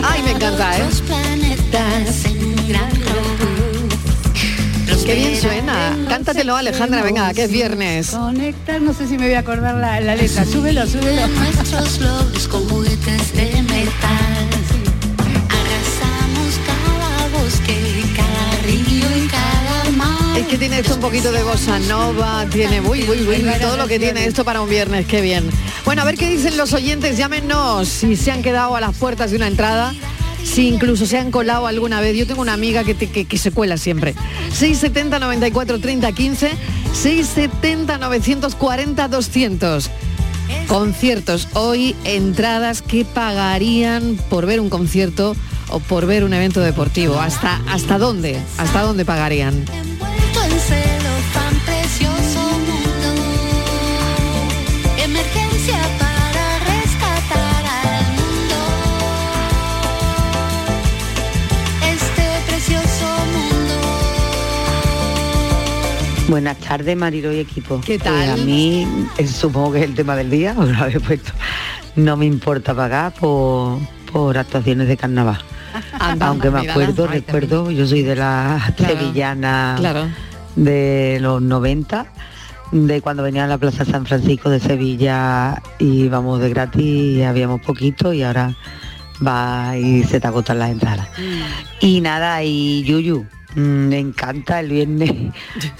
Ay, 0.03 0.23
me 0.23 0.31
encanta, 0.31 0.77
¿eh? 0.77 1.00
Cántatelo, 6.23 6.55
Alejandra, 6.55 7.01
venga, 7.01 7.33
que 7.33 7.45
es 7.45 7.51
viernes. 7.51 8.11
Conectar, 8.11 8.79
no 8.79 8.93
sé 8.93 9.07
si 9.07 9.17
me 9.17 9.25
voy 9.25 9.33
a 9.33 9.39
acordar 9.39 9.73
la, 9.73 9.99
la 10.01 10.15
letra. 10.15 10.45
Súbelo, 10.45 10.85
súbelo. 10.85 11.27
Nuestros 11.27 11.99
logros 11.99 12.47
con 12.47 12.69
juguetes 12.69 13.33
de 13.33 13.63
metal. 13.63 14.47
Arrasamos 15.49 16.59
cada 16.67 17.27
bosque, 17.39 18.03
cada 18.15 18.61
río 18.61 19.17
y 19.17 19.27
cada 19.29 19.89
mar. 19.97 20.37
Es 20.37 20.45
que 20.45 20.59
tiene 20.59 20.77
esto 20.77 20.93
un 20.93 21.01
poquito 21.01 21.31
de 21.31 21.41
bossa 21.41 21.79
nova, 21.79 22.45
tiene 22.51 22.81
uy, 22.81 23.03
uy, 23.09 23.27
uy, 23.27 23.43
todo 23.59 23.75
lo 23.77 23.87
que 23.87 23.97
tiene 23.97 24.23
esto 24.27 24.45
para 24.45 24.61
un 24.61 24.69
viernes, 24.69 25.07
qué 25.07 25.21
bien. 25.21 25.49
Bueno, 25.85 26.03
a 26.03 26.05
ver 26.05 26.17
qué 26.17 26.29
dicen 26.29 26.55
los 26.55 26.71
oyentes, 26.73 27.17
llámenos 27.17 27.87
si 27.87 28.15
se 28.15 28.31
han 28.31 28.43
quedado 28.43 28.75
a 28.75 28.79
las 28.79 28.95
puertas 28.95 29.31
de 29.31 29.37
una 29.37 29.47
entrada, 29.47 29.95
si 30.43 30.67
incluso 30.67 31.05
se 31.05 31.17
han 31.17 31.31
colado 31.31 31.67
alguna 31.67 32.01
vez. 32.01 32.15
Yo 32.17 32.27
tengo 32.27 32.41
una 32.41 32.53
amiga 32.53 32.83
que, 32.83 32.93
te- 32.95 33.07
que, 33.09 33.25
que 33.25 33.37
se 33.37 33.51
cuela 33.51 33.77
siempre. 33.77 34.15
670 34.53 35.19
94 35.19 35.79
30 35.79 36.11
15, 36.11 36.51
670 36.93 37.97
940 37.97 39.07
200. 39.07 39.89
Conciertos, 40.67 41.47
hoy 41.53 41.95
entradas 42.03 42.81
que 42.81 43.05
pagarían 43.05 44.17
por 44.29 44.45
ver 44.45 44.59
un 44.59 44.69
concierto 44.69 45.35
o 45.69 45.79
por 45.79 46.05
ver 46.05 46.23
un 46.25 46.33
evento 46.33 46.59
deportivo. 46.61 47.19
¿Hasta, 47.19 47.61
hasta 47.69 47.97
dónde? 47.97 48.37
¿Hasta 48.57 48.81
dónde 48.81 49.05
pagarían? 49.05 49.63
Buenas 66.31 66.59
tardes, 66.59 66.95
Marilo 66.95 67.33
y 67.33 67.39
equipo. 67.39 67.81
¿Qué 67.81 67.99
tal? 67.99 68.13
Pues 68.13 68.29
a 68.29 68.45
mí, 68.45 68.87
eh, 69.17 69.27
supongo 69.27 69.73
que 69.73 69.79
es 69.79 69.83
el 69.83 69.95
tema 69.95 70.15
del 70.15 70.29
día, 70.29 70.55
os 70.57 70.69
lo 70.77 70.77
habéis 70.81 71.01
puesto. 71.01 71.33
No 71.97 72.15
me 72.15 72.25
importa 72.25 72.73
pagar 72.73 73.13
por, 73.15 73.79
por 74.09 74.37
actuaciones 74.37 74.87
de 74.87 74.95
carnaval. 74.95 75.41
Anda, 75.99 76.27
Aunque 76.27 76.49
me 76.49 76.69
acuerdo, 76.69 77.05
recuerdo, 77.07 77.69
yo 77.69 77.85
soy 77.85 78.03
de 78.03 78.15
la 78.15 78.63
Claro, 78.77 78.97
sevillana 78.97 79.75
Claro. 79.77 80.07
de 80.55 81.17
los 81.19 81.41
90, 81.41 82.05
de 82.71 83.01
cuando 83.01 83.23
venía 83.23 83.43
a 83.43 83.47
la 83.47 83.57
Plaza 83.57 83.83
San 83.83 84.05
Francisco 84.05 84.49
de 84.49 84.61
Sevilla 84.61 85.61
y 85.79 86.03
íbamos 86.03 86.39
de 86.39 86.47
gratis 86.49 86.81
y 87.17 87.23
habíamos 87.23 87.59
poquito 87.59 88.13
y 88.13 88.23
ahora 88.23 88.55
va 89.25 89.75
y 89.77 90.05
se 90.05 90.21
te 90.21 90.27
agotan 90.27 90.59
las 90.59 90.69
entradas. 90.71 91.09
Y 91.81 91.99
nada, 91.99 92.41
y 92.41 92.83
Yuyu, 92.83 93.23
mm, 93.23 93.27
me 93.55 93.99
encanta 93.99 94.59
el 94.59 94.69
viernes, 94.69 95.11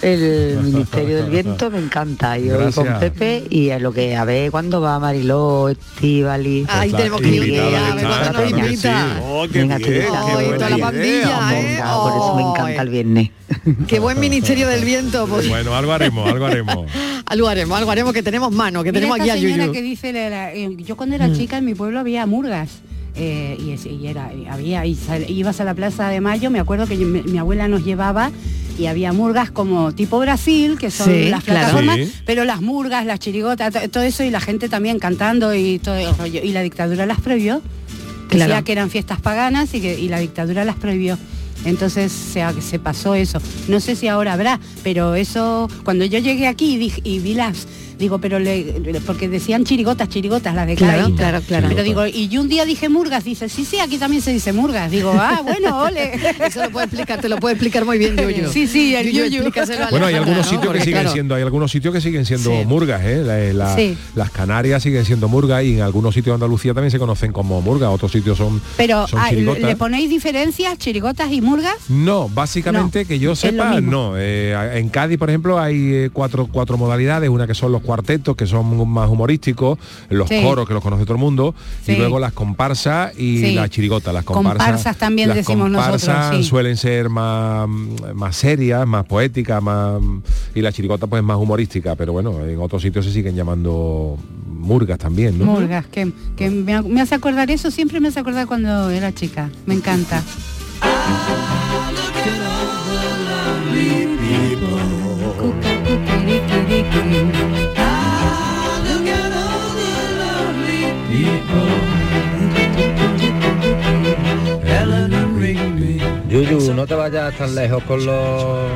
el 0.02 0.60
Ministerio 0.64 1.18
del 1.18 1.30
Viento, 1.30 1.70
me 1.72 1.80
encanta. 1.80 2.38
Y 2.38 2.50
hoy 2.50 2.72
con 2.72 2.86
Gracias. 2.86 3.00
Pepe 3.12 3.44
y 3.50 3.70
a 3.70 3.80
lo 3.80 3.92
que 3.94 4.16
a 4.16 4.26
ver 4.26 4.52
cuándo 4.52 4.82
va 4.82 5.00
Mariló, 5.00 5.70
Estivali. 5.70 6.66
Ahí 6.70 6.92
tenemos 6.92 7.22
que 7.22 7.28
ir 7.30 7.42
un 7.42 7.48
día, 7.48 7.88
a 7.92 7.96
ver 7.96 8.06
cuándo 8.06 8.42
nos 8.42 8.52
invita. 8.62 9.20
Oh, 9.24 9.46
qué 9.52 9.60
Venga, 9.60 9.78
bien, 9.78 10.06
toda 10.08 10.70
la 10.70 10.76
idea. 10.76 10.86
pandilla, 10.86 11.60
¿eh? 11.60 11.66
Venga, 11.70 11.94
por 12.02 12.12
eso 12.12 12.36
me 12.36 12.42
encanta 12.42 12.82
el 12.82 12.90
viernes. 12.90 13.30
Qué 13.88 14.00
buen 14.00 14.20
ministerio 14.20 14.68
del 14.68 14.84
viento. 14.86 15.28
Pues, 15.28 15.48
Bueno, 15.50 15.76
algo 15.76 15.92
haremos, 15.94 16.28
algo 16.30 16.46
haremos. 16.46 16.86
algo 17.26 17.48
haremos, 17.48 17.78
algo 17.78 17.92
haremos 17.92 18.14
que 18.14 18.24
tenemos 18.24 18.52
mano, 18.52 18.84
que 18.84 18.92
Mira 18.92 19.00
tenemos 19.02 19.20
aquí 19.20 19.30
esta 19.30 19.38
a 19.40 19.42
señora 19.42 19.64
Yuyu. 19.66 19.74
que 19.74 19.82
dice, 19.82 20.14
la- 20.14 20.30
la- 20.30 20.54
eh, 20.54 20.76
yo 20.78 20.96
cuando 20.98 21.16
era 21.16 21.28
Mm. 21.28 21.34
chica 21.36 21.58
en 21.58 21.66
mi 21.66 21.76
pueblo 21.76 22.00
había 22.00 22.26
murgas. 22.26 22.70
Eh, 23.16 23.58
y, 23.60 24.08
era, 24.08 24.32
había, 24.50 24.86
y 24.86 24.96
sal- 24.96 25.30
ibas 25.30 25.60
a 25.60 25.64
la 25.66 25.74
Plaza 25.74 26.10
de 26.10 26.22
Mayo, 26.22 26.50
me 26.50 26.60
acuerdo 26.60 26.88
que 26.88 26.96
mi, 26.96 27.22
mi 27.24 27.38
abuela 27.38 27.68
nos 27.68 27.84
llevaba 27.84 28.32
y 28.80 28.86
había 28.86 29.12
murgas 29.14 29.52
como 29.52 29.92
tipo 29.94 30.18
Brasil, 30.20 30.78
que 30.80 30.90
son 30.92 31.08
Sí, 31.08 31.30
las 31.30 31.44
claro. 31.44 31.60
plataformas, 31.60 31.98
Sí. 31.98 32.14
pero 32.26 32.46
las 32.46 32.62
murgas, 32.62 33.06
las 33.06 33.20
chirigotas, 33.20 33.74
to- 33.74 33.90
todo 33.90 34.04
eso 34.04 34.24
y 34.24 34.30
la 34.30 34.40
gente 34.40 34.70
también 34.70 34.98
cantando 35.00 35.54
y 35.54 35.78
todo 35.80 35.96
el 35.96 36.16
rollo. 36.18 36.42
Y 36.44 36.52
la 36.54 36.62
dictadura 36.62 37.06
las 37.06 37.20
prohibió. 37.20 37.62
Decía 38.30 38.62
que 38.62 38.72
eran 38.72 38.90
fiestas 38.90 39.20
paganas 39.20 39.74
y 39.74 39.82
que 39.82 40.00
y 40.00 40.08
la 40.08 40.20
dictadura 40.20 40.64
las 40.64 40.78
prohibió. 40.78 41.18
Entonces 41.66 42.12
se, 42.12 42.44
se 42.62 42.80
pasó 42.80 43.14
eso. 43.14 43.40
No 43.68 43.80
sé 43.82 43.96
si 43.96 44.08
ahora 44.08 44.34
habrá, 44.34 44.60
pero 44.84 45.16
eso, 45.16 45.68
cuando 45.84 46.06
yo 46.06 46.18
llegué 46.18 46.48
aquí 46.48 46.76
y, 46.76 46.78
dije- 46.78 47.02
y 47.04 47.20
vi 47.20 47.34
las, 47.34 47.68
digo, 48.02 48.20
pero 48.20 48.38
le, 48.40 48.66
porque 49.06 49.30
decían 49.30 49.64
chirigotas, 49.64 50.10
chirigotas, 50.10 50.54
las 50.54 50.68
de 50.68 50.76
Claro, 50.76 51.04
Cádiz. 51.04 51.16
claro, 51.16 51.42
claro. 51.48 51.68
Pero 51.70 51.84
digo, 51.84 52.06
y 52.08 52.28
yo 52.28 52.42
un 52.42 52.50
día 52.50 52.66
dije 52.66 52.90
murgas, 52.90 53.24
dice, 53.24 53.48
sí, 53.48 53.64
sí, 53.64 53.80
aquí 53.80 53.98
también 53.98 54.22
se 54.22 54.34
dice 54.34 54.52
murgas. 54.52 54.92
Digo, 54.92 55.14
ah, 55.16 55.42
bueno, 55.46 55.78
ole. 55.84 56.12
Eso 56.46 56.64
lo 56.66 56.72
puede 56.72 56.88
explicar, 56.88 57.22
te 57.22 57.30
lo 57.30 57.38
puede 57.38 57.54
explicar 57.54 57.86
muy 57.86 57.98
bien 57.98 58.18
Yuyu. 58.18 58.50
Sí, 58.52 58.68
sí, 58.68 58.94
el 58.96 59.12
Yuyu. 59.12 59.44
Bueno, 59.92 60.08
hay 60.08 60.16
algunos 60.16 60.46
¿no? 60.46 60.52
sitios 60.52 60.74
que 60.74 60.80
siguen 60.80 60.94
claro, 61.02 61.12
siendo, 61.14 61.36
hay 61.36 61.44
algunos 61.44 61.72
sitios 61.72 61.94
que 61.94 62.02
siguen 62.02 62.26
siendo 62.26 62.50
Sí. 62.52 62.66
murgas, 62.66 63.02
¿eh? 63.06 63.24
La- 63.24 63.54
la- 63.54 63.76
Sí. 63.76 63.96
Las 64.16 64.32
Canarias 64.32 64.84
siguen 64.84 65.06
siendo 65.06 65.28
murgas 65.30 65.64
y 65.64 65.76
en 65.76 65.82
algunos 65.82 66.14
sitios 66.14 66.34
de 66.34 66.36
Andalucía 66.44 66.74
también 66.74 66.92
se 66.92 67.00
conocen 67.00 67.32
como 67.32 67.62
murgas, 67.62 67.90
otros 67.92 68.12
sitios 68.12 68.38
son, 68.38 68.62
Pero 68.78 69.08
son 69.08 69.20
ah, 69.20 69.30
chirigotas. 69.30 69.64
¿le 69.64 69.76
ponéis 69.76 70.10
diferencias, 70.10 70.78
chirigotas 70.78 71.32
y 71.32 71.42
murgas? 71.42 71.76
No, 71.90 72.28
básicamente 72.30 73.04
No, 73.04 73.08
que 73.08 73.20
yo 73.20 73.36
sepa, 73.36 73.80
no. 73.80 74.14
Eh, 74.18 74.56
en 74.80 74.90
Cádiz, 74.90 75.18
por 75.18 75.30
ejemplo, 75.30 75.60
hay 75.60 75.94
eh, 75.94 76.10
cuatro, 76.12 76.48
cuatro 76.52 76.78
modalidades, 76.78 77.30
una 77.30 77.46
que 77.48 77.54
son 77.54 77.72
los 77.72 77.82
cuartetos 77.92 78.38
que 78.38 78.48
son 78.48 78.90
más 78.90 79.10
humorísticos, 79.10 79.78
los 80.10 80.30
Sí. 80.30 80.42
coros 80.42 80.66
que 80.66 80.74
los 80.74 80.82
conoce 80.82 81.04
todo 81.04 81.16
el 81.16 81.20
mundo, 81.20 81.54
Sí. 81.86 81.92
y 81.92 81.96
luego 81.98 82.20
las 82.20 82.32
comparsas 82.32 83.12
y 83.20 83.40
Sí. 83.40 83.54
la 83.54 83.68
chirigota. 83.68 84.14
Las 84.14 84.24
comparsas, 84.24 84.66
Comparsas 84.66 84.98
también 84.98 85.28
las 85.28 85.36
decimos 85.36 85.70
nosotros, 85.70 86.02
comparsas 86.06 86.38
sí. 86.38 86.44
suelen 86.46 86.78
ser 86.78 87.10
más, 87.10 87.68
más 88.16 88.38
serias, 88.38 88.88
más 88.88 89.04
poéticas, 89.04 89.62
más 89.62 90.00
y 90.56 90.62
la 90.62 90.72
chirigota 90.72 91.06
pues 91.08 91.22
más 91.22 91.36
humorística, 91.36 91.98
pero 91.98 92.14
bueno, 92.14 92.40
en 92.46 92.58
otros 92.62 92.82
sitios 92.82 93.04
se 93.04 93.12
siguen 93.12 93.36
llamando 93.36 94.18
murgas 94.48 94.98
también, 95.00 95.38
¿no? 95.38 95.44
Murgas, 95.44 95.86
que, 95.88 96.14
que 96.38 96.50
me, 96.50 96.82
me 96.84 97.02
hace 97.02 97.16
acordar 97.16 97.52
eso, 97.52 97.72
siempre 97.72 98.00
me 98.00 98.08
hace 98.08 98.22
acordar 98.22 98.48
cuando 98.48 98.90
era 98.90 99.12
chica. 99.14 99.50
Me 99.66 99.74
encanta. 99.74 100.24
Yuyu, 116.30 116.74
no 116.74 116.88
te 116.88 116.96
vayas 116.96 117.38
tan 117.38 117.54
lejos 117.56 117.84
con 117.84 118.06
los 118.06 118.72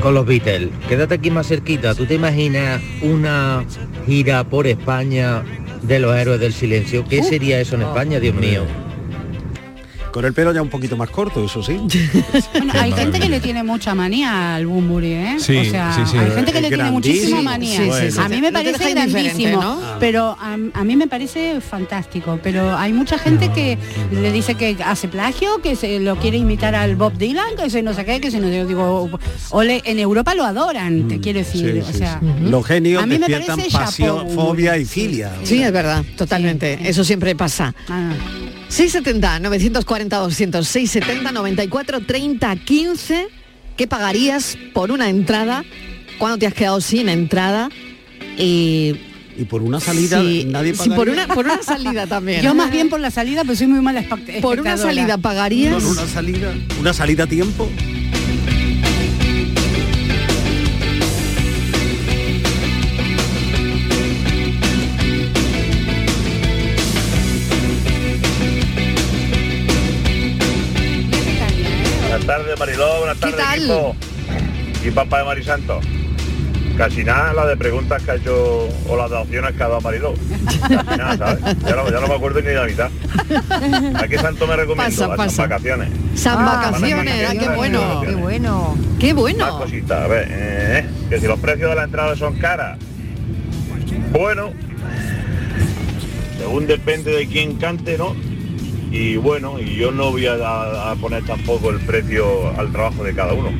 con 0.00 0.14
los 0.14 0.26
Beatles. 0.26 0.70
Quédate 0.88 1.14
aquí 1.14 1.30
más 1.30 1.46
cerquita. 1.46 1.94
¿Tú 1.94 2.06
te 2.06 2.14
imaginas 2.14 2.82
una 3.02 3.64
gira 4.06 4.44
por 4.44 4.66
España 4.66 5.42
de 5.82 5.98
los 5.98 6.16
héroes 6.16 6.40
del 6.40 6.52
silencio? 6.52 7.04
¿Qué 7.08 7.22
sería 7.22 7.60
eso 7.60 7.76
en 7.76 7.82
España, 7.82 8.18
Dios 8.18 8.34
mío? 8.34 8.62
Con 10.16 10.24
el 10.24 10.32
pelo 10.32 10.50
ya 10.50 10.62
un 10.62 10.70
poquito 10.70 10.96
más 10.96 11.10
corto, 11.10 11.44
eso 11.44 11.62
sí. 11.62 11.78
Bueno, 12.54 12.72
hay 12.80 12.90
gente 12.92 13.20
que 13.20 13.28
le 13.28 13.38
tiene 13.38 13.62
mucha 13.62 13.94
manía 13.94 14.54
al 14.54 14.66
Bumburi, 14.66 15.12
¿eh? 15.12 15.36
Sí, 15.38 15.58
o 15.58 15.64
sea, 15.66 15.92
sí, 15.92 16.10
sí. 16.10 16.16
hay 16.16 16.30
gente 16.30 16.52
que 16.54 16.60
le 16.62 16.68
tiene 16.68 16.90
muchísima 16.90 17.42
manía. 17.42 17.76
Sí, 17.76 17.90
sí, 18.00 18.12
sí. 18.12 18.18
A 18.18 18.26
mí 18.26 18.40
me 18.40 18.50
parece 18.50 18.94
grandísimo, 18.94 19.60
¿no? 19.60 19.78
pero 20.00 20.34
a, 20.40 20.54
a 20.54 20.84
mí 20.84 20.96
me 20.96 21.06
parece 21.06 21.60
fantástico. 21.60 22.40
Pero 22.42 22.74
hay 22.74 22.94
mucha 22.94 23.18
gente 23.18 23.52
que 23.52 23.76
le 24.10 24.32
dice 24.32 24.54
que 24.54 24.78
hace 24.82 25.06
plagio, 25.06 25.60
que 25.60 25.76
se 25.76 26.00
lo 26.00 26.16
quiere 26.16 26.38
imitar 26.38 26.74
al 26.74 26.96
Bob 26.96 27.12
Dylan, 27.18 27.54
que 27.54 27.68
se 27.68 27.82
no 27.82 27.92
sé 27.92 28.06
qué, 28.06 28.18
que 28.18 28.30
se 28.30 28.40
no 28.40 28.48
yo 28.48 28.64
digo, 28.66 29.10
ole, 29.50 29.82
en 29.84 29.98
Europa 29.98 30.34
lo 30.34 30.46
adoran, 30.46 31.08
te 31.08 31.20
quiero 31.20 31.40
decir. 31.40 31.74
Sí, 31.74 31.80
o 31.80 31.92
sí, 31.92 31.98
sea, 31.98 32.20
sí. 32.20 32.48
Los 32.48 32.64
genios 32.64 33.02
a 33.02 33.06
mí 33.06 33.18
me 33.18 33.28
despiertan 33.28 33.60
pasión, 33.70 34.30
fobia 34.30 34.78
y 34.78 34.86
filia. 34.86 35.30
Sí, 35.42 35.62
es 35.62 35.70
verdad, 35.70 36.02
totalmente. 36.16 36.78
Eso 36.88 37.04
siempre 37.04 37.36
pasa. 37.36 37.74
Ah. 37.90 38.14
670 38.68 39.40
940 39.40 40.16
200 40.18 40.66
670 40.68 41.32
94 41.32 42.00
30 42.00 42.56
15 42.56 43.26
¿Qué 43.76 43.86
pagarías 43.86 44.56
por 44.72 44.90
una 44.90 45.08
entrada 45.08 45.64
cuando 46.18 46.38
te 46.38 46.46
has 46.46 46.54
quedado 46.54 46.80
sin 46.80 47.08
entrada? 47.10 47.68
Y 48.38 48.94
Y 49.38 49.44
por 49.44 49.62
una 49.62 49.80
salida 49.80 50.20
Sí, 50.22 50.44
nadie 50.46 50.72
sí, 50.74 50.88
por 50.88 51.06
pagaría. 51.06 51.24
una 51.24 51.34
por 51.34 51.44
una 51.44 51.62
salida 51.62 52.06
también. 52.08 52.40
Yo 52.42 52.54
más 52.54 52.70
bien 52.70 52.88
por 52.88 53.00
la 53.00 53.10
salida, 53.10 53.42
pero 53.42 53.54
soy 53.54 53.66
muy 53.66 53.80
mala 53.82 54.00
espect- 54.00 54.40
por 54.40 54.58
una 54.60 54.70
espectadora. 54.72 54.94
salida 54.94 55.18
pagarías 55.18 55.74
Por 55.74 55.84
una 55.92 56.06
salida, 56.06 56.54
una 56.80 56.92
salida 56.94 57.24
a 57.24 57.26
tiempo. 57.26 57.68
Tardes, 72.56 72.78
Mariló. 72.78 72.98
Buenas 72.98 73.18
tardes, 73.18 73.36
tal? 73.36 73.58
equipo. 73.58 73.96
Y 74.84 74.90
papá 74.90 75.18
de 75.18 75.24
Marisanto. 75.24 75.80
Casi 76.76 77.04
nada 77.04 77.32
la 77.32 77.46
de 77.46 77.56
preguntas 77.56 78.02
que 78.02 78.10
ha 78.10 78.14
hecho 78.16 78.68
o 78.86 78.96
las 78.98 79.08
de 79.10 79.16
opciones 79.16 79.52
que 79.56 79.62
ha 79.62 79.68
dado 79.68 79.80
Mariló. 79.80 80.12
Casi 80.60 80.98
nada, 80.98 81.16
¿sabes? 81.16 81.56
Ya 81.64 81.74
no, 81.76 81.90
ya 81.90 82.00
no 82.00 82.08
me 82.08 82.14
acuerdo 82.14 82.40
ni 82.40 82.48
de 82.48 82.54
la 82.54 82.64
mitad. 82.66 82.90
¿A 83.94 84.08
qué 84.08 84.18
santo 84.18 84.46
me 84.46 84.56
recomiendo? 84.56 85.08
Pasa, 85.08 85.22
a 85.22 85.28
San. 85.30 85.48
Vacaciones. 85.48 85.88
San 86.14 86.38
Ah, 86.38 86.44
vacaciones, 86.62 87.28
ah, 87.30 87.32
qué 87.38 87.48
bueno. 87.48 88.00
Qué 88.04 88.14
bueno. 88.14 88.76
Qué 89.00 89.14
Más 89.14 89.22
bueno. 89.22 89.58
cositas, 89.58 90.02
a 90.02 90.06
ver, 90.06 90.28
eh, 90.30 90.86
que 91.08 91.18
si 91.20 91.26
los 91.26 91.38
precios 91.40 91.70
de 91.70 91.76
la 91.76 91.84
entrada 91.84 92.14
son 92.14 92.38
caras. 92.38 92.78
Bueno, 94.12 94.52
según 96.38 96.66
depende 96.66 97.10
de 97.10 97.26
quién 97.26 97.56
cante, 97.56 97.96
¿no? 97.98 98.14
Y 98.90 99.16
bueno, 99.16 99.58
y 99.60 99.74
yo 99.74 99.90
no 99.90 100.10
voy 100.10 100.26
a, 100.26 100.94
poner 101.00 101.24
tampoco 101.24 101.70
el 101.70 101.80
precio 101.80 102.48
al 102.58 102.70
trabajo 102.70 103.04
de 103.04 103.14
cada 103.14 103.32
uno. 103.32 103.50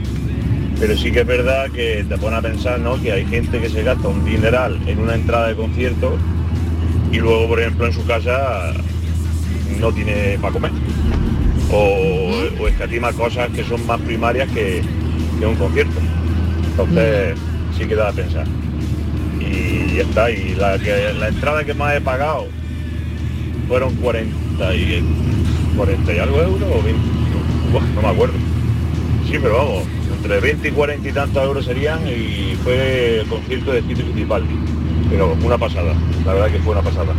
Pero 0.79 0.97
sí 0.97 1.11
que 1.11 1.21
es 1.21 1.27
verdad 1.27 1.71
que 1.71 2.05
te 2.09 2.19
pone 2.19 2.37
a 2.37 2.43
pensar, 2.43 2.79
¿no? 2.79 3.01
Que 3.01 3.13
hay 3.13 3.27
gente 3.27 3.61
que 3.61 3.69
se 3.69 3.83
gasta 3.83 4.09
un 4.09 4.25
dineral 4.25 4.79
en 4.87 4.99
una 4.99 5.15
entrada 5.15 5.49
de 5.49 5.57
concierto 5.57 6.17
y 7.11 7.17
luego, 7.19 7.49
por 7.49 7.61
ejemplo, 7.61 7.87
en 7.87 7.93
su 7.93 8.05
casa 8.07 8.73
no 9.81 9.93
tiene 9.93 10.39
para 10.41 10.53
comer. 10.53 10.71
O, 11.73 12.67
escatima 12.69 13.13
cosas 13.13 13.51
que 13.51 13.65
son 13.65 13.85
más 13.87 14.01
primarias 14.03 14.49
que, 14.53 14.83
un 15.45 15.57
concierto. 15.57 15.99
Entonces, 16.71 17.39
sí 17.77 17.87
que 17.87 17.95
da 17.95 18.09
a 18.09 18.13
pensar. 18.13 18.47
Y 19.41 19.97
ya 19.97 20.03
está. 20.03 20.31
Y 20.31 20.55
la, 20.55 20.77
la 20.77 21.29
entrada 21.29 21.65
que 21.65 21.75
más 21.75 21.95
he 21.95 22.01
pagado 22.01 22.47
fueron 23.67 23.95
40 23.97 24.46
y, 24.75 25.03
40 25.77 26.13
y 26.15 26.19
algo 26.19 26.41
euros 26.43 26.69
o 26.75 26.83
20, 26.83 27.01
Buah, 27.73 27.83
no 27.95 28.03
me 28.03 28.09
acuerdo. 28.09 28.35
Sí, 29.31 29.39
pero 29.43 29.57
vamos, 29.59 29.83
entre 30.17 30.41
20 30.41 30.69
y 30.69 30.71
40 30.71 31.09
y 31.09 31.13
tantos 31.13 31.45
euros 31.45 31.65
serían 31.65 32.01
y 32.07 32.55
fue 32.63 33.21
el 33.21 33.27
concierto 33.27 33.73
de 33.73 33.83
Tito 33.83 34.03
Fittipaldi. 34.07 34.55
Pero 35.11 35.37
una 35.43 35.59
pasada, 35.59 35.95
la 36.25 36.33
verdad 36.35 36.51
que 36.51 36.59
fue 36.61 36.73
una 36.73 36.83
pasada. 36.83 37.13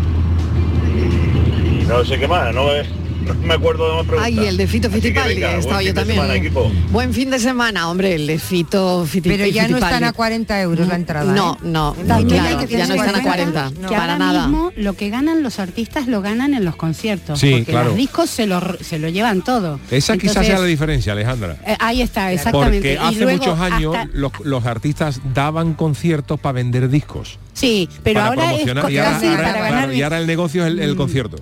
Y, 0.95 1.83
y 1.83 1.85
no 1.87 2.03
sé 2.03 2.17
qué 2.19 2.27
más, 2.27 2.53
no, 2.53 2.71
es- 2.73 2.87
no 3.35 3.47
me 3.47 3.53
acuerdo 3.53 3.87
de 3.89 3.95
más 3.95 4.05
preguntas. 4.05 4.25
Ay, 4.25 4.47
el 4.47 4.57
de 4.57 4.67
Fito 4.67 4.89
venga, 4.89 5.25
he 5.29 5.33
buen 5.35 5.59
estado 5.59 5.81
yo 5.81 5.87
fin 5.87 5.87
de 5.87 5.93
también. 5.93 6.21
semana. 6.53 6.71
Buen 6.91 7.13
fin 7.13 7.29
de 7.29 7.39
semana, 7.39 7.89
hombre, 7.89 8.15
el 8.15 8.27
de 8.27 8.39
Fito 8.39 9.05
Fittipaldi. 9.05 9.43
Pero 9.43 9.51
ya 9.53 9.67
no 9.67 9.77
están 9.77 10.03
a 10.03 10.13
40 10.13 10.61
euros 10.61 10.87
la 10.87 10.95
entrada. 10.95 11.33
No, 11.33 11.53
¿eh? 11.55 11.57
no, 11.63 11.93
También 12.07 12.41
claro, 12.41 12.61
ya 12.61 12.67
tener 12.67 12.87
no 12.87 12.93
están 12.95 13.15
a 13.15 13.17
en 13.19 13.23
cuenta 13.23 13.69
40, 13.69 13.71
que 13.87 13.95
para 13.95 14.01
ahora 14.13 14.17
nada. 14.17 14.47
mismo 14.47 14.71
lo 14.75 14.93
que 14.93 15.09
ganan 15.09 15.43
los 15.43 15.59
artistas 15.59 16.07
lo 16.07 16.21
ganan 16.21 16.53
en 16.53 16.65
los 16.65 16.75
conciertos. 16.75 17.39
Sí, 17.39 17.51
porque 17.51 17.71
claro. 17.71 17.89
los 17.89 17.97
discos 17.97 18.29
se 18.29 18.47
lo, 18.47 18.61
se 18.81 18.99
lo 18.99 19.09
llevan 19.09 19.43
todo. 19.43 19.79
Esa 19.91 20.13
quizás 20.17 20.29
Entonces, 20.37 20.47
sea 20.47 20.59
la 20.59 20.65
diferencia, 20.65 21.13
Alejandra. 21.13 21.57
eh, 21.65 21.75
ahí 21.79 22.01
está, 22.01 22.31
exactamente. 22.31 22.77
Porque 22.77 22.93
Y 22.93 22.97
hace 22.97 23.23
luego 23.23 23.37
muchos 23.39 23.59
años 23.59 23.95
hasta- 23.95 24.09
los, 24.17 24.31
los 24.43 24.65
artistas 24.65 25.21
daban 25.33 25.73
conciertos 25.73 26.39
para 26.39 26.53
vender 26.53 26.89
discos. 26.89 27.39
sí, 27.53 27.89
pero 28.03 28.21
ahora 28.21 28.43
es 28.53 28.63
promocionar 28.63 28.91
y 28.91 28.97
ahora, 28.97 29.11
casi 29.11 29.27
ahora- 29.27 29.37
para 29.43 29.51
claro, 29.59 29.75
ganar 29.75 29.93
y 29.95 30.01
ahora 30.01 30.17
el 30.19 30.27
negocio 30.27 30.65
es 30.65 30.71
el, 30.71 30.79
el 30.79 30.93
Mm. 30.93 30.97
concierto. 30.97 31.37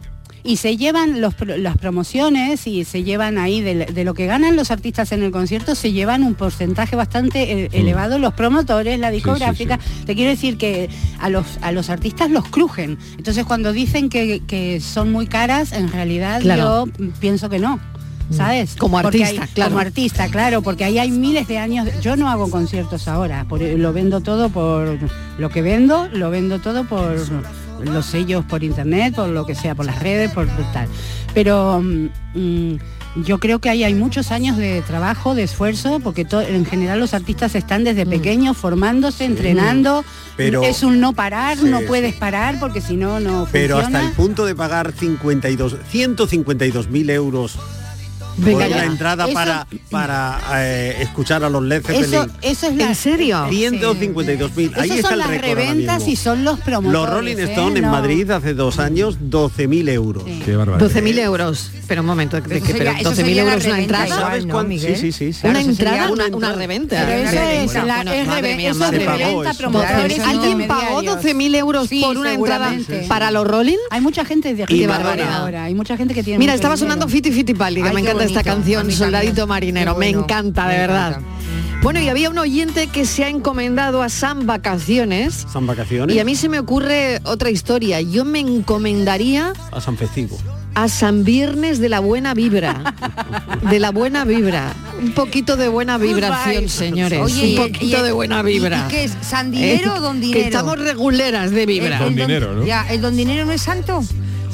Y 0.45 0.57
se 0.57 0.77
llevan 0.77 1.21
los, 1.21 1.33
las 1.57 1.77
promociones 1.77 2.67
y 2.67 2.83
se 2.85 3.03
llevan 3.03 3.37
ahí 3.37 3.61
de, 3.61 3.87
de 3.87 4.03
lo 4.03 4.13
que 4.13 4.27
ganan 4.27 4.55
los 4.55 4.69
artistas 4.71 5.11
en 5.11 5.23
el 5.23 5.31
concierto 5.31 5.73
se 5.75 5.91
llevan 5.91 6.23
un 6.23 6.35
porcentaje 6.35 6.95
bastante 6.95 7.63
eh, 7.63 7.69
elevado 7.73 8.19
los 8.19 8.33
promotores 8.33 8.99
la 8.99 9.09
discográfica. 9.11 9.79
te 10.05 10.13
quiero 10.15 10.29
decir 10.29 10.57
que 10.57 10.89
a 11.19 11.29
los 11.29 11.45
a 11.61 11.71
los 11.71 11.89
artistas 11.89 12.29
los 12.29 12.47
crujen. 12.47 12.97
Entonces 13.17 13.43
cuando 13.45 13.73
dicen 13.73 14.09
que, 14.09 14.41
que 14.45 14.79
son 14.81 15.11
muy 15.11 15.25
caras 15.27 15.71
en 15.71 15.91
realidad 15.91 16.41
Claro. 16.41 16.85
yo 16.85 17.09
pienso 17.19 17.49
que 17.49 17.59
no 17.59 17.79
¿Sabes? 18.31 18.75
Como 18.75 18.97
artista, 18.97 19.27
hay- 19.43 19.47
claro. 19.53 19.71
Como 19.71 19.79
artista, 19.81 20.27
claro, 20.29 20.61
porque 20.61 20.83
ahí 20.83 20.97
hay 20.97 21.11
miles 21.11 21.47
de 21.47 21.57
años. 21.59 21.87
Yo 22.01 22.15
no 22.15 22.29
hago 22.29 22.49
conciertos 22.49 23.07
ahora, 23.07 23.45
por- 23.47 23.61
lo 23.61 23.93
vendo 23.93 24.21
todo 24.21 24.49
por 24.49 24.97
lo 25.37 25.49
que 25.49 25.61
vendo, 25.61 26.07
lo 26.11 26.29
vendo 26.31 26.59
todo 26.59 26.85
por 26.85 27.15
los 27.83 28.05
sellos 28.05 28.43
por 28.45 28.63
internet, 28.63 29.15
por 29.15 29.29
lo 29.29 29.45
que 29.45 29.53
sea, 29.53 29.75
por 29.75 29.85
las 29.85 29.99
redes, 29.99 30.31
por 30.31 30.47
tal. 30.73 30.87
Pero 31.33 31.81
mm, 31.83 32.09
mm, 32.33 32.77
yo 33.25 33.39
creo 33.39 33.59
que 33.59 33.69
ahí 33.69 33.83
hay 33.83 33.93
muchos 33.93 34.31
años 34.31 34.57
de 34.57 34.81
trabajo, 34.81 35.35
de 35.35 35.43
esfuerzo, 35.43 35.99
porque 35.99 36.25
en 36.49 36.65
general 36.65 36.99
los 36.99 37.13
artistas 37.13 37.53
están 37.55 37.83
desde 37.83 38.05
pequeños 38.05 38.57
formándose, 38.57 39.25
entrenando. 39.25 40.03
Pero- 40.35 40.63
es 40.63 40.83
un 40.83 40.99
no 40.99 41.13
parar, 41.13 41.57
no 41.63 41.81
puedes 41.81 42.13
parar 42.15 42.59
porque 42.59 42.81
si 42.81 42.95
no, 42.97 43.19
no 43.19 43.47
Pero 43.51 43.75
funciona. 43.75 43.99
hasta 43.99 44.09
el 44.09 44.15
punto 44.15 44.45
de 44.45 44.55
pagar 44.55 44.91
52, 44.93 45.77
152 45.89 46.89
mil 46.89 47.09
euros 47.09 47.57
Venga 48.37 48.65
por 48.65 48.75
una 48.75 48.85
entrada 48.85 49.25
Eso- 49.25 49.33
para, 49.33 49.67
para 49.89 50.39
eh, 50.57 50.97
escuchar 51.01 51.43
a 51.43 51.49
los 51.49 51.63
Led 51.63 51.81
Zeppelin. 51.83 52.03
Eso, 52.13 52.27
eso 52.41 52.67
es 52.67 52.75
la... 52.75 52.87
¿En 52.87 52.95
serio? 52.95 53.45
152 53.49 54.55
mil. 54.55 54.71
Ahí 54.75 54.89
está 54.91 55.01
son 55.09 55.13
el 55.13 55.19
las 55.19 55.27
récord 55.29 55.47
reventas 55.49 56.07
y 56.07 56.15
son 56.15 56.43
los 56.43 56.59
promotores. 56.59 56.93
Los 57.01 57.09
Rolling 57.09 57.37
¿eh? 57.37 57.43
Stone 57.43 57.79
en 57.79 57.85
No. 57.85 57.91
Madrid 57.91 58.29
hace 58.31 58.53
dos 58.53 58.79
años 58.79 59.17
12 59.21 59.67
mil 59.67 59.87
euros. 59.89 60.23
Qué 60.43 60.55
barbaridad. 60.55 60.89
12.000 60.89 61.19
euros. 61.19 61.71
Pero 61.87 62.01
un 62.01 62.07
momento, 62.07 62.37
Pero 62.41 62.55
eso 62.55 62.65
12.000 63.11 63.13
sería 63.13 63.43
la 63.43 63.53
euros 63.53 63.65
una 63.65 63.75
reventa 63.75 64.03
entrada. 64.03 64.21
¿Sabes 64.21 64.45
¿no, 64.45 64.53
cuánto? 64.53 64.69
Miguel? 64.69 64.95
Sí, 64.95 65.11
sí, 65.11 65.33
sí. 65.33 65.33
sí. 65.33 65.47
Una 65.47 65.61
entrada, 65.61 66.11
una, 66.11 66.27
una 66.27 66.51
reventa. 66.53 67.05
Pero 67.05 67.11
eso 67.29 67.41
es, 67.79 67.85
la, 67.85 68.01
es, 68.01 68.27
madre 68.27 68.55
mía, 68.55 68.71
es 68.71 68.79
reventa, 68.79 69.53
promotores, 69.53 70.19
¿Alguien 70.19 70.67
pagó 70.67 71.01
intermediarios. 71.01 71.23
12.000 71.23 71.55
euros 71.55 71.89
Sí, 71.89 72.01
por 72.01 72.17
una 72.17 72.33
entrada 72.33 72.73
para 73.07 73.31
los 73.31 73.47
Rolling? 73.47 73.77
Hay 73.91 74.01
mucha 74.01 74.25
gente 74.25 74.53
de, 74.53 74.63
Madonna. 74.63 74.87
barbaridad 74.87 75.33
ahora. 75.41 75.63
Hay 75.65 75.75
mucha 75.75 75.97
gente 75.97 76.13
que 76.13 76.23
tiene 76.23 76.39
Mira, 76.39 76.53
estaba 76.53 76.77
sonando 76.77 77.07
Fiti 77.07 77.31
Fiti 77.31 77.53
que 77.53 77.63
Ay, 77.63 77.93
me 77.93 78.01
encanta 78.01 78.24
bonito. 78.33 78.39
A 78.39 78.43
canción. 78.43 78.91
Soldadito 78.91 79.47
Marinero. 79.47 79.95
Me 79.95 80.09
encanta, 80.09 80.67
de 80.67 80.73
Me 80.75 80.79
verdad. 80.79 81.09
encanta. 81.09 81.29
Bueno, 81.81 81.99
y 81.99 82.09
había 82.09 82.29
un 82.31 82.37
oyente 82.39 82.87
que 82.87 83.05
se 83.05 83.25
ha 83.25 83.29
encomendado 83.29 84.01
a 84.01 84.09
San 84.09 84.47
Vacaciones. 84.47 85.45
San 85.51 85.67
Vacaciones. 85.67 86.15
Y 86.15 86.19
a 86.19 86.25
mí 86.25 86.35
se 86.35 86.49
me 86.49 86.57
ocurre 86.57 87.19
otra 87.25 87.49
historia. 87.51 88.01
Yo 88.01 88.25
me 88.25 88.39
encomendaría 88.39 89.53
A 89.71 89.79
San 89.81 89.95
Festivo. 89.95 90.37
a 90.73 90.87
San 90.87 91.23
Viernes 91.23 91.79
de 91.79 91.89
la 91.89 91.99
buena 91.99 92.33
vibra. 92.33 92.95
De 93.69 93.79
la 93.79 93.91
buena 93.91 94.25
vibra. 94.25 94.73
Un 95.01 95.11
poquito 95.13 95.57
de 95.57 95.67
buena 95.69 95.97
vibración, 95.97 96.69
señores. 96.69 97.19
Oye, 97.21 97.57
un 97.57 97.63
poquito 97.71 97.99
y- 97.99 98.01
de 98.03 98.11
buena 98.11 98.37
y- 98.37 98.49
y 98.49 98.53
vibra. 98.53 98.87
qué 98.89 99.03
es, 99.05 99.13
San 99.21 99.49
Dinero 99.51 99.95
Eh, 99.95 99.97
o 99.97 100.01
Don 100.01 100.19
que 100.19 100.25
Dinero? 100.27 100.45
estamos 100.45 100.79
reguleras 100.79 101.51
de 101.51 101.65
vibra. 101.65 102.05
El- 102.05 102.19
el 102.19 102.39
don- 102.41 102.65
Ya, 102.65 102.85
¿el 102.89 103.01
don 103.01 103.15
dinero 103.17 103.45
no 103.45 103.51
es 103.53 103.61
santo? 103.61 104.03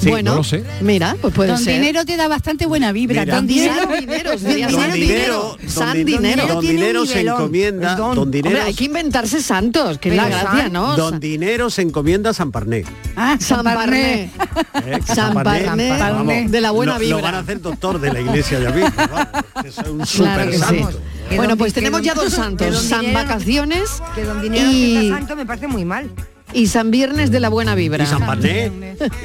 Bueno, 0.10 0.32
no 0.32 0.38
lo 0.38 0.44
sé. 0.44 0.64
mira, 0.82 1.16
pues 1.22 1.34
puede 1.34 1.50
Don 1.52 1.60
ser. 1.60 1.80
Dinero 1.80 2.06
te 2.06 2.18
da 2.18 2.28
bastante 2.28 2.66
buena 2.66 2.92
vibra. 2.92 3.22
Mira. 3.22 3.36
Don 3.36 3.42
San 3.42 3.48
Dinero, 3.48 3.88
Dinero, 3.92 4.30
Don 4.32 4.40
San 4.40 4.94
Dinero, 4.94 5.58
San 5.68 5.94
Dinero. 6.04 6.48
Don 6.48 6.62
Dinero 6.62 7.06
se 7.06 7.22
encomienda, 7.22 7.96
don. 7.96 8.16
Don 8.16 8.32
Dinero, 8.32 8.56
Hombre, 8.56 8.68
hay 8.68 8.74
que 8.74 8.86
inventarse 8.86 9.42
santos, 9.42 9.98
que 9.98 10.10
es 10.10 10.16
la 10.16 10.28
gracia, 10.28 10.70
¿no? 10.70 10.96
Don 10.96 11.20
Dinero 11.20 11.70
se 11.70 11.82
encomienda 11.82 12.32
a 12.32 12.34
San 12.34 12.52
Parné. 12.52 12.84
Ah, 13.16 13.38
San 13.40 13.64
Parné. 13.64 14.24
¿eh? 14.24 15.00
San 15.06 15.34
Parné, 15.34 15.98
vamos, 16.00 16.52
de 16.52 16.62
la 16.62 16.72
buena 16.72 16.94
lo, 16.94 17.00
vibra. 17.00 17.18
Lo 17.18 17.24
van 17.24 17.36
a 17.36 17.40
hacer 17.40 17.62
doctor 17.62 18.00
de 18.00 18.14
la 18.14 18.22
iglesia 18.22 18.60
vamos, 18.60 19.28
que 19.62 19.68
es 19.68 19.78
un 19.78 20.06
super 20.06 20.52
sí. 20.52 20.60
santo. 20.60 21.00
Bueno, 21.36 21.58
pues 21.58 21.74
tenemos 21.74 22.02
ya 22.02 22.14
dos 22.14 22.34
santos, 22.34 22.78
San 22.82 23.02
Dinero- 23.02 23.20
Vacaciones 23.20 24.02
Que 24.16 24.24
don 24.24 24.42
dinero 24.42 24.70
y, 24.70 25.10
santo 25.10 25.36
me 25.36 25.46
parece 25.46 25.68
muy 25.68 25.86
mal. 25.86 26.10
Y 26.54 26.68
San 26.68 26.92
Viernes 26.92 27.32
de 27.32 27.40
la 27.40 27.50
Buena 27.50 27.76
Vibra. 27.76 28.04
Y 28.04 28.08
San 28.08 28.26
Parné, 28.26 28.72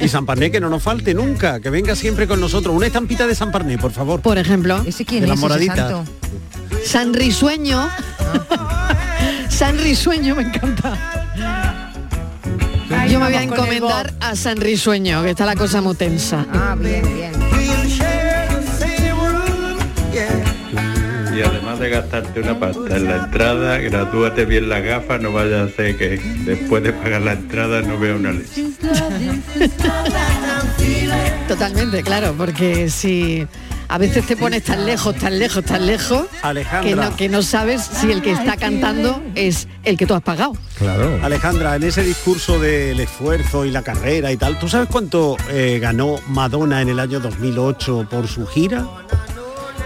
y 0.01 0.07
San 0.07 0.25
Parné 0.25 0.51
que 0.51 0.59
no 0.59 0.69
nos 0.69 0.81
falte 0.83 1.13
nunca, 1.13 1.59
que 1.59 1.69
venga 1.69 1.95
siempre 1.95 2.27
con 2.27 2.39
nosotros. 2.39 2.75
Una 2.75 2.87
estampita 2.87 3.27
de 3.27 3.35
San 3.35 3.51
Parné, 3.51 3.77
por 3.77 3.91
favor. 3.91 4.21
Por 4.21 4.37
ejemplo, 4.37 4.81
¿Ese 4.85 5.05
quién 5.05 5.21
De 5.21 5.27
la 5.27 5.33
es 5.35 5.39
moradita. 5.39 5.75
santo? 5.75 6.03
San 6.83 7.13
Risueño. 7.13 7.89
San 9.49 9.77
Risueño 9.77 10.35
me 10.35 10.43
encanta. 10.43 10.93
Yo 13.09 13.19
me 13.19 13.25
voy 13.27 13.35
a 13.35 13.43
encomendar 13.43 14.13
a 14.19 14.35
San 14.35 14.57
Risueño, 14.57 15.23
que 15.23 15.31
está 15.31 15.45
la 15.45 15.55
cosa 15.55 15.81
muy 15.81 15.95
tensa. 15.95 16.45
Ah, 16.53 16.75
bien, 16.77 17.03
bien. 17.15 17.31
Además 21.77 21.79
de 21.79 21.89
gastarte 21.89 22.39
una 22.41 22.59
pasta 22.59 22.97
en 22.97 23.05
la 23.05 23.15
entrada, 23.25 23.77
gratúate 23.77 24.45
bien 24.45 24.69
las 24.69 24.83
gafas, 24.83 25.21
no 25.21 25.31
vaya 25.31 25.63
a 25.63 25.69
ser 25.69 25.97
que 25.97 26.19
después 26.45 26.83
de 26.83 26.93
pagar 26.93 27.21
la 27.21 27.33
entrada 27.33 27.81
no 27.81 27.99
vea 27.99 28.15
una 28.15 28.31
leche. 28.31 28.65
Totalmente, 31.47 32.03
claro, 32.03 32.33
porque 32.37 32.89
si 32.89 33.47
a 33.87 33.97
veces 33.97 34.25
te 34.25 34.35
pones 34.35 34.63
tan 34.63 34.85
lejos, 34.85 35.15
tan 35.15 35.39
lejos, 35.39 35.63
tan 35.63 35.85
lejos, 35.85 36.25
que 36.41 36.47
Alejandra. 36.47 37.09
no, 37.09 37.15
que 37.15 37.29
no 37.29 37.41
sabes 37.41 37.81
si 37.83 38.11
el 38.11 38.21
que 38.21 38.31
está 38.31 38.57
cantando 38.57 39.21
es 39.35 39.67
el 39.83 39.97
que 39.97 40.05
tú 40.05 40.13
has 40.13 40.21
pagado. 40.21 40.53
Claro. 40.77 41.19
Alejandra, 41.23 41.75
en 41.75 41.83
ese 41.83 42.03
discurso 42.03 42.59
del 42.59 42.99
esfuerzo 42.99 43.65
y 43.65 43.71
la 43.71 43.83
carrera 43.83 44.31
y 44.31 44.37
tal, 44.37 44.59
¿tú 44.59 44.67
sabes 44.67 44.89
cuánto 44.91 45.37
eh, 45.49 45.79
ganó 45.81 46.19
Madonna 46.27 46.81
en 46.81 46.89
el 46.89 46.99
año 46.99 47.19
2008 47.19 48.07
por 48.09 48.27
su 48.27 48.45
gira? 48.45 48.85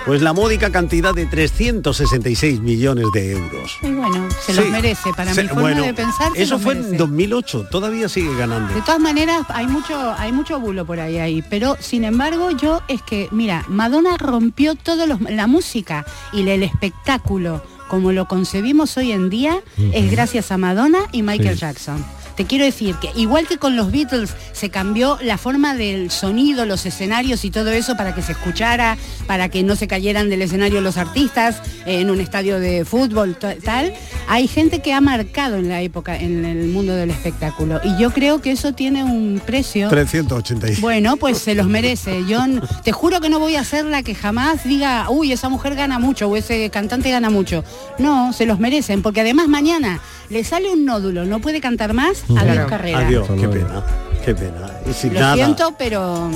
Pues 0.05 0.21
la 0.23 0.33
módica 0.33 0.71
cantidad 0.71 1.13
de 1.13 1.25
366 1.27 2.59
millones 2.59 3.05
de 3.13 3.33
euros. 3.33 3.77
Y 3.83 3.91
bueno, 3.91 4.27
se 4.45 4.53
los 4.53 4.65
Sí. 4.65 4.71
merece. 4.71 5.13
Para 5.15 5.33
Se- 5.33 5.43
mi 5.43 5.47
forma 5.49 5.61
bueno, 5.61 5.83
de 5.83 5.93
pensar, 5.93 6.31
se 6.33 6.41
Eso 6.41 6.55
los 6.55 6.63
fue 6.63 6.73
en 6.73 6.79
merece. 6.79 6.97
2008, 6.97 7.65
todavía 7.69 8.09
sigue 8.09 8.35
ganando. 8.35 8.73
De 8.73 8.81
todas 8.81 8.99
maneras, 8.99 9.43
hay 9.49 9.67
mucho, 9.67 10.13
hay 10.17 10.31
mucho 10.31 10.59
bulo 10.59 10.85
por 10.85 10.99
ahí, 10.99 11.19
ahí. 11.19 11.43
Pero 11.49 11.77
sin 11.79 12.03
embargo, 12.03 12.49
yo 12.51 12.81
es 12.87 13.01
que, 13.03 13.27
mira, 13.31 13.63
Madonna 13.67 14.17
rompió 14.17 14.73
todos 14.75 15.07
los, 15.07 15.21
la 15.21 15.45
música 15.47 16.03
y 16.33 16.47
el 16.49 16.63
espectáculo 16.63 17.63
como 17.87 18.11
lo 18.11 18.25
concebimos 18.27 18.95
hoy 18.97 19.11
en 19.11 19.29
día 19.29 19.59
es 19.93 20.09
gracias 20.09 20.51
a 20.51 20.57
Madonna 20.57 20.99
y 21.11 21.23
Michael 21.23 21.55
Sí. 21.55 21.59
Jackson. 21.59 22.03
Te 22.35 22.45
quiero 22.45 22.65
decir 22.65 22.95
que 22.95 23.09
igual 23.15 23.47
que 23.47 23.57
con 23.57 23.75
los 23.75 23.91
Beatles 23.91 24.31
se 24.51 24.69
cambió 24.69 25.17
la 25.21 25.37
forma 25.37 25.75
del 25.75 26.11
sonido, 26.11 26.65
los 26.65 26.85
escenarios 26.85 27.45
y 27.45 27.51
todo 27.51 27.71
eso 27.71 27.95
para 27.95 28.15
que 28.15 28.21
se 28.21 28.33
escuchara, 28.33 28.97
para 29.27 29.49
que 29.49 29.63
no 29.63 29.75
se 29.75 29.87
cayeran 29.87 30.29
del 30.29 30.41
escenario 30.41 30.81
los 30.81 30.97
artistas 30.97 31.61
eh, 31.85 32.01
en 32.01 32.09
un 32.09 32.19
estadio 32.19 32.59
de 32.59 32.85
fútbol, 32.85 33.35
tal, 33.35 33.93
hay 34.27 34.47
gente 34.47 34.79
que 34.79 34.93
ha 34.93 35.01
marcado 35.01 35.57
en 35.57 35.69
la 35.69 35.81
época, 35.81 36.17
en 36.17 36.45
el 36.45 36.67
mundo 36.67 36.95
del 36.95 37.09
espectáculo. 37.09 37.81
Y 37.83 37.97
yo 37.99 38.11
creo 38.11 38.41
que 38.41 38.51
eso 38.51 38.73
tiene 38.73 39.03
un 39.03 39.41
precio. 39.45 39.89
386. 39.89 40.81
Bueno, 40.81 41.17
pues 41.17 41.37
se 41.37 41.55
los 41.55 41.67
merece. 41.67 42.25
Yo 42.27 42.41
te 42.83 42.91
juro 42.91 43.21
que 43.21 43.29
no 43.29 43.39
voy 43.39 43.55
a 43.55 43.63
ser 43.63 43.85
la 43.85 44.03
que 44.03 44.15
jamás 44.15 44.63
diga, 44.63 45.09
uy, 45.09 45.31
esa 45.31 45.49
mujer 45.49 45.75
gana 45.75 45.99
mucho 45.99 46.27
o 46.27 46.35
ese 46.35 46.69
cantante 46.69 47.11
gana 47.11 47.29
mucho. 47.29 47.63
No, 47.99 48.33
se 48.33 48.45
los 48.45 48.59
merecen, 48.59 49.01
porque 49.01 49.21
además 49.21 49.47
mañana 49.47 50.01
le 50.29 50.43
sale 50.43 50.71
un 50.71 50.85
nódulo, 50.85 51.25
no 51.25 51.41
puede 51.41 51.59
cantar 51.59 51.93
más, 51.93 52.20
adiós 52.29 52.43
Claro. 52.43 52.67
carrera. 52.67 52.99
Adiós, 52.99 53.27
qué 53.39 53.47
pena, 53.47 53.84
qué 54.25 54.36
pena. 54.36 54.71
Y 54.89 54.93
sin 54.93 55.13
Lo 55.13 55.19
nada. 55.19 55.36
siento, 55.36 55.73
pero 55.77 56.29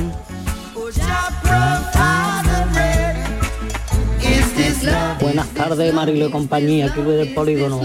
Buenas 5.21 5.47
tardes, 5.49 5.93
Marilo 5.93 6.27
y 6.27 6.31
compañía, 6.31 6.85
aquí 6.87 7.01
Luis 7.01 7.17
del 7.17 7.33
Polígono. 7.33 7.81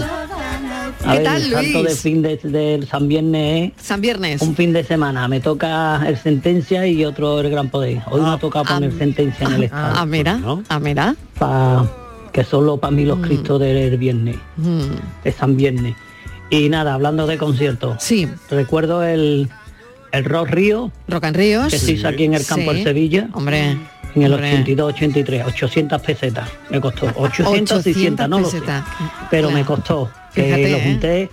A 1.03 1.11
¿Qué 1.13 1.17
ver, 1.17 1.23
tal, 1.23 1.41
el 1.41 1.51
santo 1.51 1.83
Luis? 1.83 1.89
de 1.89 1.95
fin 1.95 2.21
de, 2.21 2.37
del 2.37 2.87
San 2.87 3.07
Viernes 3.07 3.71
es 3.77 3.83
San 3.85 4.01
Viernes. 4.01 4.41
un 4.41 4.55
fin 4.55 4.71
de 4.71 4.83
semana. 4.83 5.27
Me 5.27 5.39
toca 5.39 6.01
el 6.07 6.17
Sentencia 6.17 6.85
y 6.85 7.03
otro 7.03 7.39
el 7.41 7.49
Gran 7.49 7.69
Poder. 7.69 8.01
Hoy 8.09 8.21
me 8.21 8.29
ha 8.29 8.37
tocado 8.37 8.65
poner 8.65 8.91
Sentencia 8.97 9.47
en 9.47 9.53
el 9.53 9.63
estado. 9.63 9.95
Ah, 9.97 10.05
mira, 10.05 10.39
ah, 10.69 10.79
mira. 10.79 11.15
Pa- 11.39 11.85
que 12.31 12.43
solo 12.45 12.77
para 12.77 12.91
mí 12.91 13.03
los 13.03 13.17
Mm. 13.17 13.21
cristos 13.23 13.59
del 13.59 13.97
viernes, 13.97 14.37
de 15.23 15.31
San 15.31 15.57
Viernes. 15.57 15.95
Y 16.51 16.69
nada, 16.69 16.93
hablando 16.93 17.25
de 17.25 17.37
conciertos. 17.39 17.95
Sí. 18.03 18.27
Recuerdo 18.49 19.01
el, 19.03 19.49
el 20.11 20.25
Rock 20.25 20.49
Río. 20.49 20.91
Rock 21.07 21.23
and 21.23 21.35
Ríos. 21.37 21.69
Que 21.71 21.79
se 21.79 21.93
hizo 21.93 22.07
aquí 22.07 22.25
en 22.25 22.33
el 22.35 22.45
campo 22.45 22.71
Sí. 22.71 22.77
de 22.77 22.83
Sevilla. 22.83 23.29
Hombre. 23.33 23.77
En 24.13 24.21
el 24.23 24.33
hombre. 24.33 24.63
82-83, 24.65 25.45
800 25.47 26.01
pesetas 26.01 26.49
me 26.69 26.79
costó. 26.81 27.05
800, 27.15 27.77
800 27.77 27.83
600, 27.83 28.29
no 28.29 28.39
lo 28.41 28.49
sé. 28.49 28.61
Pero 29.29 29.47
Claro. 29.47 29.51
me 29.51 29.65
costó. 29.65 30.11
Que 30.35 30.43
Fíjate, 30.43 30.69
lo 30.71 30.77
¿eh? 30.77 30.83
junté 30.83 31.29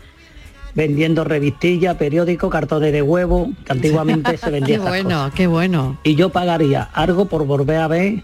vendiendo 0.75 1.25
revistillas, 1.25 1.97
periódicos, 1.97 2.49
cartones 2.53 2.93
de 2.93 3.03
huevo, 3.03 3.51
que 3.65 3.73
antiguamente 3.73 4.37
se 4.37 4.49
vendía 4.51 4.77
Qué 4.77 4.83
bueno, 4.89 5.09
cosas. 5.11 5.33
qué 5.35 5.47
bueno. 5.49 5.99
Y 6.05 6.15
yo 6.15 6.29
pagaría 6.29 6.89
algo 6.93 7.25
por 7.25 7.45
volver 7.45 7.79
a 7.81 7.89
ver 7.89 8.23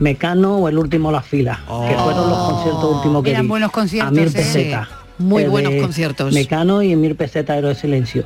Mecano 0.00 0.56
o 0.56 0.68
el 0.68 0.78
último 0.78 1.12
Las 1.12 1.24
Filas, 1.26 1.58
que 1.58 1.94
fueron 1.94 2.28
los 2.30 2.38
conciertos 2.50 2.96
últimos 2.96 3.22
que 3.22 3.30
Eran 3.30 3.42
vi. 3.42 3.48
buenos 3.48 3.70
conciertos, 3.70 4.08
A 4.08 4.10
mil 4.20 4.28
¿eh? 4.28 4.32
pesetas. 4.32 4.88
Sí, 4.88 4.94
muy 5.22 5.44
Eh, 5.44 5.48
buenos 5.48 5.74
conciertos. 5.80 6.32
Mecano 6.32 6.82
y 6.82 6.94
mil 6.96 7.14
pesetas 7.14 7.56
Héroe 7.58 7.70
de 7.74 7.80
Silencio. 7.80 8.24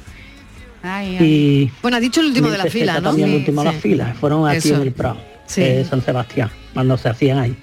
Ay, 0.82 1.16
ay. 1.18 1.26
Y 1.26 1.72
Bueno, 1.82 1.96
ha 1.96 2.00
dicho 2.00 2.20
el 2.20 2.26
último 2.28 2.48
de 2.50 2.58
la 2.58 2.66
fila, 2.66 2.94
¿no? 3.00 3.02
También 3.08 3.28
el 3.28 3.34
Sí, 3.34 3.38
último 3.40 3.62
de 3.62 3.68
sí. 3.68 3.74
las 3.74 3.82
filas. 3.82 4.16
Fueron 4.18 4.48
aquí 4.48 4.58
Eso. 4.58 4.76
en 4.76 4.82
el 4.82 4.92
Prado, 4.92 5.18
Sí. 5.46 5.60
de 5.62 5.84
San 5.84 6.02
Sebastián, 6.02 6.50
cuando 6.74 6.96
se 6.96 7.08
hacían 7.08 7.38
ahí. 7.38 7.56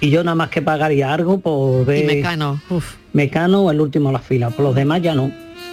Y 0.00 0.10
yo 0.10 0.22
nada 0.22 0.36
más 0.36 0.48
que 0.50 0.62
pagaría 0.62 1.12
algo 1.12 1.40
por 1.40 1.84
ver 1.84 2.04
Y 2.04 2.06
Mecano. 2.06 2.60
Uf. 2.70 2.94
Mecano 3.12 3.62
o 3.64 3.70
el 3.72 3.80
último 3.80 4.10
de 4.10 4.12
las 4.14 4.24
filas. 4.24 4.54
Por 4.54 4.64
los 4.64 4.74
demás 4.74 5.02
ya 5.02 5.14
no. 5.14 5.32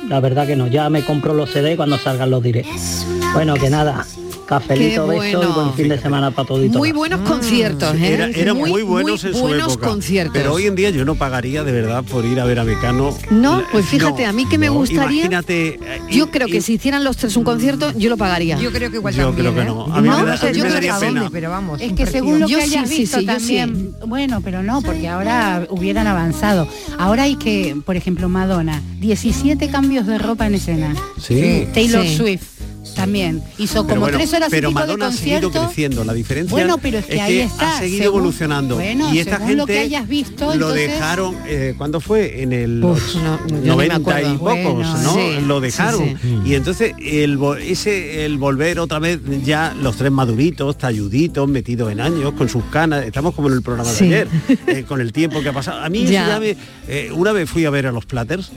La 0.09 0.19
verdad 0.19 0.47
que 0.47 0.55
no. 0.55 0.67
Ya 0.67 0.89
me 0.89 1.03
compro 1.03 1.33
los 1.35 1.51
CD 1.51 1.75
cuando 1.75 1.97
salgan 1.99 2.31
los 2.31 2.41
directos. 2.41 3.05
Bueno, 3.33 3.53
que 3.55 3.69
nada. 3.69 4.03
Cafelito, 4.45 5.07
Qué 5.07 5.19
beso 5.19 5.31
y 5.31 5.35
bueno. 5.35 5.53
buen 5.53 5.73
fin 5.73 5.89
de 5.89 5.99
semana 5.99 6.31
para 6.31 6.47
todito. 6.47 6.77
Muy 6.77 6.91
buenos 6.91 7.21
conciertos, 7.21 7.95
¿eh? 7.95 8.13
Era- 8.13 8.27
eran 8.27 8.57
muy, 8.57 8.83
buenos 8.83 9.23
en 9.23 9.33
su 9.33 9.41
buenos 9.41 9.73
época. 9.73 9.87
conciertos. 9.87 10.33
Pero 10.35 10.53
hoy 10.53 10.67
en 10.67 10.75
día 10.75 10.89
yo 10.91 11.03
no 11.05 11.15
pagaría 11.15 11.63
de 11.63 11.71
verdad 11.71 12.03
por 12.03 12.25
ir 12.25 12.39
a 12.39 12.45
ver 12.45 12.59
a 12.59 12.63
Mecano. 12.63 13.17
No, 13.31 13.63
pues 13.71 13.85
fíjate, 13.87 14.23
no, 14.23 14.29
a 14.29 14.33
mí 14.33 14.45
que 14.47 14.57
me 14.57 14.67
no. 14.67 14.73
gustaría. 14.73 15.21
Imagínate. 15.25 15.79
eh, 15.81 16.01
Yo 16.11 16.29
creo 16.29 16.47
que 16.47 16.61
si 16.61 16.73
hicieran 16.73 17.03
los 17.03 17.17
tres 17.17 17.35
un 17.37 17.43
concierto, 17.43 17.91
yo 17.97 18.09
lo 18.09 18.17
pagaría. 18.17 18.57
Yo 18.59 18.71
creo 18.71 18.91
que 18.91 18.97
igual 18.97 19.13
Yo 19.13 19.23
también, 19.27 19.53
creo 19.53 19.55
que 19.55 19.61
¿eh? 19.69 19.73
no. 19.73 19.93
A 19.93 20.01
mí 20.01 20.09
No, 20.09 20.19
me, 20.19 20.25
da- 20.25 20.33
a 20.33 20.35
mí 20.35 20.39
yo 20.41 20.47
me 20.53 20.59
creo 20.61 20.73
daría 20.73 20.89
que 20.91 20.95
a 20.95 20.99
pena. 20.99 21.29
Pero 21.31 21.49
vamos, 21.49 21.81
Es 21.81 21.93
que 21.93 22.05
según 22.05 22.39
lo 22.39 22.47
Yo 22.47 22.59
que 22.59 22.65
sí, 22.67 22.75
hayas 22.75 22.89
sí, 22.89 22.97
visto 22.99 23.19
sí, 23.19 23.25
yo 23.25 23.31
sí. 23.31 23.37
también, 23.37 23.95
bueno, 24.07 24.41
pero 24.41 24.61
no, 24.63 24.81
porque 24.81 25.07
ahora 25.07 25.65
hubieran 25.69 26.07
avanzado. 26.07 26.67
Ahora 26.97 27.23
hay 27.23 27.35
que, 27.35 27.75
por 27.85 27.95
ejemplo, 27.95 28.29
Madonna, 28.29 28.81
17 28.99 29.69
cambios 29.69 30.05
de 30.05 30.17
ropa 30.17 30.45
en 30.47 30.55
escena. 30.55 30.95
Sí. 31.19 31.67
Taylor. 31.73 32.05
Swift 32.07 32.43
también. 32.93 33.41
Hizo 33.57 33.73
Pero 33.83 33.87
como 33.87 34.01
bueno, 34.01 34.17
tres 34.17 34.33
horas 34.33 34.49
y 34.49 34.51
pero 34.51 34.69
pico 34.69 34.79
Madonna 34.79 35.09
de 35.09 35.13
ha 35.13 35.17
seguido 35.17 35.51
creciendo. 35.51 36.03
La 36.03 36.13
diferencia 36.13 36.51
Bueno, 36.51 36.77
pero 36.77 36.99
es 36.99 37.05
que 37.05 37.21
ahí 37.21 37.39
está, 37.39 37.77
ha 37.77 37.79
seguido 37.79 38.03
según- 38.03 38.17
evolucionando. 38.19 38.75
bueno, 38.75 39.13
y 39.13 39.19
esta 39.19 39.31
según 39.37 39.47
gente 39.47 39.57
lo 39.61 39.65
que 39.67 39.79
hayas 39.79 40.07
visto, 40.07 40.45
lo 40.47 40.53
entonces- 40.53 40.91
dejaron. 40.91 41.35
Eh, 41.47 41.73
¿Cuándo 41.77 41.99
fue? 41.99 42.41
En 42.43 42.53
el 42.53 42.83
Uf, 42.83 43.15
och- 43.15 43.21
no, 43.21 43.37
yo 43.47 43.55
ni 43.55 43.59
me 43.61 43.65
90 43.67 44.21
y 44.21 44.25
pocos, 44.37 44.39
Bueno, 44.39 44.97
¿no? 45.03 45.13
sí, 45.13 45.37
lo 45.45 45.59
dejaron. 45.61 46.17
sí. 46.21 46.39
Y 46.45 46.53
entonces 46.55 46.93
el 47.01 47.39
ese 47.61 48.25
el 48.25 48.37
volver 48.37 48.79
otra 48.79 48.99
vez 48.99 49.19
ya 49.43 49.73
los 49.81 49.95
tres 49.97 50.11
maduritos, 50.11 50.77
talluditos, 50.77 51.47
metidos 51.47 51.91
en 51.91 52.01
años, 52.01 52.33
con 52.33 52.49
sus 52.49 52.63
canas. 52.65 53.05
Estamos 53.05 53.33
como 53.35 53.47
en 53.49 53.55
el 53.55 53.61
programa 53.61 53.89
Sí. 53.91 54.07
de 54.07 54.15
ayer, 54.15 54.27
eh, 54.67 54.83
con 54.87 55.01
el 55.01 55.11
tiempo 55.13 55.41
que 55.41 55.49
ha 55.49 55.53
pasado. 55.53 55.81
A 55.81 55.89
mí 55.89 56.03
eso 56.03 56.13
Ya. 56.13 56.27
ya 56.27 56.39
me- 56.39 56.55
eh, 56.87 57.09
una 57.13 57.31
vez 57.31 57.49
fui 57.49 57.65
a 57.65 57.69
ver 57.69 57.87
a 57.87 57.91
los 57.91 58.05
Platters 58.05 58.51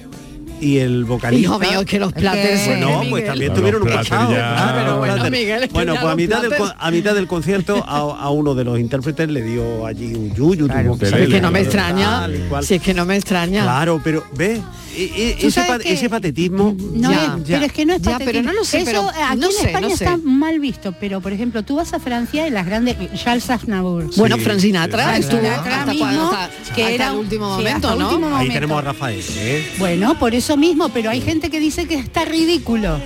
y 0.60 0.78
el 0.78 1.04
vocalista. 1.04 1.40
Hijo 1.40 1.58
mío, 1.58 1.84
que 1.84 1.98
los 1.98 2.12
plates, 2.12 2.66
Bueno, 2.66 2.88
pues 2.98 3.06
Miguel. 3.10 3.24
también 3.26 3.54
tuvieron 3.54 3.82
un 3.82 3.88
claro, 3.88 4.04
Pero 4.08 4.86
los 4.88 4.98
bueno, 4.98 5.14
es 5.14 5.68
pues 5.70 5.88
a 5.88 6.16
mitad, 6.16 6.42
del, 6.42 6.52
a 6.78 6.90
mitad 6.90 7.14
del 7.14 7.26
concierto 7.26 7.84
a, 7.86 7.98
a 7.98 8.30
uno 8.30 8.54
de 8.54 8.64
los 8.64 8.78
intérpretes 8.78 9.28
le 9.28 9.42
dio 9.42 9.86
allí 9.86 10.14
un 10.14 10.34
yuyu. 10.34 10.68
tuvo 10.68 10.98
que 10.98 11.04
Es 11.06 11.10
salir, 11.10 11.30
que 11.30 11.40
no 11.40 11.50
me 11.50 11.60
extraña. 11.60 12.28
Si 12.62 12.74
es 12.74 12.82
que 12.82 12.94
no 12.94 13.04
me 13.04 13.16
extraña. 13.16 13.62
Claro, 13.62 14.00
pero 14.02 14.24
ve, 14.36 14.60
e- 15.04 15.30
e- 15.30 15.36
Tú 15.40 15.46
ese, 15.48 15.50
sabes 15.52 15.70
pa- 15.70 15.78
que- 15.78 15.92
ese 15.92 16.08
patetismo. 16.10 16.76
No 16.94 17.10
Ya, 17.12 17.24
es, 17.24 17.30
pero 17.46 17.64
es 17.66 17.72
que 17.72 17.86
no 17.86 17.94
es 17.94 18.02
Ya, 18.02 18.18
pero 18.18 18.42
no 18.42 18.52
lo 18.52 18.64
sé, 18.64 18.78
Eso, 18.78 18.86
pero 18.86 19.08
aquí 19.08 19.38
no 19.38 19.46
en 19.46 19.52
sé, 19.52 19.66
España 19.66 19.88
no 19.88 19.96
sé. 19.96 20.04
está 20.04 20.16
mal 20.22 20.58
visto, 20.60 20.94
pero 20.98 21.20
por 21.20 21.32
ejemplo, 21.32 21.62
tú 21.62 21.76
vas 21.76 21.92
a 21.94 21.98
Francia 22.00 22.46
y 22.46 22.50
las 22.50 22.66
grandes 22.66 22.96
Charles 23.22 23.48
Aznavour. 23.50 24.10
Bueno, 24.16 24.36
Sí, 24.36 24.60
Sinatra 24.60 25.14
sí, 25.14 25.20
estuvo 25.20 25.40
hasta, 25.48 25.86
mismo, 25.86 26.06
hasta- 26.06 26.50
que 26.74 26.82
hasta 26.82 26.90
era 26.94 27.08
el 27.10 27.16
último 27.18 27.50
sí, 27.56 27.64
momento, 27.64 27.94
¿no? 27.96 28.08
último 28.08 28.26
Ahí 28.26 28.32
momento. 28.32 28.54
tenemos 28.54 28.78
a 28.78 28.82
Rafael. 28.82 29.24
¿eh? 29.36 29.72
Bueno, 29.78 30.18
por 30.18 30.34
eso 30.34 30.56
mismo, 30.56 30.88
pero 30.88 31.10
hay 31.10 31.20
gente 31.20 31.50
que 31.50 31.60
dice 31.60 31.86
que 31.86 31.94
está 31.94 32.24
ridículo. 32.24 32.98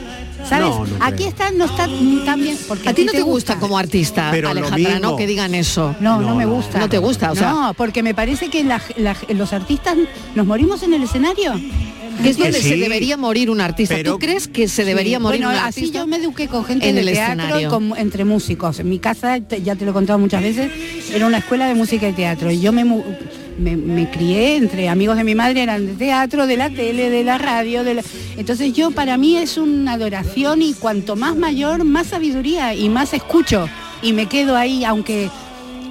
¿Sabes? 0.49 0.71
No, 0.71 0.85
no 0.85 0.97
Aquí 1.05 1.17
creo. 1.19 1.29
está, 1.29 1.51
no 1.53 1.65
está 1.67 1.87
tan 2.25 2.41
bien. 2.41 2.59
Porque 2.67 2.89
A 2.89 2.93
ti 2.93 3.05
no 3.05 3.13
te 3.13 3.23
gusta 3.23 3.61
como 3.61 3.79
artista, 3.79 4.29
Pero 4.33 4.49
Alejandra, 4.49 4.77
mismo. 4.95 5.11
¿no? 5.13 5.17
Que 5.17 5.29
digan 5.29 5.55
eso. 5.55 5.95
No, 6.01 6.21
no, 6.21 6.31
No, 6.31 6.35
me 6.35 6.45
no. 6.45 6.55
gusta. 6.55 6.81
No 6.81 6.89
te 6.89 6.99
gusta, 6.99 7.31
o 7.31 7.37
sea- 7.37 7.53
No, 7.53 7.75
porque 7.75 8.03
me 8.03 8.13
parece 8.13 8.49
que 8.49 8.65
la- 8.65 8.83
la- 8.97 9.17
los 9.29 9.53
artistas 9.53 9.97
nos 10.35 10.45
morimos 10.45 10.83
en 10.83 10.95
el 10.95 11.05
escenario. 11.05 11.53
Que 12.23 12.31
es 12.31 12.37
Que 12.37 12.43
donde 12.45 12.59
se 12.63 12.75
sí. 12.75 12.81
debería 12.81 13.17
morir 13.17 13.51
un 13.51 13.61
artista. 13.61 13.95
Pero- 13.97 14.13
¿Tú 14.13 14.19
crees 14.19 14.49
que 14.49 14.69
se 14.69 14.85
debería 14.85 15.19
Sí, 15.19 15.23
morir 15.23 15.43
bueno, 15.45 15.59
un 15.59 15.65
así 15.67 15.91
yo 15.91 16.07
me 16.07 16.17
eduqué 16.17 16.49
con 16.49 16.65
gente 16.65 16.89
en 16.89 16.95
de 16.97 17.01
el 17.03 17.13
teatro 17.13 17.61
y 17.61 17.65
con- 17.67 17.95
entre 17.97 18.25
músicos. 18.25 18.79
En 18.81 18.89
mi 18.89 18.99
casa, 18.99 19.41
te- 19.41 19.63
ya 19.63 19.75
te 19.77 19.85
lo 19.85 19.91
he 19.91 19.95
contado 19.95 20.19
muchas 20.19 20.43
veces, 20.43 20.71
era 21.15 21.27
una 21.27 21.39
escuela 21.39 21.67
de 21.67 21.75
música 21.75 22.09
y 22.09 22.13
teatro. 22.13 22.51
Y 22.51 22.61
yo 22.61 22.73
me, 22.73 22.85
mu- 22.85 23.03
me, 23.59 23.77
me 23.77 24.11
crié 24.11 24.57
entre 24.57 24.89
amigos 24.89 25.17
de 25.17 25.25
mi 25.25 25.35
madre, 25.35 25.63
eran 25.63 25.87
de 25.87 25.93
teatro, 25.95 26.47
de 26.47 26.57
la 26.57 26.71
tele, 26.71 27.11
de 27.11 27.25
la 27.25 27.39
radio. 27.39 27.85
De 27.85 27.95
la- 27.95 28.03
Entonces 28.37 28.73
yo, 28.73 28.91
para 28.93 29.17
mí 29.19 29.37
es 29.37 29.59
una 29.59 29.93
adoración 29.95 30.63
y 30.63 30.73
cuanto 30.75 31.17
más 31.17 31.37
mayor, 31.37 31.85
más 31.85 32.09
sabiduría 32.09 32.75
y 32.75 32.89
más 32.89 33.13
escucho. 33.15 33.69
Y 34.03 34.13
me 34.13 34.27
quedo 34.27 34.57
ahí, 34.57 34.85
aunque... 34.85 35.29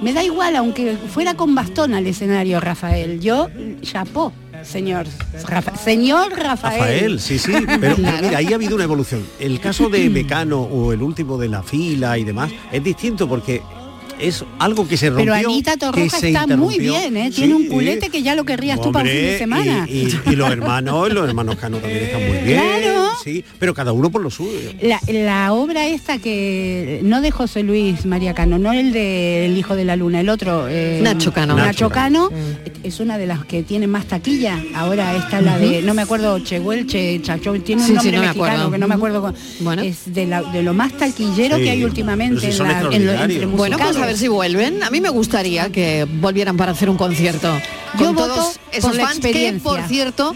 Me 0.02 0.12
da 0.12 0.24
igual, 0.24 0.56
aunque 0.56 0.96
fuera 1.14 1.34
con 1.34 1.54
bastón 1.54 1.94
al 1.94 2.04
escenario, 2.08 2.58
Rafael. 2.58 3.20
Yo, 3.20 3.48
chapó, 3.82 4.32
señor. 4.64 5.06
Rafa- 5.46 5.76
señor 5.76 6.30
Rafael. 6.32 6.80
Rafael, 6.80 7.20
sí, 7.20 7.38
sí, 7.38 7.52
pero, 7.80 7.96
Claro. 7.96 8.22
mira, 8.26 8.38
ahí 8.38 8.52
ha 8.52 8.54
habido 8.56 8.74
una 8.74 8.84
evolución. 8.84 9.26
El 9.38 9.60
caso 9.60 9.88
de 9.88 10.08
Mecano 10.10 10.60
o 10.62 10.92
el 10.92 11.02
último 11.02 11.38
de 11.38 11.48
la 11.48 11.62
fila 11.62 12.16
y 12.18 12.24
demás 12.24 12.50
es 12.70 12.82
distinto 12.82 13.28
porque 13.28 13.62
es 14.18 14.44
algo 14.58 14.86
que 14.88 14.96
se 14.96 15.08
rompió. 15.10 15.32
Pero 15.32 15.48
Anita 15.48 15.76
Torroja 15.76 16.18
está 16.18 16.46
muy 16.46 16.78
bien, 16.78 17.16
¿eh? 17.16 17.30
Tiene 17.34 17.54
Sí, 17.56 17.62
un 17.62 17.66
culete 17.68 18.08
que 18.10 18.22
ya 18.22 18.34
lo 18.34 18.44
querrías 18.44 18.80
tú 18.80 18.92
para 18.92 19.04
un 19.04 19.10
fin 19.10 19.16
de 19.16 19.22
hombre, 19.24 19.38
semana. 19.38 19.86
Y, 19.88 19.92
y- 19.92 20.20
y 20.32 20.36
los 20.36 20.50
hermanos, 20.50 21.12
los 21.12 21.28
hermanos 21.28 21.56
Cano 21.56 21.78
también 21.78 22.04
están 22.04 22.20
muy 22.26 22.38
bien. 22.38 22.60
Claro. 22.60 23.08
Sí, 23.22 23.44
pero 23.58 23.72
cada 23.74 23.92
uno 23.92 24.10
por 24.10 24.20
lo 24.22 24.30
suyo. 24.30 24.50
La, 24.80 24.98
la 25.08 25.52
obra 25.52 25.86
esta 25.86 26.18
que 26.18 27.00
no 27.04 27.20
de 27.20 27.30
José 27.30 27.62
Luis 27.62 28.04
María 28.04 28.34
Cano, 28.34 28.58
no 28.58 28.72
el 28.72 28.92
de 28.92 29.46
El 29.46 29.56
Hijo 29.56 29.76
de 29.76 29.84
la 29.84 29.94
Luna, 29.96 30.20
el 30.20 30.28
otro 30.28 30.66
eh, 30.68 31.00
Nacho 31.02 31.32
Cano. 31.32 31.54
Nacho 31.54 31.66
Nacho 31.66 31.90
Cano 31.90 32.30
es 32.82 32.98
una 33.00 33.18
de 33.18 33.26
las 33.26 33.44
que 33.44 33.62
tiene 33.62 33.86
más 33.86 34.06
taquilla. 34.06 34.58
Ahora 34.74 35.16
está 35.16 35.40
la 35.40 35.58
de, 35.58 35.82
no 35.82 35.94
me 35.94 36.02
acuerdo, 36.02 36.38
Chehuel, 36.40 36.86
Che, 36.86 37.20
Chacho, 37.22 37.52
tiene 37.60 37.82
un 37.82 37.86
Sí, 37.88 37.92
sí, 37.92 37.94
nombre 37.96 38.12
no 38.12 38.20
me 38.22 38.26
mexicano 38.28 38.50
acuerdo. 38.52 38.70
que 38.72 38.78
no 38.78 38.88
me 38.88 38.94
acuerdo. 38.94 39.20
con- 39.22 39.34
Bueno. 39.60 39.82
Es 39.82 40.12
de, 40.12 40.26
la- 40.26 40.42
de 40.42 40.62
lo 40.62 40.74
más 40.74 40.92
taquillero 40.94 41.56
Sí, 41.58 41.62
que 41.64 41.70
hay 41.70 41.84
últimamente 41.84 42.50
si 42.52 42.60
en, 42.60 42.68
la, 42.68 42.78
en 42.78 42.82
lo- 42.82 42.92
entre 42.92 42.96
extraordinarios. 43.12 43.52
Bueno, 43.56 43.78
pues 43.78 43.96
a 44.02 44.06
ver 44.06 44.16
si 44.16 44.28
vuelven. 44.28 44.82
A 44.82 44.90
mí 44.90 45.00
me 45.00 45.08
gustaría 45.10 45.70
que 45.70 46.06
volvieran 46.20 46.56
para 46.56 46.72
hacer 46.72 46.90
un 46.90 46.96
concierto. 46.96 47.52
Yo 47.98 48.06
Con 48.06 48.14
voto 48.16 48.34
todos 48.34 48.60
esos 48.72 48.96
fans 48.96 49.20
que, 49.20 49.58
por 49.62 49.80
cierto, 49.82 50.34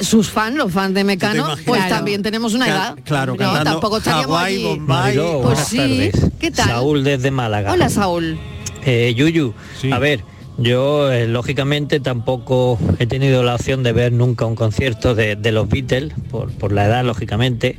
sus 0.00 0.30
fans, 0.30 0.56
los 0.56 0.72
fans 0.72 0.94
de 0.94 1.04
Mecano, 1.04 1.54
pues 1.64 1.80
Claro. 1.80 1.94
también 1.96 2.22
tenemos 2.22 2.54
una 2.54 2.66
Ca- 2.66 2.72
edad. 2.72 2.96
claro, 3.04 3.32
no, 3.32 3.38
cantando 3.38 3.70
tampoco 3.72 3.98
estaríamos 3.98 4.36
Hawái, 4.36 4.54
allí. 4.54 4.64
Bombay. 4.64 4.86
Mariló, 4.86 5.40
Pues 5.42 5.58
sí. 5.60 5.76
tardes. 5.76 6.12
¿Qué 6.38 6.50
tal? 6.50 6.68
Saúl 6.68 7.04
desde 7.04 7.30
Málaga. 7.30 7.72
Hola, 7.72 7.88
Saúl. 7.88 8.38
Eh, 8.84 9.14
Yuyu, 9.16 9.54
Sí. 9.80 9.90
a 9.92 9.98
ver, 9.98 10.24
yo 10.58 11.10
eh, 11.10 11.26
lógicamente 11.26 12.00
tampoco 12.00 12.78
he 12.98 13.06
tenido 13.06 13.42
la 13.42 13.54
opción 13.54 13.82
de 13.82 13.92
ver 13.92 14.12
nunca 14.12 14.44
un 14.46 14.54
concierto 14.56 15.14
de, 15.14 15.36
de 15.36 15.52
los 15.52 15.68
Beatles, 15.68 16.12
por, 16.30 16.50
por 16.52 16.72
la 16.72 16.84
edad, 16.86 17.04
lógicamente. 17.04 17.78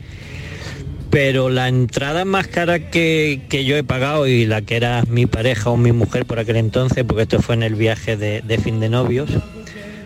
Pero 1.15 1.49
la 1.49 1.69
entrada 1.69 2.25
más 2.25 2.47
cara 2.47 2.91
que, 2.91 3.39
que 3.47 3.63
yo 3.63 3.77
he 3.77 3.85
pagado 3.85 4.27
y 4.27 4.45
la 4.45 4.61
que 4.63 4.75
era 4.75 5.01
mi 5.07 5.25
pareja 5.27 5.69
o 5.69 5.77
mi 5.77 5.93
mujer 5.93 6.25
por 6.25 6.39
aquel 6.39 6.57
entonces, 6.57 7.05
porque 7.07 7.23
esto 7.23 7.41
fue 7.41 7.55
en 7.55 7.63
el 7.63 7.75
viaje 7.75 8.17
de, 8.17 8.41
de 8.41 8.57
fin 8.57 8.81
de 8.81 8.89
novios, 8.89 9.29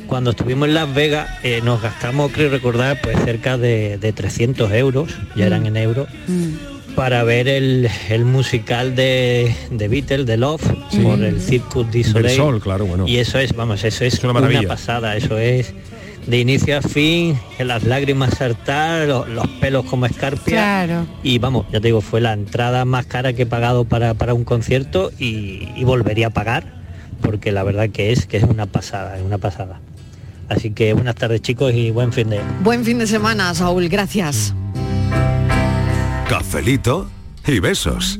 cuando 0.06 0.30
estuvimos 0.30 0.68
en 0.68 0.76
Las 0.76 0.94
Vegas 0.94 1.28
eh, 1.42 1.62
nos 1.64 1.82
gastamos, 1.82 2.32
creo 2.32 2.52
recordar, 2.52 3.02
pues 3.02 3.18
cerca 3.26 3.58
de, 3.58 3.98
de 3.98 4.14
300 4.14 4.72
euros, 4.74 5.10
ya 5.36 5.48
eran 5.48 5.66
en 5.66 5.78
euros, 5.78 6.08
para 6.96 7.24
ver 7.24 7.48
el, 7.48 7.90
el 8.10 8.26
musical 8.26 8.96
de, 8.96 9.56
de 9.72 9.88
Beatles, 9.88 10.28
de 10.28 10.38
Love, 10.38 10.62
por 11.02 11.24
el 11.24 11.42
Circus 11.42 11.88
du 11.88 11.92
Del 11.92 12.04
Soleil. 12.06 12.38
sol, 12.38 12.62
claro, 12.62 12.86
bueno. 12.86 13.08
Y 13.08 13.18
eso 13.18 13.40
es, 13.40 13.56
vamos, 13.56 13.84
eso 13.84 14.06
es, 14.06 14.14
Es 14.14 14.24
una 14.24 14.34
una, 14.34 14.42
maravilla. 14.42 14.68
pasada, 14.68 15.18
eso 15.18 15.40
es 15.40 15.74
de 16.30 16.38
inicio 16.40 16.78
a 16.78 16.82
fin, 16.82 17.40
las 17.58 17.84
lágrimas 17.84 18.36
saltar, 18.38 19.08
lo- 19.08 19.26
los, 19.26 19.48
pelos 19.60 19.86
como 19.86 20.06
escarpia. 20.06 20.86
Claro. 20.86 21.08
Y 21.24 21.40
vamos, 21.40 21.66
ya 21.72 21.80
te 21.82 21.88
digo, 21.88 22.02
fue 22.02 22.22
la 22.22 22.34
entrada 22.34 22.86
más 22.86 23.06
cara 23.08 23.34
que 23.34 23.42
he 23.42 23.46
pagado 23.46 23.86
para, 23.86 24.14
para 24.14 24.34
un 24.34 24.44
concierto 24.44 25.12
y, 25.18 25.70
y 25.76 25.84
volvería 25.84 26.28
a 26.28 26.30
pagar, 26.30 26.64
porque 27.22 27.52
la 27.52 27.64
verdad 27.64 27.90
que 27.90 28.12
es 28.12 28.28
que 28.28 28.38
es 28.38 28.44
una 28.44 28.68
pasada, 28.68 29.18
es 29.18 29.24
una 29.24 29.40
pasada. 29.40 29.80
Así 30.50 30.72
que 30.72 30.94
buenas 30.94 31.16
tardes 31.16 31.42
chicos 31.42 31.74
y 31.74 31.92
buen 31.92 32.14
fin 32.14 32.30
de... 32.30 32.40
Buen 32.64 32.86
fin 32.86 32.98
de 33.00 33.08
semana, 33.08 33.54
Saúl. 33.54 33.88
Gracias. 33.90 34.54
Cafelito 36.28 37.10
y 37.48 37.60
besos. 37.60 38.20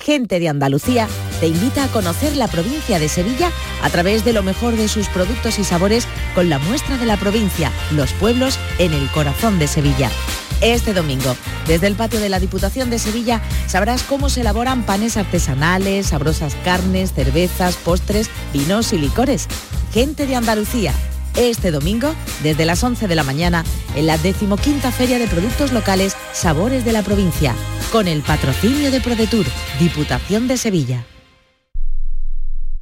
Gente 0.00 0.38
de 0.38 0.48
Andalucía 0.48 1.08
te 1.40 1.48
invita 1.48 1.84
a 1.84 1.88
conocer 1.88 2.36
la 2.36 2.48
provincia 2.48 2.98
de 2.98 3.08
Sevilla 3.08 3.50
a 3.82 3.90
través 3.90 4.24
de 4.24 4.32
lo 4.32 4.42
mejor 4.42 4.76
de 4.76 4.88
sus 4.88 5.08
productos 5.08 5.58
y 5.58 5.64
sabores 5.64 6.06
con 6.34 6.48
la 6.48 6.58
muestra 6.58 6.96
de 6.96 7.06
la 7.06 7.16
provincia, 7.16 7.72
los 7.92 8.12
pueblos 8.12 8.58
en 8.78 8.92
el 8.92 9.10
corazón 9.10 9.58
de 9.58 9.66
Sevilla. 9.66 10.10
Este 10.60 10.92
domingo, 10.92 11.36
desde 11.66 11.86
el 11.86 11.94
patio 11.94 12.20
de 12.20 12.28
la 12.28 12.40
Diputación 12.40 12.90
de 12.90 12.98
Sevilla, 12.98 13.40
sabrás 13.66 14.02
cómo 14.02 14.28
se 14.28 14.40
elaboran 14.40 14.84
panes 14.84 15.16
artesanales, 15.16 16.08
sabrosas 16.08 16.56
carnes, 16.64 17.12
cervezas, 17.12 17.76
postres, 17.76 18.30
vinos 18.52 18.92
y 18.92 18.98
licores. 18.98 19.46
Gente 19.92 20.26
de 20.26 20.36
Andalucía, 20.36 20.92
este 21.38 21.70
domingo, 21.70 22.14
desde 22.42 22.64
las 22.64 22.82
11 22.82 23.06
de 23.06 23.14
la 23.14 23.22
mañana, 23.22 23.64
en 23.94 24.06
la 24.06 24.18
decimoquinta 24.18 24.90
Feria 24.90 25.18
de 25.18 25.28
Productos 25.28 25.72
Locales 25.72 26.16
Sabores 26.32 26.84
de 26.84 26.92
la 26.92 27.02
Provincia, 27.02 27.54
con 27.92 28.08
el 28.08 28.22
patrocinio 28.22 28.90
de 28.90 29.00
ProDetour, 29.00 29.46
Diputación 29.78 30.48
de 30.48 30.56
Sevilla. 30.56 31.04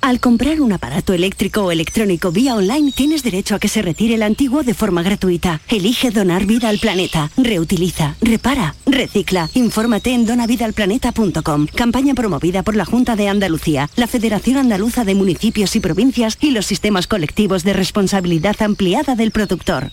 Al 0.00 0.20
comprar 0.20 0.60
un 0.60 0.72
aparato 0.72 1.12
eléctrico 1.12 1.64
o 1.64 1.72
electrónico 1.72 2.30
vía 2.30 2.54
online 2.54 2.92
tienes 2.92 3.22
derecho 3.22 3.54
a 3.54 3.58
que 3.58 3.68
se 3.68 3.82
retire 3.82 4.14
el 4.14 4.22
antiguo 4.22 4.62
de 4.62 4.74
forma 4.74 5.02
gratuita. 5.02 5.60
Elige 5.68 6.10
donar 6.10 6.46
vida 6.46 6.68
al 6.68 6.78
planeta. 6.78 7.30
Reutiliza, 7.36 8.16
repara, 8.20 8.74
recicla. 8.86 9.50
Infórmate 9.54 10.12
en 10.14 10.24
donavidalplaneta.com. 10.24 11.66
Campaña 11.74 12.14
promovida 12.14 12.62
por 12.62 12.76
la 12.76 12.84
Junta 12.84 13.16
de 13.16 13.28
Andalucía, 13.28 13.90
la 13.96 14.06
Federación 14.06 14.56
Andaluza 14.56 15.04
de 15.04 15.14
Municipios 15.14 15.74
y 15.76 15.80
Provincias 15.80 16.38
y 16.40 16.52
los 16.52 16.66
sistemas 16.66 17.06
colectivos 17.06 17.64
de 17.64 17.72
responsabilidad 17.72 18.56
ampliada 18.62 19.14
del 19.14 19.32
productor. 19.32 19.90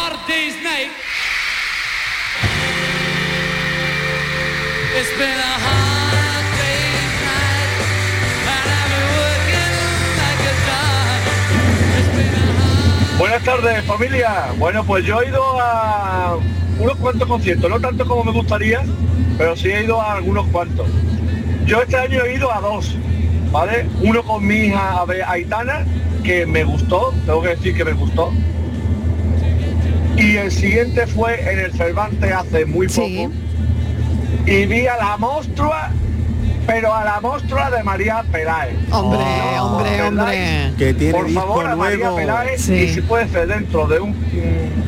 Buenas 13.21 13.43
tardes 13.43 13.83
familia. 13.83 14.47
Bueno, 14.57 14.83
pues 14.83 15.05
yo 15.05 15.21
he 15.21 15.27
ido 15.27 15.43
a 15.61 16.39
unos 16.79 16.97
cuantos 16.97 17.27
conciertos, 17.27 17.69
no 17.69 17.79
tanto 17.79 18.03
como 18.07 18.23
me 18.23 18.31
gustaría, 18.31 18.81
pero 19.37 19.55
sí 19.55 19.69
he 19.69 19.83
ido 19.83 20.01
a 20.01 20.13
algunos 20.13 20.47
cuantos. 20.47 20.87
Yo 21.67 21.83
este 21.83 21.97
año 21.97 22.25
he 22.25 22.33
ido 22.33 22.51
a 22.51 22.59
dos, 22.59 22.95
¿vale? 23.51 23.85
Uno 24.01 24.23
con 24.23 24.43
mi 24.43 24.55
hija 24.55 25.05
Aitana, 25.27 25.85
que 26.23 26.47
me 26.47 26.63
gustó, 26.63 27.13
tengo 27.27 27.43
que 27.43 27.49
decir 27.49 27.75
que 27.77 27.85
me 27.85 27.93
gustó. 27.93 28.33
Y 30.17 30.37
el 30.37 30.51
siguiente 30.51 31.05
fue 31.05 31.39
en 31.47 31.59
el 31.59 31.71
Cervantes 31.73 32.31
hace 32.31 32.65
muy 32.65 32.87
poco. 32.87 33.31
Y 34.47 34.65
vi 34.65 34.87
a 34.87 34.97
la 34.97 35.17
monstrua, 35.17 35.91
pero 36.67 36.93
a 36.93 37.03
la 37.03 37.19
monstrua 37.21 37.69
de 37.69 37.83
María 37.83 38.23
Peláez. 38.31 38.75
Hombre, 38.91 39.19
hombre, 39.59 39.89
¿Verdad? 39.91 40.07
hombre. 40.07 40.73
Que 40.77 40.93
tiene 40.93 41.13
Por 41.13 41.25
disco 41.27 41.41
favor, 41.41 41.65
a 41.67 41.75
María 41.75 41.97
nuevo. 41.97 42.15
Peláez, 42.15 42.61
Sí. 42.61 42.73
y 42.75 42.87
si 42.89 43.01
puede 43.01 43.27
ser 43.29 43.47
dentro 43.47 43.87
de 43.87 43.99
un 43.99 44.15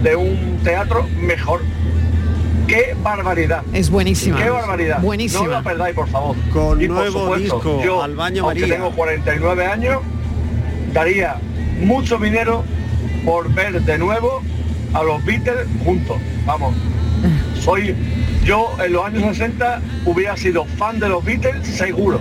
de 0.01 0.15
un 0.15 0.59
teatro, 0.63 1.07
mejor. 1.21 1.61
¡Qué 2.67 2.95
barbaridad! 3.03 3.61
Es 3.73 3.89
buenísima. 3.89 4.37
¡Qué 4.37 4.49
barbaridad! 4.49 4.99
Buenísima. 5.01 5.43
No 5.43 5.49
la 5.51 5.61
perdáis, 5.63 5.95
por 5.95 6.07
favor. 6.07 6.35
Con 6.53 6.81
Y, 6.81 6.87
por 6.87 6.95
nuevo 6.97 7.19
supuesto, 7.23 7.55
disco, 7.55 7.81
yo, 7.83 8.01
Al 8.03 8.15
baño 8.15 8.45
María. 8.45 8.67
tengo 8.67 8.91
49 8.91 9.65
años, 9.65 9.99
daría 10.93 11.35
mucho 11.81 12.17
dinero 12.17 12.63
por 13.25 13.53
ver 13.53 13.81
de 13.81 13.97
nuevo 13.97 14.41
a 14.93 15.03
los 15.03 15.23
Beatles 15.25 15.67
juntos. 15.83 16.17
Vamos. 16.45 16.73
Soy 17.61 17.95
yo 18.45 18.75
en 18.83 18.93
los 18.93 19.05
años 19.05 19.23
60 19.37 19.81
hubiera 20.05 20.35
sido 20.37 20.65
fan 20.65 20.99
de 20.99 21.09
los 21.09 21.23
Beatles 21.23 21.65
seguro. 21.67 22.19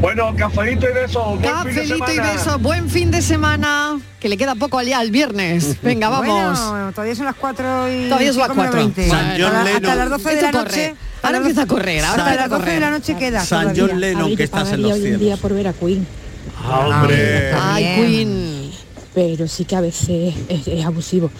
Bueno, 0.00 0.34
cafelito 0.34 0.88
y 0.90 0.92
besos. 0.94 1.24
buen 1.24 1.38
fin 1.38 1.42
de 1.42 1.48
Cafelito 1.48 1.94
y 1.94 1.98
semana. 2.16 2.32
besos, 2.32 2.62
buen 2.62 2.90
fin 2.90 3.10
de 3.12 3.22
semana, 3.22 4.00
que 4.18 4.28
le 4.28 4.36
queda 4.36 4.56
poco 4.56 4.78
allá 4.78 5.00
el 5.00 5.12
viernes. 5.12 5.76
Venga, 5.82 6.08
vamos. 6.08 6.58
Bueno, 6.70 6.90
todavía 6.92 7.14
son 7.14 7.26
las 7.26 7.36
4 7.36 7.88
y 7.92 8.04
Todavía 8.08 8.32
son 8.32 8.38
las 8.40 8.48
cinco 8.48 8.62
menos 8.62 8.74
4. 8.74 8.80
20. 8.80 9.08
San 9.08 9.26
John 9.40 9.44
hasta, 9.56 9.64
Lennon. 9.64 9.76
hasta 9.76 9.94
las 9.94 10.10
12 10.10 10.28
de 10.28 10.34
Esto 10.34 10.46
la 10.46 10.52
corre. 10.52 10.70
noche. 10.88 10.94
Ahora 11.22 11.36
empieza 11.38 11.62
a 11.62 11.66
correr, 11.66 12.04
ahora 12.04 12.22
hasta 12.24 12.34
las 12.36 12.50
12 12.50 12.70
de 12.70 12.80
la 12.80 12.90
noche 12.90 13.16
queda. 13.16 13.44
San 13.44 13.60
todavía. 13.72 13.86
John 13.86 14.00
Lennon, 14.00 14.36
que 14.36 14.42
estás 14.42 14.72
en 14.72 14.82
los 14.82 14.90
hoy 14.92 14.96
en 14.98 15.02
cielos. 15.04 15.20
día 15.20 15.36
por 15.36 15.54
ver 15.54 15.68
a 15.68 15.72
Queen. 15.72 16.04
¡Hombre! 16.68 17.52
Ay, 17.60 17.84
Queen. 17.96 18.70
Pero 19.14 19.46
sí 19.46 19.64
que 19.66 19.76
a 19.76 19.80
veces 19.82 20.34
es, 20.48 20.66
es 20.66 20.84
abusivo. 20.84 21.30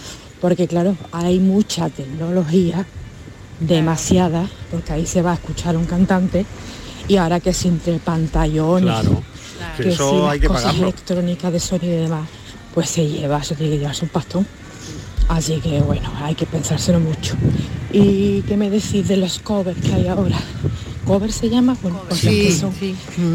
Porque 0.40 0.68
claro, 0.68 0.96
hay 1.10 1.40
mucha 1.40 1.88
tecnología, 1.88 2.84
demasiada, 3.66 4.48
porque 4.70 4.92
ahí 4.92 5.06
se 5.06 5.22
va 5.22 5.32
a 5.32 5.34
escuchar 5.34 5.76
un 5.76 5.84
cantante. 5.86 6.44
Y 7.08 7.16
ahora 7.16 7.40
que 7.40 7.50
es 7.50 7.64
entre 7.64 7.98
pantallones, 7.98 8.84
Claro. 8.84 9.22
que 9.76 9.82
Que 9.84 9.88
si 9.90 9.94
eso 9.94 10.22
las 10.24 10.32
hay 10.32 10.40
que 10.40 10.46
cosas 10.48 10.62
pagarlo. 10.64 10.82
electrónicas 10.84 11.52
de 11.52 11.60
sonido 11.60 11.94
y 11.94 11.96
demás, 12.02 12.28
pues 12.74 12.90
se 12.90 13.06
lleva, 13.08 13.38
eso 13.38 13.54
tiene 13.54 13.72
que 13.72 13.78
llevarse 13.80 14.04
un 14.04 14.10
pastón. 14.10 14.46
Así 15.28 15.60
que 15.60 15.80
bueno, 15.80 16.10
hay 16.22 16.34
que 16.34 16.46
pensárselo 16.46 17.00
mucho. 17.00 17.34
¿Y 17.92 18.42
qué 18.42 18.56
me 18.56 18.70
decís 18.70 19.06
de 19.08 19.16
los 19.16 19.38
covers 19.40 19.80
que 19.80 19.92
hay 19.94 20.08
ahora? 20.08 20.36
¿Cover 21.06 21.32
se 21.32 21.50
llama? 21.50 21.76
Bueno, 21.82 22.00
pues 22.08 22.20
Sí, 22.20 22.28
que 22.46 22.52
son. 22.52 22.72
sí. 22.78 22.94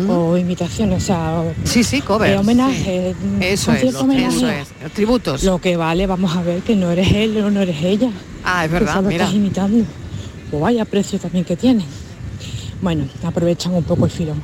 O 0.09 0.37
imitaciones, 0.37 1.03
o 1.03 1.05
sea... 1.05 1.41
o- 1.41 1.53
Sí, 1.65 1.83
sí, 1.83 2.01
covers, 2.01 2.31
de 2.31 2.37
homenaje. 2.37 3.13
sí. 3.19 3.45
Eso 3.45 3.73
es, 3.73 3.93
homenaje. 3.95 4.37
eso 4.37 4.49
es. 4.49 4.93
Tributos. 4.93 5.43
Lo 5.43 5.59
que 5.59 5.75
vale, 5.75 6.07
vamos 6.07 6.35
a 6.35 6.41
ver 6.43 6.61
que 6.61 6.75
no 6.77 6.89
eres 6.91 7.11
él 7.11 7.37
o 7.43 7.51
no 7.51 7.59
eres 7.61 7.83
ella. 7.83 8.09
Ah, 8.45 8.63
es 8.65 8.71
verdad, 8.71 9.01
mira. 9.03 9.25
estás 9.25 9.35
imitando. 9.35 9.85
Pues 10.49 10.61
vaya 10.61 10.85
precio 10.85 11.19
también 11.19 11.45
que 11.45 11.55
tienen. 11.55 11.85
Bueno, 12.81 13.05
aprovechan 13.23 13.73
un 13.73 13.83
poco 13.83 14.05
el 14.05 14.11
filón. 14.11 14.39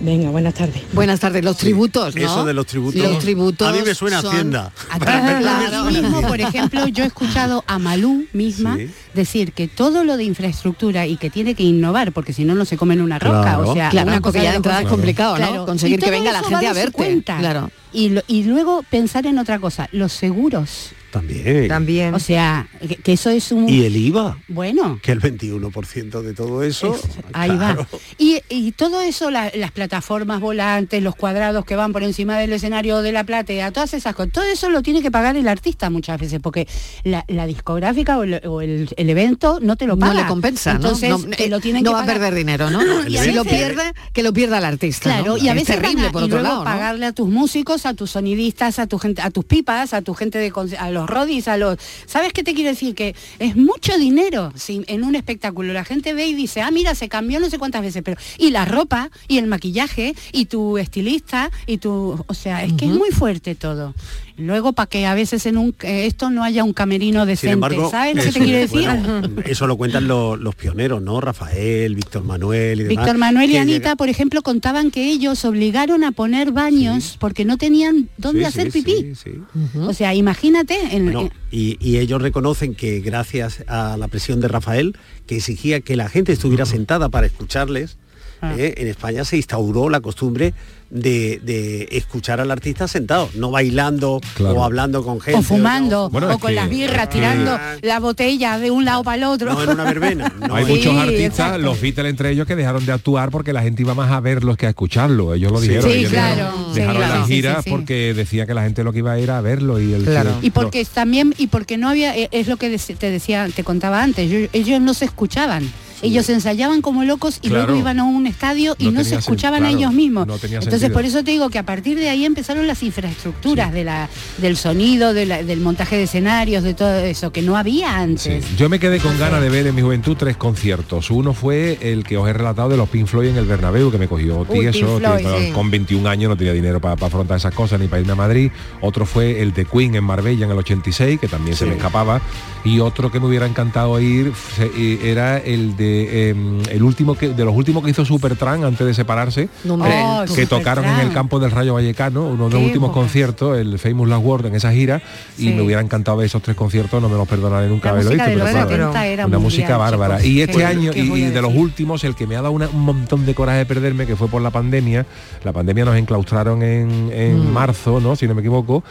Venga, 0.00 0.28
buenas 0.30 0.54
tardes. 0.54 0.82
Buenas 0.92 1.20
tardes, 1.20 1.42
los 1.44 1.56
tributos, 1.56 2.14
¿no? 2.16 2.20
Eso 2.20 2.44
de 2.44 2.52
los 2.52 2.66
tributos. 2.66 3.00
Los 3.00 3.18
tributos 3.20 3.66
A 3.68 3.72
mí 3.72 3.78
me 3.86 3.94
suena 3.94 4.20
son- 4.20 4.32
Hacienda. 4.32 4.72
Claro. 4.98 5.84
mismo, 5.90 6.20
por 6.22 6.40
ejemplo, 6.40 6.86
yo 6.88 7.04
he 7.04 7.06
escuchado 7.06 7.62
a 7.68 7.78
Malú 7.78 8.26
misma 8.32 8.76
Sí. 8.76 8.90
decir 9.14 9.52
que 9.52 9.68
todo 9.68 10.02
lo 10.04 10.16
de 10.16 10.24
infraestructura 10.24 11.06
y 11.06 11.16
que 11.16 11.30
tiene 11.30 11.54
que 11.54 11.62
innovar, 11.62 12.12
porque 12.12 12.32
si 12.32 12.44
no, 12.44 12.54
no 12.56 12.64
se 12.64 12.76
comen 12.76 13.00
una 13.00 13.18
roca. 13.20 13.42
Claro. 13.42 13.70
O 13.70 13.74
sea, 13.74 13.88
Claro, 13.90 14.08
una 14.08 14.20
cosa 14.20 14.42
ya 14.42 14.50
de 14.50 14.56
entrada 14.56 14.82
es 14.82 14.88
complicado, 14.88 15.38
¿no? 15.38 15.64
Conseguir 15.64 16.00
que 16.00 16.10
venga 16.10 16.32
la 16.32 16.42
gente 16.42 16.66
a 16.66 16.72
verte. 16.72 16.92
cuenta. 16.92 17.38
Claro. 17.38 17.70
Y, 17.92 18.08
lo- 18.10 18.22
y 18.26 18.42
luego 18.42 18.82
pensar 18.90 19.26
en 19.26 19.38
otra 19.38 19.60
cosa, 19.60 19.88
los 19.92 20.12
seguros. 20.12 20.90
También. 21.20 21.68
También. 21.68 22.14
O 22.14 22.18
sea, 22.18 22.68
que, 22.86 22.96
que 22.96 23.12
eso 23.14 23.30
es 23.30 23.52
un... 23.52 23.68
Y 23.68 23.84
el 23.84 23.96
IVA, 23.96 24.38
Bueno, 24.48 24.98
que 25.02 25.12
el 25.12 25.20
21% 25.20 26.20
de 26.22 26.34
todo 26.34 26.62
eso. 26.62 26.96
Ahí 27.32 27.50
claro. 27.50 27.86
va. 27.92 27.98
Y, 28.18 28.40
y 28.48 28.72
todo 28.72 29.00
eso, 29.00 29.30
la- 29.30 29.50
las 29.54 29.70
plataformas 29.72 30.40
volantes, 30.40 31.02
los 31.02 31.14
cuadrados 31.16 31.64
que 31.64 31.76
van 31.76 31.92
por 31.92 32.02
encima 32.02 32.38
del 32.38 32.52
escenario 32.52 33.02
de 33.02 33.12
la 33.12 33.24
platea, 33.24 33.70
todas 33.72 33.94
esas 33.94 34.14
cosas, 34.14 34.32
todo 34.32 34.44
eso 34.44 34.70
lo 34.70 34.82
tiene 34.82 35.02
que 35.02 35.10
pagar 35.10 35.36
el 35.36 35.48
artista 35.48 35.90
muchas 35.90 36.20
veces, 36.20 36.40
porque 36.42 36.68
la, 37.04 37.24
la 37.28 37.46
discográfica 37.46 38.18
o, 38.18 38.22
el, 38.24 38.40
o 38.46 38.60
el- 38.60 38.88
el 38.96 39.10
evento 39.10 39.58
no 39.60 39.76
te 39.76 39.86
lo 39.86 39.96
No 39.96 40.06
paga. 40.06 40.22
le 40.22 40.26
compensa, 40.28 40.72
¿no? 40.74 40.76
Entonces, 40.76 41.10
no, 41.10 41.18
te 41.20 41.44
eh, 41.44 41.48
lo 41.48 41.60
tienen 41.60 41.82
no 41.82 41.90
que 41.90 41.94
va 41.94 42.02
a 42.02 42.06
perder 42.06 42.34
dinero, 42.34 42.70
¿no? 42.70 42.80
Y 43.08 43.16
a 43.16 43.22
si 43.24 43.32
lo 43.32 43.44
pierde, 43.44 43.92
que 44.12 44.22
lo 44.22 44.32
pierda 44.32 44.58
el 44.58 44.64
artista. 44.64 45.04
Claro, 45.04 45.36
¿no? 45.36 45.36
y 45.38 45.48
a 45.48 45.52
es 45.52 45.58
veces 45.60 45.76
terrible 45.76 46.02
van 46.02 46.08
a- 46.08 46.12
por 46.12 46.22
y 46.22 46.24
otro 46.26 46.38
luego 46.38 46.48
lado. 46.48 46.64
¿no? 46.64 46.70
pagarle 46.70 47.06
a 47.06 47.12
tus 47.12 47.28
músicos, 47.28 47.86
a 47.86 47.94
tus 47.94 48.10
sonidistas, 48.12 48.78
a 48.78 48.86
tu 48.86 48.98
gente, 48.98 49.22
a 49.22 49.30
tus 49.30 49.44
pipas, 49.44 49.92
a 49.94 50.02
tu 50.02 50.14
gente 50.14 50.38
de 50.38 50.52
a 50.78 50.90
los 50.90 51.05
rodis, 51.06 51.48
a 51.48 51.56
los... 51.56 51.78
¿Sabes 52.06 52.32
qué 52.32 52.42
te 52.42 52.54
quiero 52.54 52.70
decir? 52.70 52.94
Que 52.94 53.14
es 53.38 53.56
mucho 53.56 53.96
dinero 53.98 54.52
sí, 54.56 54.82
en 54.86 55.04
un 55.04 55.14
espectáculo. 55.14 55.72
La 55.72 55.84
gente 55.84 56.14
ve 56.14 56.26
y 56.26 56.34
dice, 56.34 56.62
ah, 56.62 56.70
mira, 56.70 56.94
se 56.94 57.08
cambió 57.08 57.40
no 57.40 57.50
sé 57.50 57.58
cuántas 57.58 57.82
veces, 57.82 58.02
pero... 58.04 58.20
Y 58.38 58.50
la 58.50 58.64
ropa, 58.64 59.10
y 59.28 59.38
el 59.38 59.46
maquillaje, 59.46 60.14
y 60.32 60.46
tu 60.46 60.78
estilista, 60.78 61.50
y 61.66 61.78
tu... 61.78 62.24
O 62.26 62.34
sea, 62.34 62.64
es 62.64 62.72
que 62.74 62.86
es 62.86 62.92
muy 62.92 63.10
fuerte 63.10 63.54
todo. 63.54 63.94
Luego, 64.38 64.72
para 64.74 64.86
que 64.86 65.06
a 65.06 65.14
veces 65.14 65.46
en 65.46 65.56
un 65.56 65.74
eh, 65.82 66.06
esto 66.06 66.28
no 66.30 66.44
haya 66.44 66.62
un 66.64 66.72
camerino 66.72 67.20
Sin 67.22 67.28
decente, 67.28 67.52
embargo, 67.54 67.90
¿sabes 67.90 68.16
lo 68.16 68.22
que 68.22 68.28
eso, 68.28 68.38
te 68.38 68.44
quiero 68.44 68.58
decir? 68.60 68.80
bueno, 68.82 69.42
eso 69.46 69.66
lo 69.66 69.76
cuentan 69.76 70.06
los, 70.08 70.38
los 70.38 70.54
pioneros, 70.54 71.00
¿no? 71.02 71.20
Rafael, 71.20 71.94
Víctor 71.94 72.22
Manuel 72.24 72.80
y 72.80 72.84
demás. 72.84 73.04
Víctor 73.04 73.18
Manuel 73.18 73.50
y 73.50 73.56
Anita, 73.56 73.78
llega- 73.78 73.96
por 73.96 74.08
ejemplo, 74.08 74.42
contaban 74.42 74.90
que 74.90 75.10
ellos 75.10 75.44
obligaron 75.44 76.04
a 76.04 76.12
poner 76.12 76.52
baños 76.52 77.16
porque 77.18 77.44
no 77.44 77.56
tenían 77.56 78.08
dónde 78.18 78.40
Sí, 78.40 78.46
hacer 78.46 78.72
sí, 78.72 78.82
pipí. 78.82 79.14
sí, 79.14 79.32
sí. 79.32 79.78
O 79.80 79.92
sea, 79.94 80.14
imagínate, 80.14 80.76
en, 80.96 81.04
Bueno, 81.04 81.20
en- 81.22 81.30
y, 81.50 81.76
y 81.80 81.98
ellos 81.98 82.20
reconocen 82.20 82.74
que 82.74 83.00
gracias 83.00 83.64
a 83.68 83.96
la 83.96 84.08
presión 84.08 84.40
de 84.40 84.48
Rafael, 84.48 84.96
que 85.26 85.36
exigía 85.36 85.80
que 85.80 85.96
la 85.96 86.08
gente 86.08 86.32
estuviera 86.32 86.66
sentada 86.66 87.08
para 87.08 87.26
escucharles, 87.26 87.96
Ah. 88.40 88.54
eh, 88.58 88.74
en 88.76 88.88
España 88.88 89.24
se 89.24 89.36
instauró 89.36 89.88
la 89.88 90.00
costumbre 90.00 90.52
de, 90.90 91.40
de 91.42 91.88
escuchar 91.92 92.40
al 92.40 92.50
artista 92.50 92.86
sentado, 92.86 93.28
no 93.34 93.50
bailando 93.50 94.20
o 94.40 94.62
hablando 94.64 95.02
con 95.04 95.20
gente. 95.20 95.40
o 95.40 95.42
fumando, 95.42 96.10
Bueno, 96.10 96.32
o 96.32 96.38
con 96.38 96.50
que- 96.50 96.54
las 96.54 96.68
birras, 96.70 97.02
es 97.04 97.08
que- 97.08 97.14
tirando 97.14 97.58
la 97.82 97.98
botella 97.98 98.58
de 98.58 98.70
un 98.70 98.84
lado 98.84 99.02
para 99.02 99.16
el 99.16 99.24
otro. 99.24 99.52
No, 99.52 99.62
en 99.64 99.70
una 99.70 99.84
verbena. 99.84 100.32
Hay 100.52 100.64
Sí, 100.66 100.72
muchos 100.72 100.96
artistas, 100.96 101.24
exacto. 101.30 101.58
los 101.58 101.80
Beatles 101.80 102.10
entre 102.10 102.30
ellos, 102.30 102.46
que 102.46 102.54
dejaron 102.54 102.86
de 102.86 102.92
actuar 102.92 103.30
porque 103.30 103.52
la 103.52 103.62
gente 103.62 103.82
iba 103.82 103.94
más 103.94 104.12
a 104.12 104.20
verlos 104.20 104.56
que 104.56 104.66
a 104.66 104.68
escucharlo. 104.68 105.34
Ellos 105.34 105.50
lo 105.50 105.60
dijeron. 105.60 105.90
Sí, 105.90 105.98
ellos 105.98 106.12
claro. 106.12 106.36
dejaron, 106.36 106.64
Sí, 106.74 106.80
dejaron 106.80 106.96
claro. 107.02 107.18
las 107.20 107.26
giras 107.28 107.56
sí, 107.56 107.62
sí. 107.64 107.70
porque 107.70 108.14
decía 108.14 108.46
que 108.46 108.54
la 108.54 108.62
gente 108.62 108.84
lo 108.84 108.92
que 108.92 108.98
iba 109.00 109.12
a 109.12 109.18
ir 109.18 109.30
a 109.32 109.40
verlo 109.40 109.80
y 109.80 109.92
el 109.92 110.06
Y 110.42 110.50
porque 110.50 110.84
también, 110.84 111.34
y 111.36 111.48
porque 111.48 111.78
no 111.78 111.88
había, 111.88 112.16
eh, 112.16 112.28
es 112.30 112.46
lo 112.46 112.58
que 112.58 112.78
te 112.78 113.10
decía, 113.10 113.48
te 113.54 113.64
contaba 113.64 114.02
antes, 114.04 114.30
yo- 114.30 114.46
ellos 114.52 114.80
no 114.80 114.94
se 114.94 115.06
escuchaban. 115.06 115.68
Ellos 116.02 116.28
ensayaban 116.28 116.82
como 116.82 117.04
locos 117.04 117.38
y 117.42 117.48
Claro. 117.48 117.66
luego 117.66 117.80
iban 117.80 117.98
a 118.00 118.04
un 118.04 118.26
estadio 118.26 118.74
y 118.78 118.86
No 118.86 118.90
no, 118.92 119.04
se 119.04 119.16
escuchaban 119.16 119.60
claro, 119.60 119.74
a 119.74 119.78
ellos 119.78 119.92
mismos. 119.92 120.26
no 120.26 120.34
Entonces 120.34 120.62
sentido. 120.80 120.92
por 120.92 121.04
eso 121.04 121.24
te 121.24 121.30
digo 121.30 121.48
que 121.50 121.58
a 121.58 121.62
partir 121.64 121.98
de 121.98 122.08
ahí 122.08 122.24
empezaron 122.24 122.66
las 122.66 122.82
infraestructuras 122.82 123.72
de 123.72 123.84
la, 123.84 124.08
del 124.38 124.56
sonido, 124.56 125.14
de 125.14 125.26
la- 125.26 125.42
del 125.42 125.60
montaje 125.60 125.96
de 125.96 126.02
escenarios, 126.04 126.62
de 126.62 126.74
todo 126.74 126.94
eso, 126.98 127.30
que 127.32 127.42
no 127.42 127.56
había 127.56 127.96
antes. 127.98 128.44
Yo 128.56 128.68
me 128.68 128.78
quedé 128.78 128.98
con 128.98 129.18
ganas 129.18 129.40
de 129.40 129.48
ver 129.48 129.66
en 129.66 129.74
mi 129.74 129.82
juventud 129.82 130.16
tres 130.18 130.36
conciertos. 130.36 131.10
Uno 131.10 131.32
fue 131.34 131.78
el 131.80 132.04
que 132.04 132.16
os 132.16 132.28
he 132.28 132.32
relatado 132.32 132.68
de 132.68 132.76
los 132.76 132.88
Pink 132.88 133.06
Floyd 133.06 133.28
en 133.28 133.36
el 133.36 133.46
Bernabéu, 133.46 133.90
que 133.90 133.98
me 133.98 134.08
cogió 134.08 134.44
tieso, 134.44 135.00
con- 135.00 135.18
sí. 135.18 135.50
con 135.52 135.70
21 135.70 136.06
años 136.08 136.28
no 136.28 136.36
tenía 136.36 136.52
dinero 136.52 136.80
para 136.80 136.94
afrontar 136.94 137.36
esas 137.38 137.54
cosas 137.54 137.80
ni 137.80 137.86
para 137.88 138.00
irme 138.00 138.12
a 138.12 138.16
Madrid. 138.16 138.50
Otro 138.80 139.06
fue 139.06 139.40
el 139.42 139.52
de 139.52 139.64
Queen 139.64 139.94
en 139.94 140.04
Marbella 140.04 140.44
en 140.46 140.50
el 140.52 140.58
86, 140.58 141.18
que 141.20 141.28
también 141.28 141.56
se 141.56 141.66
me 141.66 141.74
escapaba. 141.74 142.20
Y 142.64 142.80
otro 142.80 143.12
que 143.12 143.20
me 143.20 143.26
hubiera 143.26 143.46
encantado 143.46 144.00
ir 144.00 144.32
eh, 144.58 144.98
era 145.04 145.38
el 145.38 145.76
de 145.76 145.85
em, 146.30 146.60
el 146.70 146.82
último 146.82 147.14
que 147.14 147.28
de 147.30 147.44
los 147.44 147.54
últimos 147.54 147.82
que 147.84 147.90
hizo 147.90 148.04
Supertramp 148.04 148.64
antes 148.64 148.86
de 148.86 148.94
separarse, 148.94 149.42
eh, 149.42 149.48
Oh, 149.68 150.24
que 150.34 150.46
tocaron 150.46 150.84
en 150.84 151.00
el 151.00 151.12
campo 151.12 151.38
del 151.38 151.50
Rayo 151.50 151.74
Vallecano, 151.74 152.26
uno 152.28 152.48
de 152.48 152.54
los 152.54 152.62
últimos 152.64 152.88
época. 152.88 153.00
conciertos, 153.00 153.58
el 153.58 153.78
Famous 153.78 154.08
Last 154.08 154.24
Word 154.24 154.46
en 154.46 154.54
esa 154.54 154.72
gira, 154.72 155.00
y 155.38 155.48
me 155.50 155.62
hubiera 155.62 155.80
encantado 155.80 156.16
ver 156.18 156.26
esos 156.26 156.42
tres 156.42 156.56
conciertos, 156.56 157.00
no 157.02 157.08
me 157.08 157.16
los 157.16 157.28
perdonaré 157.28 157.68
nunca 157.68 157.90
haberlo 157.90 158.10
visto, 158.10 158.24
de 158.24 158.30
pero 158.32 158.44
los 158.44 158.50
claro, 158.52 158.68
70 158.68 159.06
era 159.06 159.26
una 159.26 159.38
mundial, 159.38 159.40
música 159.42 159.76
bárbara. 159.76 160.16
chicos. 160.18 160.30
Y 160.32 160.40
este 160.42 160.56
Qué- 160.58 160.64
año, 160.64 160.92
qué 160.92 161.00
y, 161.00 161.20
de 161.26 161.42
los 161.42 161.54
últimos, 161.54 162.04
el 162.04 162.14
que 162.14 162.26
me 162.26 162.36
ha 162.36 162.42
dado 162.42 162.52
una- 162.52 162.68
un 162.68 162.80
montón 162.82 163.26
de 163.26 163.34
coraje 163.34 163.58
de 163.58 163.66
perderme, 163.66 164.06
que 164.06 164.16
fue 164.16 164.28
por 164.28 164.42
la 164.42 164.50
pandemia, 164.50 165.06
la 165.44 165.52
pandemia 165.52 165.84
nos 165.84 165.96
enclaustraron 165.96 166.62
en, 166.62 167.10
en 167.12 167.40
Mm. 167.48 167.52
marzo, 167.52 168.00
¿no? 168.00 168.16
Si 168.16 168.26
no 168.26 168.34
me 168.34 168.40
equivoco, 168.40 168.82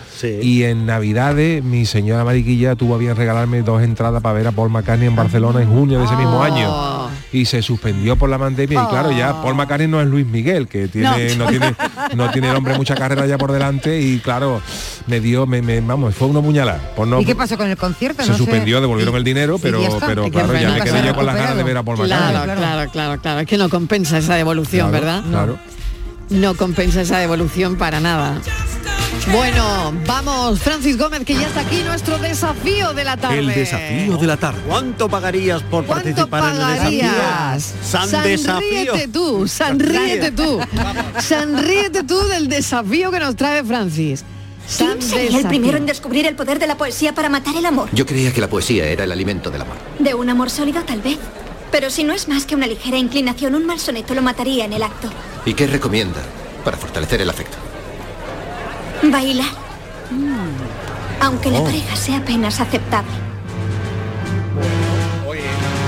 y 0.41 0.63
en 0.63 0.85
Navidades 0.85 1.63
mi 1.63 1.85
señora 1.85 2.23
Mariquilla 2.23 2.75
tuvo 2.75 2.95
a 2.95 2.97
bien 2.97 3.15
regalarme 3.15 3.61
dos 3.61 3.81
entradas 3.81 4.21
para 4.21 4.33
ver 4.35 4.47
a 4.47 4.51
Paul 4.51 4.69
McCartney 4.69 5.07
en 5.07 5.15
Barcelona 5.15 5.61
en 5.61 5.69
junio 5.69 5.99
de 5.99 6.05
ese 6.05 6.15
mismo 6.15 6.41
Oh. 6.87 7.09
Y 7.31 7.45
se 7.45 7.61
suspendió 7.61 8.15
por 8.15 8.29
la 8.29 8.37
pandemia 8.37 8.83
y 8.83 8.87
claro, 8.87 9.11
ya 9.11 9.41
Paul 9.41 9.55
McCartney 9.55 9.87
no 9.87 9.99
es 10.01 10.07
Luis 10.07 10.25
Miguel, 10.25 10.67
que 10.67 10.87
tiene, 10.87 11.35
no. 11.35 11.47
tiene, 11.47 11.75
no 12.15 12.29
tiene 12.31 12.49
el 12.49 12.55
hombre 12.55 12.75
mucha 12.77 12.95
carrera 12.95 13.25
ya 13.25 13.37
por 13.37 13.51
delante 13.51 13.99
y 13.99 14.19
claro, 14.19 14.61
me 15.07 15.19
dio, 15.19 15.45
me, 15.47 15.61
me- 15.61 15.81
vamos, 15.81 16.13
fue 16.15 16.27
una 16.27 16.41
puñalada. 16.41 16.91
Por 16.95 17.07
no- 17.07 17.19
¿Y 17.19 17.25
qué 17.25 17.35
pasó 17.35 17.57
con 17.57 17.69
el 17.69 17.77
concierto? 17.77 18.23
se 18.23 18.29
No 18.29 18.37
sé. 18.37 18.43
suspendió, 18.43 18.79
devolvieron 18.81 19.15
el 19.15 19.23
dinero, 19.23 19.57
pero, 19.59 19.79
pero 20.05 20.29
claro, 20.29 20.53
ya 20.53 20.69
me 20.71 20.81
quedé 20.81 21.05
yo 21.05 21.15
con 21.15 21.25
las 21.25 21.35
ganas 21.35 21.57
de 21.57 21.63
ver 21.63 21.77
a 21.77 21.83
Paul 21.83 21.97
McCartney. 21.97 22.29
Claro, 22.31 22.53
claro, 22.59 22.91
claro, 22.91 23.21
claro. 23.21 23.39
Es 23.41 23.47
que 23.47 23.57
no 23.57 23.69
compensa 23.69 24.17
esa 24.17 24.35
devolución, 24.35 24.89
Claro, 24.89 25.05
¿verdad? 25.05 25.23
Claro. 25.29 25.57
No 26.29 26.55
compensa 26.55 27.01
esa 27.01 27.19
devolución 27.19 27.75
para 27.77 27.99
nada. 27.99 28.39
Bueno, 29.31 29.93
vamos, 30.05 30.59
Francis 30.59 30.97
Gómez, 30.97 31.23
que 31.25 31.33
ya 31.33 31.47
está 31.47 31.61
aquí 31.61 31.81
nuestro 31.83 32.17
desafío 32.19 32.93
de 32.93 33.03
la 33.03 33.17
tarde. 33.17 33.39
El 33.39 33.47
desafío 33.47 34.17
de 34.17 34.27
la 34.27 34.37
tarde. 34.37 34.61
¿Cuánto 34.67 35.09
pagarías 35.09 35.61
por 35.63 35.85
¿Cuánto 35.85 36.05
participar 36.05 36.55
en 36.55 36.61
el 36.61 36.73
desafío? 36.73 37.71
San 37.83 38.09
Sonríete 38.09 38.29
desafío. 38.29 38.93
tú, 39.11 39.47
sonríete 39.47 40.31
tú. 40.31 40.59
Sonríete 41.21 42.03
tú 42.07 42.19
del 42.27 42.47
desafío 42.47 43.11
que 43.11 43.19
nos 43.19 43.35
trae 43.35 43.63
Francis. 43.63 44.23
San 44.67 44.97
¿Quién 44.97 45.01
sería 45.01 45.39
el 45.39 45.47
primero 45.47 45.77
en 45.77 45.85
descubrir 45.85 46.25
el 46.25 46.35
poder 46.35 46.59
de 46.59 46.67
la 46.67 46.77
poesía 46.77 47.13
para 47.13 47.29
matar 47.29 47.55
el 47.55 47.65
amor? 47.65 47.89
Yo 47.93 48.05
creía 48.05 48.31
que 48.31 48.41
la 48.41 48.49
poesía 48.49 48.85
era 48.85 49.03
el 49.03 49.11
alimento 49.11 49.49
del 49.49 49.61
amor. 49.61 49.77
De 49.99 50.13
un 50.13 50.29
amor 50.29 50.49
sólido, 50.49 50.83
tal 50.83 51.01
vez. 51.01 51.17
Pero 51.71 51.89
si 51.89 52.03
no 52.03 52.13
es 52.13 52.27
más 52.27 52.45
que 52.45 52.55
una 52.55 52.67
ligera 52.67 52.97
inclinación, 52.97 53.55
un 53.55 53.65
mal 53.65 53.79
soneto 53.79 54.13
lo 54.13 54.21
mataría 54.21 54.65
en 54.65 54.73
el 54.73 54.83
acto. 54.83 55.09
¿Y 55.45 55.53
qué 55.53 55.67
recomienda 55.67 56.21
para 56.63 56.77
fortalecer 56.77 57.21
el 57.21 57.29
afecto? 57.29 57.57
Bailar. 59.03 59.47
Aunque 61.21 61.49
la 61.51 61.59
Oh. 61.59 61.63
pareja 61.65 61.95
sea 61.95 62.17
apenas 62.17 62.59
aceptable. 62.59 63.11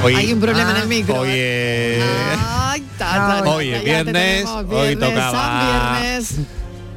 Hoy, 0.04 0.16
Hay 0.16 0.32
un 0.34 0.40
problema 0.40 0.72
en 0.72 0.78
el 0.78 0.88
micro. 0.88 1.20
Hoy 1.22 1.30
¿eh? 1.32 1.98
es, 2.00 2.40
Ay, 2.48 2.82
ta, 2.98 3.06
ta, 3.38 3.44
ta, 3.44 3.50
hoy 3.50 3.70
ya 3.70 3.78
es 3.78 3.84
te 3.84 3.90
viernes, 3.90 4.46
hoy 4.70 4.96
tocaba... 4.96 6.00
Viernes. 6.00 6.36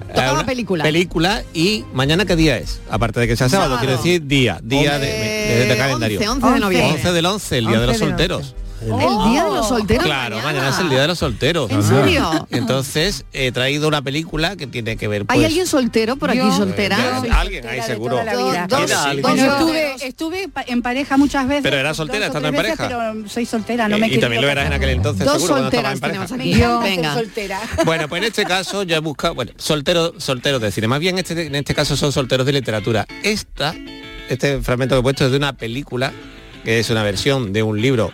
Tocaba 0.08 0.32
una 0.34 0.46
película. 0.46 0.84
Película 0.84 1.42
y 1.54 1.84
mañana 1.94 2.24
qué 2.24 2.36
día 2.36 2.58
es, 2.58 2.80
aparte 2.90 3.20
de 3.20 3.28
que 3.28 3.36
sea 3.36 3.48
sábado, 3.48 3.70
Sábado. 3.76 3.80
quiero 3.86 3.96
decir 3.96 4.26
día, 4.26 4.58
día 4.62 4.98
de, 4.98 5.06
de- 5.06 5.66
de 5.66 5.76
calendario. 5.76 6.18
11, 6.18 6.28
11 6.30 6.54
de 6.54 6.60
noviembre. 6.60 6.92
11 6.94 7.12
del 7.12 7.26
11, 7.26 7.58
el 7.58 7.66
día 7.66 7.80
de 7.80 7.86
los 7.86 7.94
11 7.96 8.04
solteros. 8.08 8.54
El 8.80 9.30
día 9.30 9.44
de 9.44 9.50
los 9.50 9.68
solteros. 9.68 10.04
Claro, 10.04 10.40
mañana. 10.42 10.70
es 10.70 10.78
el 10.78 10.88
día 10.88 11.02
de 11.02 11.08
los 11.08 11.18
solteros. 11.18 11.70
¿En 11.70 11.82
serio? 11.82 12.46
Entonces 12.50 13.24
he 13.32 13.52
traído 13.52 13.88
una 13.88 14.00
película 14.02 14.56
que 14.56 14.66
tiene 14.66 14.96
que 14.96 15.06
ver. 15.08 15.22
¿Hay 15.28 15.38
pues, 15.38 15.46
alguien 15.48 15.66
soltero 15.66 16.16
por 16.16 16.30
aquí, 16.30 16.38
Yo- 16.38 16.56
soltera? 16.56 17.22
Alguien 17.32 17.66
ahí 17.66 17.82
seguro. 17.82 18.12
toda 18.18 18.24
la 18.24 18.36
vida. 18.36 18.66
Dos- 18.68 18.80
Queda 18.86 19.04
alguien. 19.04 19.22
Bueno, 19.22 19.66
Queda 19.66 19.94
estuve, 20.06 20.48
en 20.66 20.82
pareja 20.82 21.16
muchas 21.16 21.46
veces. 21.46 21.62
Pero 21.62 21.76
era 21.76 21.92
soltera, 21.94 22.26
estando 22.26 22.48
en 22.48 22.54
veces, 22.56 22.76
pareja. 22.76 23.12
Pero 23.14 23.28
soy 23.28 23.46
soltera, 23.46 23.88
no 23.88 23.96
Eh, 23.96 24.00
me 24.00 24.08
y 24.08 24.18
también 24.18 24.40
lo 24.42 24.48
eras 24.48 24.66
en 24.66 24.72
aquel 24.72 24.90
entonces, 24.90 25.26
Dos 25.26 25.42
seguro, 25.42 25.64
estaba 25.66 25.92
en 25.92 25.98
solteras 25.98 26.28
pareja. 26.28 26.34
aquí. 26.34 26.54
Yo 26.54 26.80
Venga. 26.80 27.14
soltera. 27.14 27.60
Bueno, 27.84 28.08
pues 28.08 28.22
en 28.22 28.28
este 28.28 28.44
caso 28.46 28.82
yo 28.84 28.96
he 28.96 29.00
buscado, 29.00 29.34
bueno, 29.34 29.52
solteros 29.56 30.12
solteros 30.18 30.60
de 30.62 30.70
cine. 30.72 30.88
Más 30.88 31.00
bien 31.00 31.18
este, 31.18 31.46
en 31.46 31.54
este 31.54 31.74
caso 31.74 31.96
son 31.96 32.12
solteros 32.12 32.46
de 32.46 32.52
literatura. 32.52 33.06
Esta, 33.22 33.74
este 34.28 34.60
fragmento 34.62 34.94
que 34.94 35.00
he 35.00 35.02
puesto 35.02 35.24
es 35.26 35.30
de 35.32 35.36
una 35.36 35.52
película, 35.52 36.12
que 36.64 36.78
es 36.78 36.90
una 36.90 37.02
versión 37.02 37.52
de 37.52 37.62
un 37.62 37.80
libro 37.80 38.12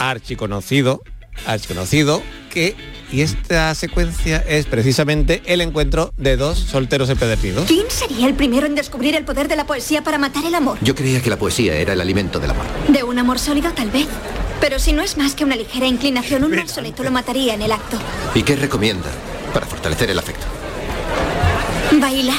archiconocido, 0.00 1.02
archiconocido, 1.46 2.22
que, 2.50 2.74
y 3.12 3.20
esta 3.20 3.72
secuencia 3.74 4.38
es 4.38 4.66
precisamente 4.66 5.42
el 5.46 5.60
encuentro 5.60 6.12
de 6.16 6.36
dos 6.36 6.58
solteros 6.58 7.10
empedernidos. 7.10 7.66
¿Quién 7.66 7.86
sería 7.88 8.26
el 8.26 8.34
primero 8.34 8.66
en 8.66 8.74
descubrir 8.74 9.14
el 9.14 9.24
poder 9.24 9.46
de 9.46 9.56
la 9.56 9.66
poesía 9.66 10.02
para 10.02 10.18
matar 10.18 10.44
el 10.44 10.54
amor? 10.54 10.78
Yo 10.80 10.94
creía 10.94 11.22
que 11.22 11.30
la 11.30 11.38
poesía 11.38 11.76
era 11.76 11.92
el 11.92 12.00
alimento 12.00 12.40
del 12.40 12.50
amor. 12.50 12.64
De 12.88 13.04
un 13.04 13.18
amor 13.18 13.38
sólido, 13.38 13.72
tal 13.72 13.90
vez. 13.90 14.06
Pero 14.60 14.78
si 14.78 14.92
no 14.92 15.02
es 15.02 15.16
más 15.16 15.34
que 15.34 15.44
una 15.44 15.56
ligera 15.56 15.86
inclinación, 15.86 16.44
un 16.44 16.56
mal 16.56 16.68
soneto 16.68 17.02
lo 17.02 17.10
mataría 17.10 17.54
en 17.54 17.62
el 17.62 17.72
acto. 17.72 17.98
¿Y 18.34 18.42
qué 18.42 18.56
recomienda 18.56 19.08
para 19.54 19.66
fortalecer 19.66 20.10
el 20.10 20.18
afecto? 20.18 20.46
Bailar. 21.92 22.36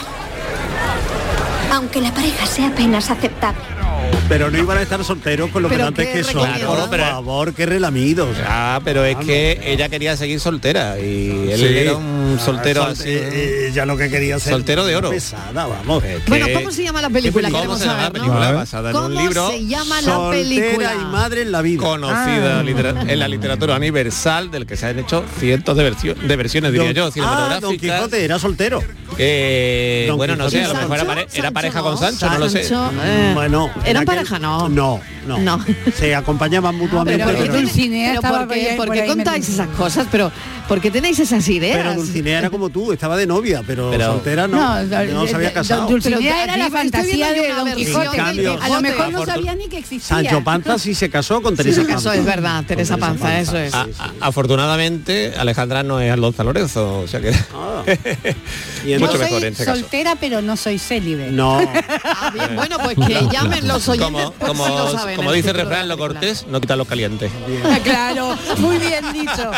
Aunque 1.72 2.02
la 2.02 2.14
pareja 2.14 2.46
sea 2.46 2.68
apenas 2.68 3.10
aceptable. 3.10 3.81
Pero 4.30 4.50
no 4.50 4.58
iban 4.58 4.78
a 4.78 4.82
estar 4.82 5.04
solteros 5.04 5.50
con 5.52 5.62
lo 5.62 5.68
Pero 5.68 5.92
qué 5.94 6.10
que 6.10 6.24
son. 6.24 6.36
recomiendo. 6.46 6.88
Por 6.88 7.00
favor, 7.00 7.54
qué 7.54 7.66
relamidos. 7.66 8.30
Ah, 8.48 8.80
pero 8.84 9.04
es 9.04 9.18
que 9.18 9.60
ella 9.66 9.90
quería 9.90 10.16
seguir 10.16 10.40
soltera 10.40 10.98
y 11.00 11.50
él 11.52 11.60
Sí. 11.60 11.78
era 11.78 11.96
un 11.98 12.40
soltero 12.44 12.84
Ah, 12.84 12.86
sol- 12.86 12.94
así. 12.94 13.10
eh, 13.10 13.68
eh, 13.68 13.72
ya 13.74 13.86
lo 13.86 13.98
que 13.98 14.10
quería 14.10 14.40
ser 14.40 14.54
Soltero 14.54 14.86
de 14.86 14.96
oro. 14.96 15.10
pesada, 15.10 15.66
vamos. 15.68 16.02
Bueno, 16.28 16.46
¿cómo 16.54 16.72
se 16.72 16.84
llama 16.84 17.02
la 17.02 17.10
película? 17.10 17.50
¿Cómo 17.50 17.58
Queremos 17.60 17.80
se 17.80 17.86
llama 17.88 18.02
la 18.04 18.12
película? 18.12 18.52
Basada 18.54 18.90
en 18.92 18.96
un 18.96 19.02
¿Cómo 19.04 19.20
libro. 19.22 19.50
se 19.52 19.66
llama 19.66 20.02
la 20.02 20.30
película? 20.30 20.94
y 20.96 21.06
madre 21.12 21.42
en 21.42 21.52
la 21.52 21.62
vida. 21.62 21.82
Conocida 21.84 22.60
Ah. 22.62 23.04
en 23.08 23.20
la 23.20 23.28
literatura 23.28 23.76
universal 23.76 24.50
del 24.50 24.66
que 24.66 24.78
se 24.78 24.86
han 24.88 24.98
hecho 25.00 25.26
cientos 25.40 25.76
de, 25.76 25.84
versio- 25.84 26.16
de 26.16 26.36
versiones, 26.38 26.72
diría 26.72 26.88
Don- 26.88 26.96
yo, 26.96 27.04
ah, 27.04 27.06
Don 27.06 27.12
cinematográficas. 27.14 27.98
Quijote 27.98 28.24
era 28.24 28.40
soltero. 28.40 28.82
Eh, 29.18 30.10
bueno, 30.16 30.36
no 30.36 30.50
sé, 30.50 30.64
a 30.64 30.68
lo 30.70 30.74
mejor 30.76 30.96
era, 30.98 31.06
pare- 31.06 31.28
era 31.34 31.52
pareja 31.52 31.82
con 31.82 31.98
Sancho, 31.98 32.30
no 32.30 32.38
lo 32.40 32.50
sé. 32.50 32.62
Eh, 33.04 33.32
Bueno, 33.34 33.70
eran 33.92 34.06
pareja? 34.06 34.40
No. 34.40 34.68
No, 34.70 35.00
no. 35.28 35.38
No. 35.40 35.66
Se 35.96 36.16
acompañaban 36.16 36.76
mutuamente. 36.76 37.24
Pero, 37.24 37.38
¿por 37.38 37.44
qué 37.46 37.50
pero- 37.52 37.68
tenéis- 37.68 37.90
pero 37.90 38.14
estaba 38.16 38.40
¿por 38.40 38.48
qué, 38.48 38.54
por 38.54 38.56
ahí- 38.72 38.78
por 38.78 38.86
por 38.88 38.96
qué 38.96 39.02
ahí 39.04 39.08
contáis 39.10 39.50
esas 39.50 39.68
cosas? 39.70 40.08
Pero 40.12 40.32
¿por 40.68 40.82
qué 40.82 40.90
tenéis 40.92 41.20
esas 41.20 41.48
ideas? 41.48 41.78
Pero 41.78 41.96
Dulcinea 41.96 42.40
era 42.40 42.50
como 42.50 42.70
tú, 42.70 42.92
estaba 42.92 43.16
de 43.18 43.28
novia, 43.28 43.62
pero, 43.66 43.92
Pero- 43.92 44.14
soltera 44.14 44.48
no, 44.48 44.58
No, 44.84 44.84
no, 45.06 45.28
se 45.28 45.36
había 45.36 45.48
Don 45.50 45.54
casado. 45.54 45.88
Dulcinea 45.88 46.44
era 46.44 46.58
la 46.58 46.70
fantasía 46.70 47.32
de 47.34 47.54
Don 47.54 47.72
Quijote. 47.76 48.20
A 48.20 48.70
lo 48.70 48.82
mejor 48.82 49.12
no 49.12 49.26
sabía 49.26 49.56
ni 49.56 49.68
que 49.68 49.78
existía. 49.78 50.08
Sancho 50.18 50.44
Panza 50.44 50.78
sí 50.80 50.94
se 50.96 51.10
casó 51.10 51.42
con 51.42 51.56
Teresa 51.56 51.84
Panza. 51.88 52.16
es 52.16 52.26
verdad, 52.26 52.64
Teresa 52.68 52.98
Panza, 52.98 53.40
eso 53.40 53.58
es. 53.58 53.74
Afortunadamente, 54.20 55.34
Alejandra 55.38 55.84
no 55.84 56.00
es 56.00 56.12
Alonso 56.12 56.44
Lorenzo, 56.44 57.00
o 57.00 57.08
sea 57.08 57.20
que 57.22 57.32
Y 58.86 58.94
mucho 58.98 59.14
Yo 59.14 59.20
mejor 59.20 59.28
soy 59.30 59.38
en 59.38 59.44
este 59.54 59.66
caso. 59.66 59.80
soltera, 59.80 60.16
pero 60.20 60.42
no 60.42 60.58
soy 60.58 60.80
célibe. 60.80 61.32
No, 61.32 61.60
Ah, 62.04 62.32
bien, 62.34 62.56
bueno, 62.56 62.78
pues 62.84 62.96
que 63.08 63.28
llamen 63.32 63.68
los 63.68 63.81
oyentes 63.88 64.08
Como, 64.08 64.34
como, 64.34 64.66
si 64.66 64.72
lo 64.72 64.92
saben. 64.92 65.16
como 65.16 65.30
el 65.32 65.36
dice 65.38 65.50
el 65.50 65.56
refrán, 65.58 65.88
lo 65.88 65.98
cortés 65.98 66.46
no 66.48 66.60
quita 66.62 66.76
lo 66.76 66.86
caliente. 66.86 67.30
claro, 67.84 68.38
muy 68.58 68.78
bien 68.78 69.04
dicho. 69.14 69.52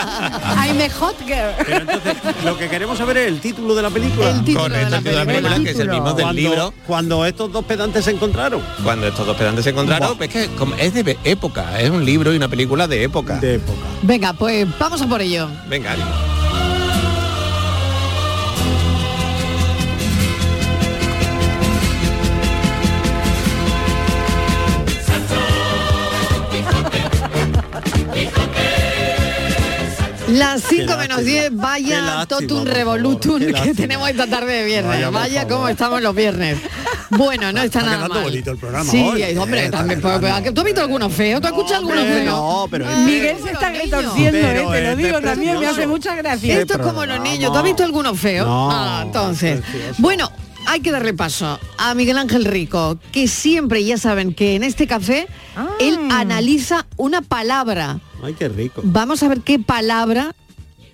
I'm 0.55 0.79
a 0.81 0.89
hot 0.99 1.17
girl. 1.25 1.53
pero 1.65 1.77
entonces 1.79 2.15
lo 2.43 2.57
que 2.57 2.69
queremos 2.69 2.97
saber 2.97 3.17
es 3.17 3.27
el 3.27 3.39
título 3.39 3.75
de 3.75 3.81
la 3.81 3.89
película. 3.89 4.29
El 4.29 4.43
título 4.43 4.63
Correcto, 4.63 4.85
de 4.85 4.91
la 4.91 4.97
el 4.97 5.03
título 5.03 5.11
de 5.11 5.25
la 5.25 5.25
película. 5.25 5.49
película, 5.49 5.63
que 5.63 5.71
es 5.71 5.79
el 5.79 5.89
mismo 5.89 6.13
del 6.13 6.23
cuando, 6.25 6.33
libro. 6.41 6.73
cuando 6.87 7.25
estos 7.25 7.51
dos 7.51 7.65
pedantes 7.65 8.05
se 8.05 8.11
encontraron. 8.11 8.61
Cuando 8.83 9.07
estos 9.07 9.25
dos 9.25 9.35
pedantes 9.37 9.63
se 9.63 9.71
encontraron, 9.71 10.17
es 10.21 10.29
que 10.29 10.49
es 10.79 10.93
de 10.93 11.17
época, 11.23 11.79
es 11.79 11.89
un 11.89 12.05
libro 12.05 12.33
y 12.33 12.37
una 12.37 12.47
película 12.47 12.87
de 12.87 13.03
época. 13.03 13.37
De 13.39 13.55
época. 13.55 13.79
Venga, 14.01 14.33
pues 14.33 14.67
vamos 14.79 15.01
a 15.01 15.07
por 15.07 15.21
ello. 15.21 15.47
Venga, 15.67 15.91
ánimo. 15.93 16.42
Las 30.29 30.63
5 30.63 30.85
Qué 30.87 30.95
menos 30.97 31.17
lástima, 31.17 31.21
10, 31.21 31.43
qué 31.49 31.55
vaya 31.55 32.01
lástima, 32.01 32.25
totum 32.25 32.65
revolutum 32.65 33.39
que 33.39 33.51
lástima. 33.51 33.75
tenemos 33.75 34.09
esta 34.09 34.25
tarde 34.27 34.53
de 34.53 34.65
viernes. 34.65 34.91
Vaya, 34.95 35.09
Vaya, 35.09 35.47
cómo 35.47 35.67
estamos 35.67 36.01
los 36.01 36.15
viernes. 36.15 36.57
Bueno, 37.09 37.51
no 37.51 37.61
está 37.61 37.79
Está 37.79 37.91
nada 37.91 38.07
mal. 38.07 38.23
bonito 38.23 38.51
el 38.51 38.57
programa 38.57 38.89
Sí, 38.89 38.99
hoy, 39.01 39.21
eh, 39.21 39.37
hombre, 39.37 39.65
eh, 39.65 39.69
también. 39.69 40.01
¿Tú 40.01 40.07
has 40.07 40.63
visto 40.65 40.81
algunos 40.81 41.13
feos? 41.13 41.41
¿Tú 41.41 41.47
has 41.47 41.53
escuchado 41.53 41.79
algunos 41.81 41.99
hombre, 42.03 42.21
feos? 42.21 42.35
no, 42.35 42.67
pero 42.71 42.89
este- 42.89 43.01
Miguel 43.01 43.37
se 43.43 43.51
está 43.51 43.69
retorciendo, 43.69 44.37
eh, 44.39 44.41
te 44.53 44.63
lo 44.63 44.73
este 44.73 44.95
digo, 44.95 45.21
también 45.21 45.59
me 45.59 45.67
hace 45.67 45.85
mucha 45.87 46.15
gracia. 46.15 46.59
Esto 46.59 46.73
es 46.73 46.79
como 46.79 47.05
los 47.05 47.19
niños. 47.19 47.51
¿Tú 47.51 47.57
has 47.57 47.63
visto 47.63 47.83
algunos 47.83 48.17
feos? 48.19 48.47
No, 48.47 48.71
ah, 48.71 49.01
entonces. 49.05 49.61
precioso. 49.61 49.95
Bueno, 50.01 50.31
hay 50.67 50.81
que 50.81 50.91
darle 50.91 51.13
paso 51.13 51.59
a 51.77 51.95
Miguel 51.95 52.17
Ángel 52.17 52.45
Rico, 52.45 52.99
que 53.11 53.27
siempre, 53.27 53.83
ya 53.83 53.97
saben, 53.97 54.33
que 54.33 54.55
en 54.55 54.63
este 54.63 54.87
café 54.87 55.27
él 55.79 55.97
analiza 56.11 56.85
una 56.97 57.21
palabra. 57.21 57.99
Ay, 58.21 58.33
qué 58.33 58.49
rico. 58.49 58.81
Vamos 58.83 59.23
a 59.23 59.27
ver 59.27 59.41
qué 59.41 59.59
palabra, 59.59 60.35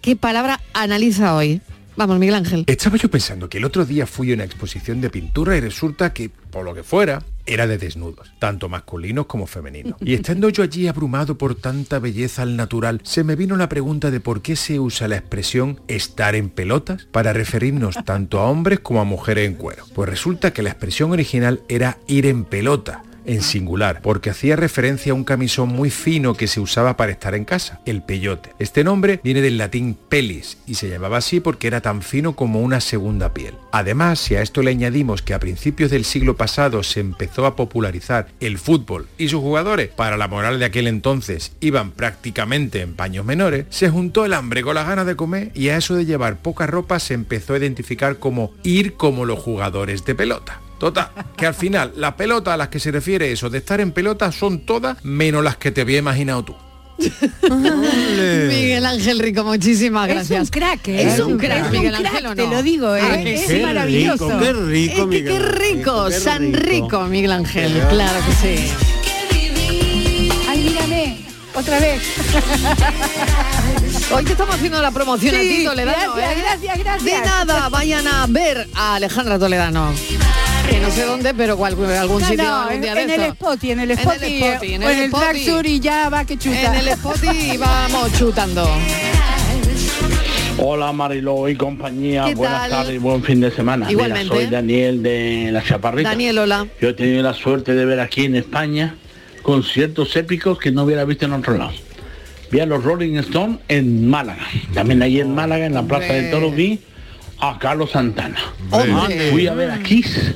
qué 0.01 0.15
palabra 0.15 0.59
analiza 0.73 1.35
hoy. 1.35 1.61
Vamos, 1.95 2.17
Miguel 2.17 2.35
Ángel. 2.35 2.63
Estaba 2.67 2.97
yo 2.97 3.11
pensando 3.11 3.49
que 3.49 3.57
el 3.57 3.65
otro 3.65 3.85
día 3.85 4.07
fui 4.07 4.31
a 4.31 4.35
una 4.35 4.45
exposición 4.45 5.01
de 5.01 5.09
pintura 5.09 5.57
y 5.57 5.59
resulta 5.59 6.13
que, 6.13 6.29
por 6.29 6.63
lo 6.63 6.73
que 6.73 6.83
fuera, 6.83 7.23
era 7.49 7.67
de 7.67 7.77
desnudos, 7.77 8.31
tanto 8.39 8.69
masculinos 8.69 9.25
como 9.25 9.47
femeninos. 9.47 9.95
Y 10.01 10.13
estando 10.13 10.49
yo 10.49 10.63
allí 10.63 10.87
abrumado 10.87 11.37
por 11.37 11.55
tanta 11.55 11.99
belleza 11.99 12.43
al 12.43 12.55
natural, 12.55 13.01
se 13.03 13.23
me 13.23 13.35
vino 13.35 13.57
la 13.57 13.69
pregunta 13.69 14.11
de 14.11 14.19
por 14.19 14.41
qué 14.41 14.55
se 14.55 14.79
usa 14.79 15.07
la 15.07 15.17
expresión 15.17 15.81
estar 15.87 16.35
en 16.35 16.49
pelotas 16.49 17.05
para 17.11 17.33
referirnos 17.33 17.97
tanto 18.05 18.39
a 18.39 18.49
hombres 18.49 18.79
como 18.79 19.01
a 19.01 19.05
mujeres 19.05 19.47
en 19.47 19.55
cuero. 19.55 19.83
Pues 19.93 20.09
resulta 20.09 20.51
que 20.51 20.63
la 20.63 20.69
expresión 20.69 21.11
original 21.11 21.61
era 21.67 21.97
ir 22.07 22.25
en 22.25 22.45
pelota, 22.45 23.03
en 23.25 23.41
singular, 23.41 24.01
porque 24.01 24.29
hacía 24.29 24.55
referencia 24.55 25.11
a 25.11 25.15
un 25.15 25.23
camisón 25.23 25.69
muy 25.69 25.89
fino 25.89 26.33
que 26.33 26.47
se 26.47 26.59
usaba 26.59 26.97
para 26.97 27.11
estar 27.11 27.35
en 27.35 27.45
casa, 27.45 27.81
el 27.85 28.01
peyote. 28.01 28.51
Este 28.59 28.83
nombre 28.83 29.19
viene 29.23 29.41
del 29.41 29.57
latín 29.57 29.97
pelis 30.09 30.57
y 30.65 30.75
se 30.75 30.89
llamaba 30.89 31.17
así 31.17 31.39
porque 31.39 31.67
era 31.67 31.81
tan 31.81 32.01
fino 32.01 32.35
como 32.35 32.61
una 32.61 32.81
segunda 32.81 33.33
piel. 33.33 33.55
Además, 33.71 34.19
si 34.19 34.35
a 34.35 34.41
esto 34.41 34.61
le 34.61 34.71
añadimos 34.71 35.21
que 35.21 35.33
a 35.33 35.39
principios 35.39 35.91
del 35.91 36.05
siglo 36.05 36.35
pasado 36.35 36.83
se 36.83 36.99
empezó 36.99 37.45
a 37.45 37.55
popularizar 37.55 38.27
el 38.39 38.57
fútbol 38.57 39.07
y 39.17 39.29
sus 39.29 39.41
jugadores, 39.41 39.89
para 39.89 40.17
la 40.17 40.27
moral 40.27 40.59
de 40.59 40.65
aquel 40.65 40.87
entonces, 40.87 41.53
iban 41.59 41.91
prácticamente 41.91 42.81
en 42.81 42.95
paños 42.95 43.25
menores, 43.25 43.65
se 43.69 43.89
juntó 43.89 44.25
el 44.25 44.33
hambre 44.33 44.63
con 44.63 44.75
las 44.75 44.87
ganas 44.87 45.05
de 45.05 45.15
comer 45.15 45.51
y 45.53 45.69
a 45.69 45.77
eso 45.77 45.95
de 45.95 46.05
llevar 46.05 46.37
poca 46.37 46.67
ropa 46.67 46.99
se 46.99 47.13
empezó 47.13 47.53
a 47.53 47.57
identificar 47.57 48.17
como 48.17 48.53
ir 48.63 48.93
como 48.93 49.25
los 49.25 49.39
jugadores 49.39 50.05
de 50.05 50.15
pelota. 50.15 50.61
Total, 50.79 51.09
que 51.35 51.45
al 51.45 51.53
final 51.53 51.91
las 51.97 52.13
pelotas 52.13 52.53
a 52.53 52.57
las 52.57 52.69
que 52.69 52.79
se 52.79 52.89
refiere 52.91 53.31
eso 53.31 53.49
de 53.49 53.57
estar 53.57 53.81
en 53.81 53.91
pelota 53.91 54.31
son 54.31 54.61
todas 54.61 54.97
menos 55.03 55.43
las 55.43 55.57
que 55.57 55.71
te 55.71 55.81
había 55.81 55.99
imaginado 55.99 56.43
tú. 56.45 56.55
Miguel 57.49 58.85
Ángel 58.85 59.19
Rico, 59.19 59.43
muchísimas 59.43 60.07
gracias. 60.07 60.31
Es 60.41 60.47
un 60.47 60.51
crack, 60.51 60.87
¿eh? 60.89 61.01
Es 61.13 61.19
un 61.19 61.37
crack, 61.37 61.59
Es 61.59 61.65
un 61.65 61.71
Miguel 61.71 61.95
crack, 61.95 62.05
Ángel, 62.07 62.25
¿o 62.27 62.35
te 62.35 62.47
lo 62.47 62.63
digo, 62.63 62.95
¿eh? 62.95 63.33
Es 63.35 63.61
maravilloso. 63.61 64.29
Rico, 64.29 64.39
qué 64.39 64.53
rico, 64.53 64.87
Es 64.93 64.95
que 64.95 65.05
Miguel 65.05 65.25
qué 65.25 65.33
Ángel 65.37 65.51
rico, 65.77 66.05
qué 66.07 66.13
San 66.13 66.53
rico. 66.53 66.65
Rico, 66.87 67.01
Miguel 67.05 67.31
Ángel, 67.31 67.83
claro 67.89 68.19
que 68.25 68.33
sí. 68.57 68.71
Ay, 70.49 70.63
mírame, 70.63 71.25
otra 71.53 71.79
vez. 71.79 72.01
Hoy 74.13 74.25
que 74.25 74.31
estamos 74.31 74.55
haciendo 74.55 74.81
la 74.81 74.91
promoción 74.91 75.35
a 75.35 75.39
Sí, 75.39 75.49
ti, 75.59 75.65
Toledano, 75.65 76.15
gracias, 76.15 76.37
¿eh? 76.37 76.41
gracias, 76.41 76.79
gracias. 76.79 77.03
De 77.21 77.25
nada, 77.27 77.69
vayan 77.69 78.07
a 78.07 78.25
ver 78.27 78.67
a 78.75 78.95
Alejandra 78.95 79.37
Toledano. 79.39 79.93
Que 80.69 80.79
no 80.79 80.91
sé 80.91 81.03
dónde, 81.05 81.33
pero 81.33 81.57
cual- 81.57 81.73
algún 81.97 82.21
No, 82.21 82.27
sitio 82.27 82.43
no, 82.43 82.55
algún 82.61 82.73
en, 82.75 82.81
día 82.81 82.95
de 82.95 83.01
en 83.03 83.09
el. 83.21 83.31
Spotty, 83.31 83.71
en 83.71 83.79
el 83.79 83.91
En 83.91 83.97
el 83.97 84.03
Spotty, 84.03 84.39
Spotty, 84.39 84.73
en 84.73 84.83
o 84.83 84.89
el 84.89 84.91
en 84.97 85.03
el 85.03 85.07
Spotty. 85.09 85.23
Traxxur 85.25 85.65
y 85.67 85.79
ya 85.79 86.09
va 86.09 86.25
que 86.25 86.37
chuta. 86.37 86.79
En 86.79 86.87
el 86.87 86.93
Spotty 86.95 87.57
vamos 87.59 88.13
chutando. 88.17 88.69
Hola 90.61 90.91
Mariló 90.91 91.47
y 91.47 91.55
compañía, 91.55 92.25
¿Qué 92.25 92.35
buenas 92.35 92.69
tardes 92.69 92.93
y 92.95 92.97
buen 92.97 93.23
fin 93.23 93.39
de 93.39 93.49
semana. 93.49 93.89
Igualmente. 93.89 94.25
Mira, 94.33 94.35
soy 94.45 94.51
Daniel 94.51 95.01
de 95.01 95.49
La 95.53 95.63
Chaparrita. 95.63 96.09
Daniel, 96.09 96.37
hola. 96.39 96.67
Yo 96.81 96.89
he 96.89 96.93
tenido 96.93 97.23
la 97.23 97.33
suerte 97.33 97.73
de 97.73 97.85
ver 97.85 97.99
aquí 98.01 98.25
en 98.25 98.35
España 98.35 98.95
conciertos 99.41 100.15
épicos 100.17 100.59
que 100.59 100.71
no 100.71 100.83
hubiera 100.83 101.05
visto 101.05 101.25
en 101.25 101.33
otro 101.33 101.57
lado. 101.57 101.71
Vi 102.51 102.59
a 102.59 102.65
los 102.65 102.83
Rolling 102.83 103.15
Stones 103.19 103.59
en 103.69 104.09
Málaga. 104.09 104.45
También 104.73 105.01
allí 105.01 105.21
en 105.21 105.33
Málaga, 105.33 105.65
en 105.65 105.73
la 105.73 105.83
Plaza 105.83 106.11
de 106.13 106.29
Toros, 106.29 106.53
vi 106.53 106.79
a 107.39 107.57
Carlos 107.57 107.91
Santana. 107.91 108.37
Hombre. 108.69 109.31
Fui 109.31 109.47
a 109.47 109.53
ver 109.53 109.71
a 109.71 109.79
Kiss 109.81 110.33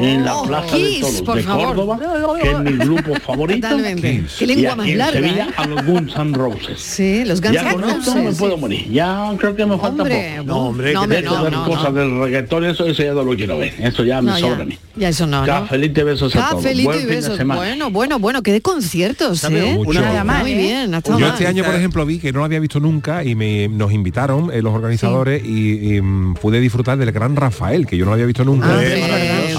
en 0.00 0.24
la 0.24 0.34
Oh, 0.36 0.44
Plaza 0.46 0.76
Kiss, 0.76 0.94
de 0.94 1.00
Toros 1.02 1.22
por 1.22 1.36
de 1.36 1.42
favor. 1.42 1.66
Córdoba, 1.68 1.98
que 2.42 2.50
es 2.50 2.58
mi 2.60 2.72
grupo 2.72 3.14
favorito. 3.16 3.68
Totalmente. 3.68 4.24
Qué 4.38 4.46
lengua 4.46 4.62
y 4.62 4.66
aquí 4.66 4.76
más 4.76 4.88
en 4.88 4.98
larga, 4.98 5.12
Sevilla 5.20 5.46
¿eh? 5.48 5.54
a 5.56 5.66
los 5.66 5.84
Guns 5.86 6.16
N' 6.16 6.32
Roses. 6.34 6.80
Sí, 6.80 7.24
los 7.24 7.40
Guns 7.40 7.54
ya 7.54 7.60
N' 7.62 7.72
con 7.74 7.84
esto 7.84 7.96
Roses, 7.96 8.14
me 8.24 8.32
sí. 8.32 8.38
puedo 8.38 8.56
morir. 8.58 8.90
Ya 8.90 9.32
creo 9.38 9.54
que 9.56 9.66
me 9.66 9.78
falta 9.78 10.02
Hombre, 10.02 10.34
poco. 10.38 10.46
No, 10.46 10.56
hombre, 10.68 10.92
no, 10.92 11.02
hombre, 11.02 11.18
Eso 11.20 11.30
no, 11.36 11.44
de 11.44 11.50
no, 11.50 11.64
cosas 11.66 11.92
no. 11.92 12.00
del 12.00 12.18
reggaetón, 12.20 12.64
eso, 12.64 12.86
eso 12.86 13.02
ya 13.02 13.12
no 13.12 13.22
lo 13.22 13.36
quiero 13.36 13.58
ver. 13.58 13.74
Eso 13.78 14.04
ya 14.04 14.20
me 14.22 14.30
No, 14.32 14.38
sobra 14.38 14.56
ya, 14.56 14.62
a 14.62 14.66
mí. 14.66 14.78
ya 14.96 15.08
eso 15.08 15.26
no, 15.26 15.40
¿no? 15.40 15.46
Cafelito 15.46 16.00
y 16.00 16.04
besos 16.04 16.34
a 16.36 16.50
todos. 16.50 16.62
Buen 16.62 16.78
y 16.78 16.82
fin 16.82 16.90
de 16.92 17.06
besos. 17.06 17.38
Bueno, 17.44 17.90
bueno, 17.90 18.18
bueno, 18.18 18.42
que 18.42 18.52
de 18.52 18.60
conciertos. 18.62 19.44
¿eh? 19.44 19.78
Nada 19.94 20.24
mal, 20.24 20.42
Muy 20.42 20.52
¿eh? 20.52 20.56
bien, 20.56 20.94
ha 20.94 20.98
estado 20.98 21.18
Yo 21.18 21.28
este 21.28 21.46
año, 21.46 21.64
por 21.64 21.74
ejemplo, 21.74 22.04
vi 22.06 22.18
que 22.18 22.32
no 22.32 22.40
lo 22.40 22.44
había 22.46 22.58
visto 22.60 22.80
nunca 22.80 23.24
y 23.24 23.34
me, 23.34 23.68
nos 23.68 23.92
invitaron 23.92 24.50
eh, 24.52 24.62
los 24.62 24.74
organizadores 24.74 25.42
y, 25.44 25.96
y, 25.96 26.00
mm, 26.00 26.34
pude 26.34 26.60
disfrutar 26.60 26.98
del 26.98 27.12
gran 27.12 27.36
Rafael, 27.36 27.86
que 27.86 27.96
yo 27.96 28.04
no 28.04 28.10
lo 28.10 28.14
había 28.14 28.26
visto 28.26 28.44
nunca. 28.44 28.68
Ah, 28.70 28.82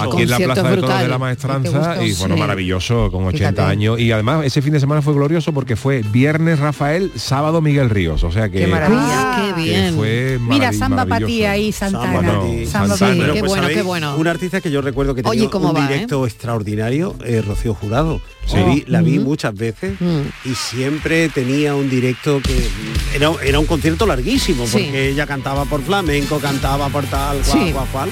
Aquí 0.02 0.22
en 0.22 0.30
la 0.30 0.36
Plaza 0.38 0.62
de 0.62 0.76
Toros 0.76 0.98
de 1.00 1.08
la 1.08 1.14
¿Te 1.14 1.18
Maestranza 1.18 2.04
y 2.04 2.12
bueno, 2.14 2.34
Sí. 2.34 2.40
maravilloso, 2.40 3.10
con 3.10 3.24
80 3.26 3.50
Fíjate. 3.50 3.62
años. 3.62 3.98
Y 4.00 4.12
además 4.12 4.44
ese 4.44 4.62
fin 4.62 4.72
de 4.72 4.80
semana 4.80 5.02
fue 5.02 5.14
glorioso 5.14 5.52
porque 5.52 5.76
fue 5.76 6.02
viernes 6.02 6.58
Rafael, 6.58 7.10
sábado 7.16 7.60
Miguel 7.60 7.90
Ríos. 7.90 8.22
O 8.24 8.30
sea 8.32 8.48
que, 8.48 8.60
Qué 8.60 8.66
maravilla. 8.66 9.00
Ah, 9.02 9.52
qué 9.56 9.62
que 9.62 9.68
bien. 9.70 9.94
fue 9.94 10.38
Mira, 10.40 10.72
samba 10.72 11.04
maravilloso. 11.04 11.50
ahí, 11.50 11.72
Santana. 11.72 12.12
Bueno, 12.12 12.44
Samba. 12.70 12.96
Bueno, 12.96 13.32
Qué 13.34 13.40
pues, 13.40 13.50
bueno, 13.52 13.68
qué 13.68 13.82
bueno. 13.82 14.16
Un 14.16 14.26
artista 14.28 14.60
que 14.60 14.70
yo 14.70 14.80
recuerdo 14.82 15.14
que 15.14 15.22
tenía 15.22 15.42
Oye, 15.42 15.50
¿cómo 15.50 15.70
un 15.70 15.76
va, 15.76 15.86
directo 15.88 16.26
extraordinario, 16.26 17.14
eh, 17.24 17.42
Rocío 17.46 17.74
Jurado. 17.74 18.20
Sí. 18.46 18.56
La 18.56 18.64
vi, 18.64 18.84
la 18.86 19.02
vi 19.02 19.18
Ujú. 19.18 19.26
muchas 19.30 19.54
veces 19.54 20.00
Mm. 20.00 20.20
y 20.48 20.54
siempre 20.54 21.28
tenía 21.30 21.74
un 21.74 21.90
directo 21.90 22.40
que 22.42 22.68
era, 23.14 23.30
era 23.44 23.58
un 23.58 23.66
concierto 23.66 24.06
larguísimo, 24.06 24.66
Sí. 24.66 24.72
porque 24.84 25.08
ella 25.10 25.26
cantaba 25.26 25.64
por 25.64 25.82
flamenco, 25.82 26.38
cantaba 26.38 26.88
por 26.88 27.04
tal, 27.06 27.38
cual, 27.38 27.66
Sí. 27.66 27.72
cual, 27.72 27.86
cual. 27.90 28.10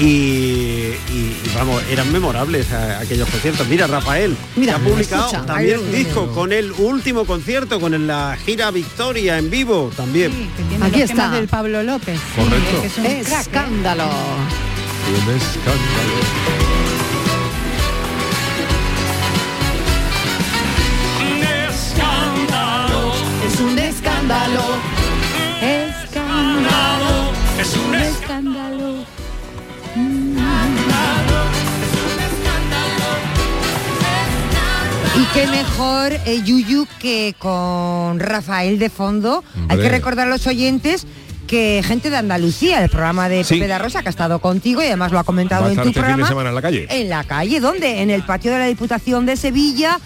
Y, 0.00 0.92
y- 1.14 1.48
y, 1.48 1.52
vamos, 1.54 1.82
eran 1.90 2.10
memorables 2.12 2.70
a- 2.72 3.00
aquellos 3.00 3.28
conciertos. 3.28 3.66
Mira, 3.68 3.86
Rafael, 3.86 4.36
Mira, 4.56 4.74
que 4.74 4.80
ha 4.80 4.84
publicado 4.84 5.26
escucha. 5.26 5.46
también 5.46 5.78
un 5.80 5.92
disco 5.92 6.26
con 6.32 6.52
el 6.52 6.72
último 6.72 7.24
concierto, 7.24 7.80
con 7.80 8.06
la 8.06 8.36
gira 8.44 8.70
Victoria 8.70 9.38
en 9.38 9.50
vivo 9.50 9.90
también. 9.96 10.32
Que 10.56 10.62
tiene 10.68 10.84
Aquí 10.86 11.00
los 11.00 11.10
está. 11.10 11.30
del 11.30 11.48
Pablo 11.48 11.82
López. 11.82 12.18
Sí, 12.18 12.42
Correcto. 12.42 12.80
que 12.80 12.86
es 12.88 12.96
un 12.98 13.04
crack, 13.04 13.12
¿eh? 13.12 13.20
Escándalo. 13.40 14.04
Un 14.04 15.30
escándalo. 15.30 16.14
Es 23.46 23.60
un 23.60 23.78
escándalo. 23.78 24.62
Escándalo. 25.60 27.32
Es 27.60 27.76
un 27.76 27.94
escándalo. 27.94 29.04
Qué 35.32 35.46
mejor 35.48 36.12
eh, 36.26 36.42
Yuyu 36.44 36.86
que 37.00 37.34
con 37.38 38.20
Rafael 38.20 38.78
de 38.78 38.88
fondo. 38.88 39.42
Hay 39.68 39.78
que 39.78 39.88
recordar 39.88 40.28
a 40.28 40.30
los 40.30 40.46
oyentes 40.46 41.06
que 41.48 41.82
gente 41.84 42.08
de 42.08 42.16
Andalucía, 42.16 42.82
el 42.84 42.88
programa 42.88 43.28
de 43.28 43.42
Sí. 43.42 43.58
Pepe 43.58 43.76
Rosa, 43.78 44.02
que 44.02 44.08
ha 44.08 44.10
estado 44.10 44.38
contigo 44.38 44.80
y 44.82 44.86
además 44.86 45.10
lo 45.10 45.18
ha 45.18 45.24
comentado 45.24 45.68
en 45.68 45.76
tu 45.76 45.82
fin 45.82 45.92
de 45.92 46.00
programa. 46.00 46.28
semana 46.28 46.48
en 46.50 46.54
la 46.54 46.62
calle. 46.62 46.86
En 46.88 47.08
la 47.08 47.24
calle, 47.24 47.58
¿dónde? 47.58 48.02
En 48.02 48.10
el 48.10 48.22
patio 48.22 48.52
de 48.52 48.58
la 48.60 48.66
Diputación 48.66 49.26
de 49.26 49.36
Sevilla. 49.36 49.98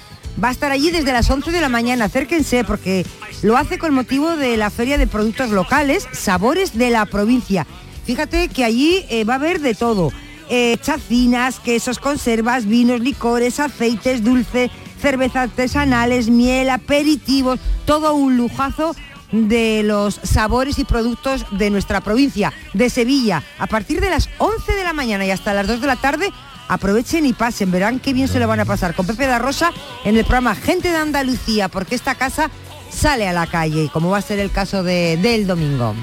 Va 0.43 0.49
a 0.49 0.53
estar 0.53 0.73
allí 0.73 0.91
desde 0.91 1.13
las 1.13 1.29
11 1.29 1.51
de 1.51 1.61
la 1.61 1.69
mañana. 1.69 2.07
Acérquense 2.07 2.65
porque 2.65 3.05
lo 3.43 3.57
hace 3.59 3.79
con 3.79 3.93
motivo 3.93 4.35
de 4.37 4.57
la 4.57 4.71
Feria 4.71 4.97
de 4.97 5.07
Productos 5.07 5.51
Locales, 5.51 6.07
Sabores 6.13 6.79
de 6.79 6.89
la 6.91 7.05
Provincia. 7.05 7.67
Fíjate 8.07 8.49
que 8.49 8.65
allí 8.65 9.05
eh, 9.11 9.25
va 9.25 9.35
a 9.35 9.37
haber 9.37 9.61
de 9.61 9.75
todo. 9.75 10.11
Eh, 10.49 10.79
chacinas, 10.81 11.61
quesos, 11.61 11.99
conservas, 11.99 12.65
vinos, 12.65 13.01
licores, 13.01 13.61
aceites, 13.61 14.25
dulce, 14.25 14.71
cervezas 14.99 15.51
artesanales, 15.51 16.29
miel, 16.29 16.71
aperitivos, 16.71 17.61
todo 17.85 18.15
un 18.15 18.37
lujazo 18.37 18.95
de 19.33 19.83
los 19.85 20.21
sabores 20.23 20.79
y 20.79 20.85
productos 20.85 21.45
de 21.51 21.71
nuestra 21.71 22.01
provincia, 22.01 22.53
de 22.75 22.91
Sevilla. 22.91 23.43
A 23.59 23.67
partir 23.67 24.01
de 24.01 24.11
las 24.11 24.29
11 24.39 24.73
de 24.73 24.85
la 24.85 24.93
mañana 24.93 25.25
y 25.27 25.31
hasta 25.31 25.55
las 25.55 25.67
2 25.67 25.81
de 25.81 25.87
la 25.87 25.97
tarde, 25.97 26.33
aprovechen 26.69 27.27
y 27.27 27.33
pasen, 27.33 27.71
verán 27.71 27.99
qué 27.99 28.13
bien 28.13 28.29
se 28.29 28.39
lo 28.39 28.49
van 28.49 28.61
a 28.61 28.65
pasar 28.65 28.95
con 28.95 29.07
Pepe 29.07 29.27
da 29.27 29.39
Rosa 29.39 29.73
en 30.05 30.17
el 30.17 30.25
programa 30.25 30.55
Gente 30.55 30.91
de 30.91 30.97
Andalucía, 30.97 31.69
porque 31.69 31.95
esta 31.95 32.15
casa 32.15 32.51
sale 32.91 33.29
a 33.29 33.33
la 33.33 33.47
calle, 33.47 33.91
como 33.93 34.11
va 34.11 34.19
a 34.19 34.23
ser 34.23 34.39
el 34.39 34.51
caso 34.51 34.83
de, 34.83 35.19
del 35.19 35.47
domingo. 35.47 35.95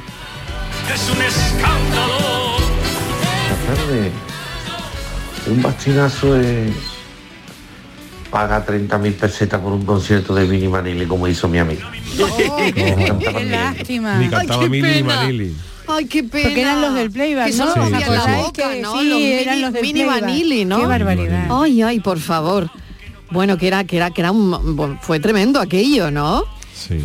Es 0.93 1.09
un 1.09 1.21
escándalo. 1.21 2.57
Buenas 3.49 3.79
tardes. 3.79 4.11
Un 5.47 5.61
bastinazo 5.61 6.39
es 6.39 6.94
paga 8.35 8.65
30.000 8.65 9.13
pesetas 9.13 9.61
por 9.61 9.71
un 9.71 9.85
concierto 9.85 10.35
de 10.35 10.45
Vinny 10.45 10.67
Manili 10.67 11.05
como 11.05 11.25
hizo 11.25 11.47
mi 11.47 11.57
amigo. 11.57 11.83
Qué 12.75 13.45
lástima. 13.49 14.17
Ni 14.17 14.27
cantaba 14.27 14.63
qué 14.63 14.69
Mili 14.69 14.87
ni 14.87 14.93
pena. 14.93 15.15
Manili. 15.15 15.55
Ay, 15.87 16.05
qué 16.05 16.23
pena. 16.25 16.43
Porque 16.43 16.61
eran 16.61 16.81
los 16.81 16.93
del 16.95 17.11
playback, 17.11 17.51
que 17.51 17.55
¿no? 17.55 17.63
¿Os 17.63 17.77
hacían 17.77 18.13
la 18.13 18.35
boca, 18.35 18.71
que 18.73 18.81
¿no? 18.81 18.99
sí, 18.99 19.09
los 19.09 19.19
eran 19.21 19.55
mini, 19.55 19.61
los 19.61 19.71
del 19.73 19.81
mini 19.83 20.03
vanilli, 20.03 20.65
¿no? 20.65 20.79
Qué 20.81 20.85
barbaridad. 20.85 21.47
Ay, 21.49 21.81
ay, 21.81 22.01
por 22.01 22.19
favor. 22.19 22.69
Bueno, 23.31 23.57
que 23.57 23.67
era, 23.67 23.85
que 23.85 23.95
era, 23.95 24.11
que 24.11 24.19
era 24.19 24.31
un, 24.31 24.75
bueno, 24.75 24.99
fue 25.01 25.21
tremendo 25.21 25.61
aquello, 25.61 26.11
¿no? 26.11 26.43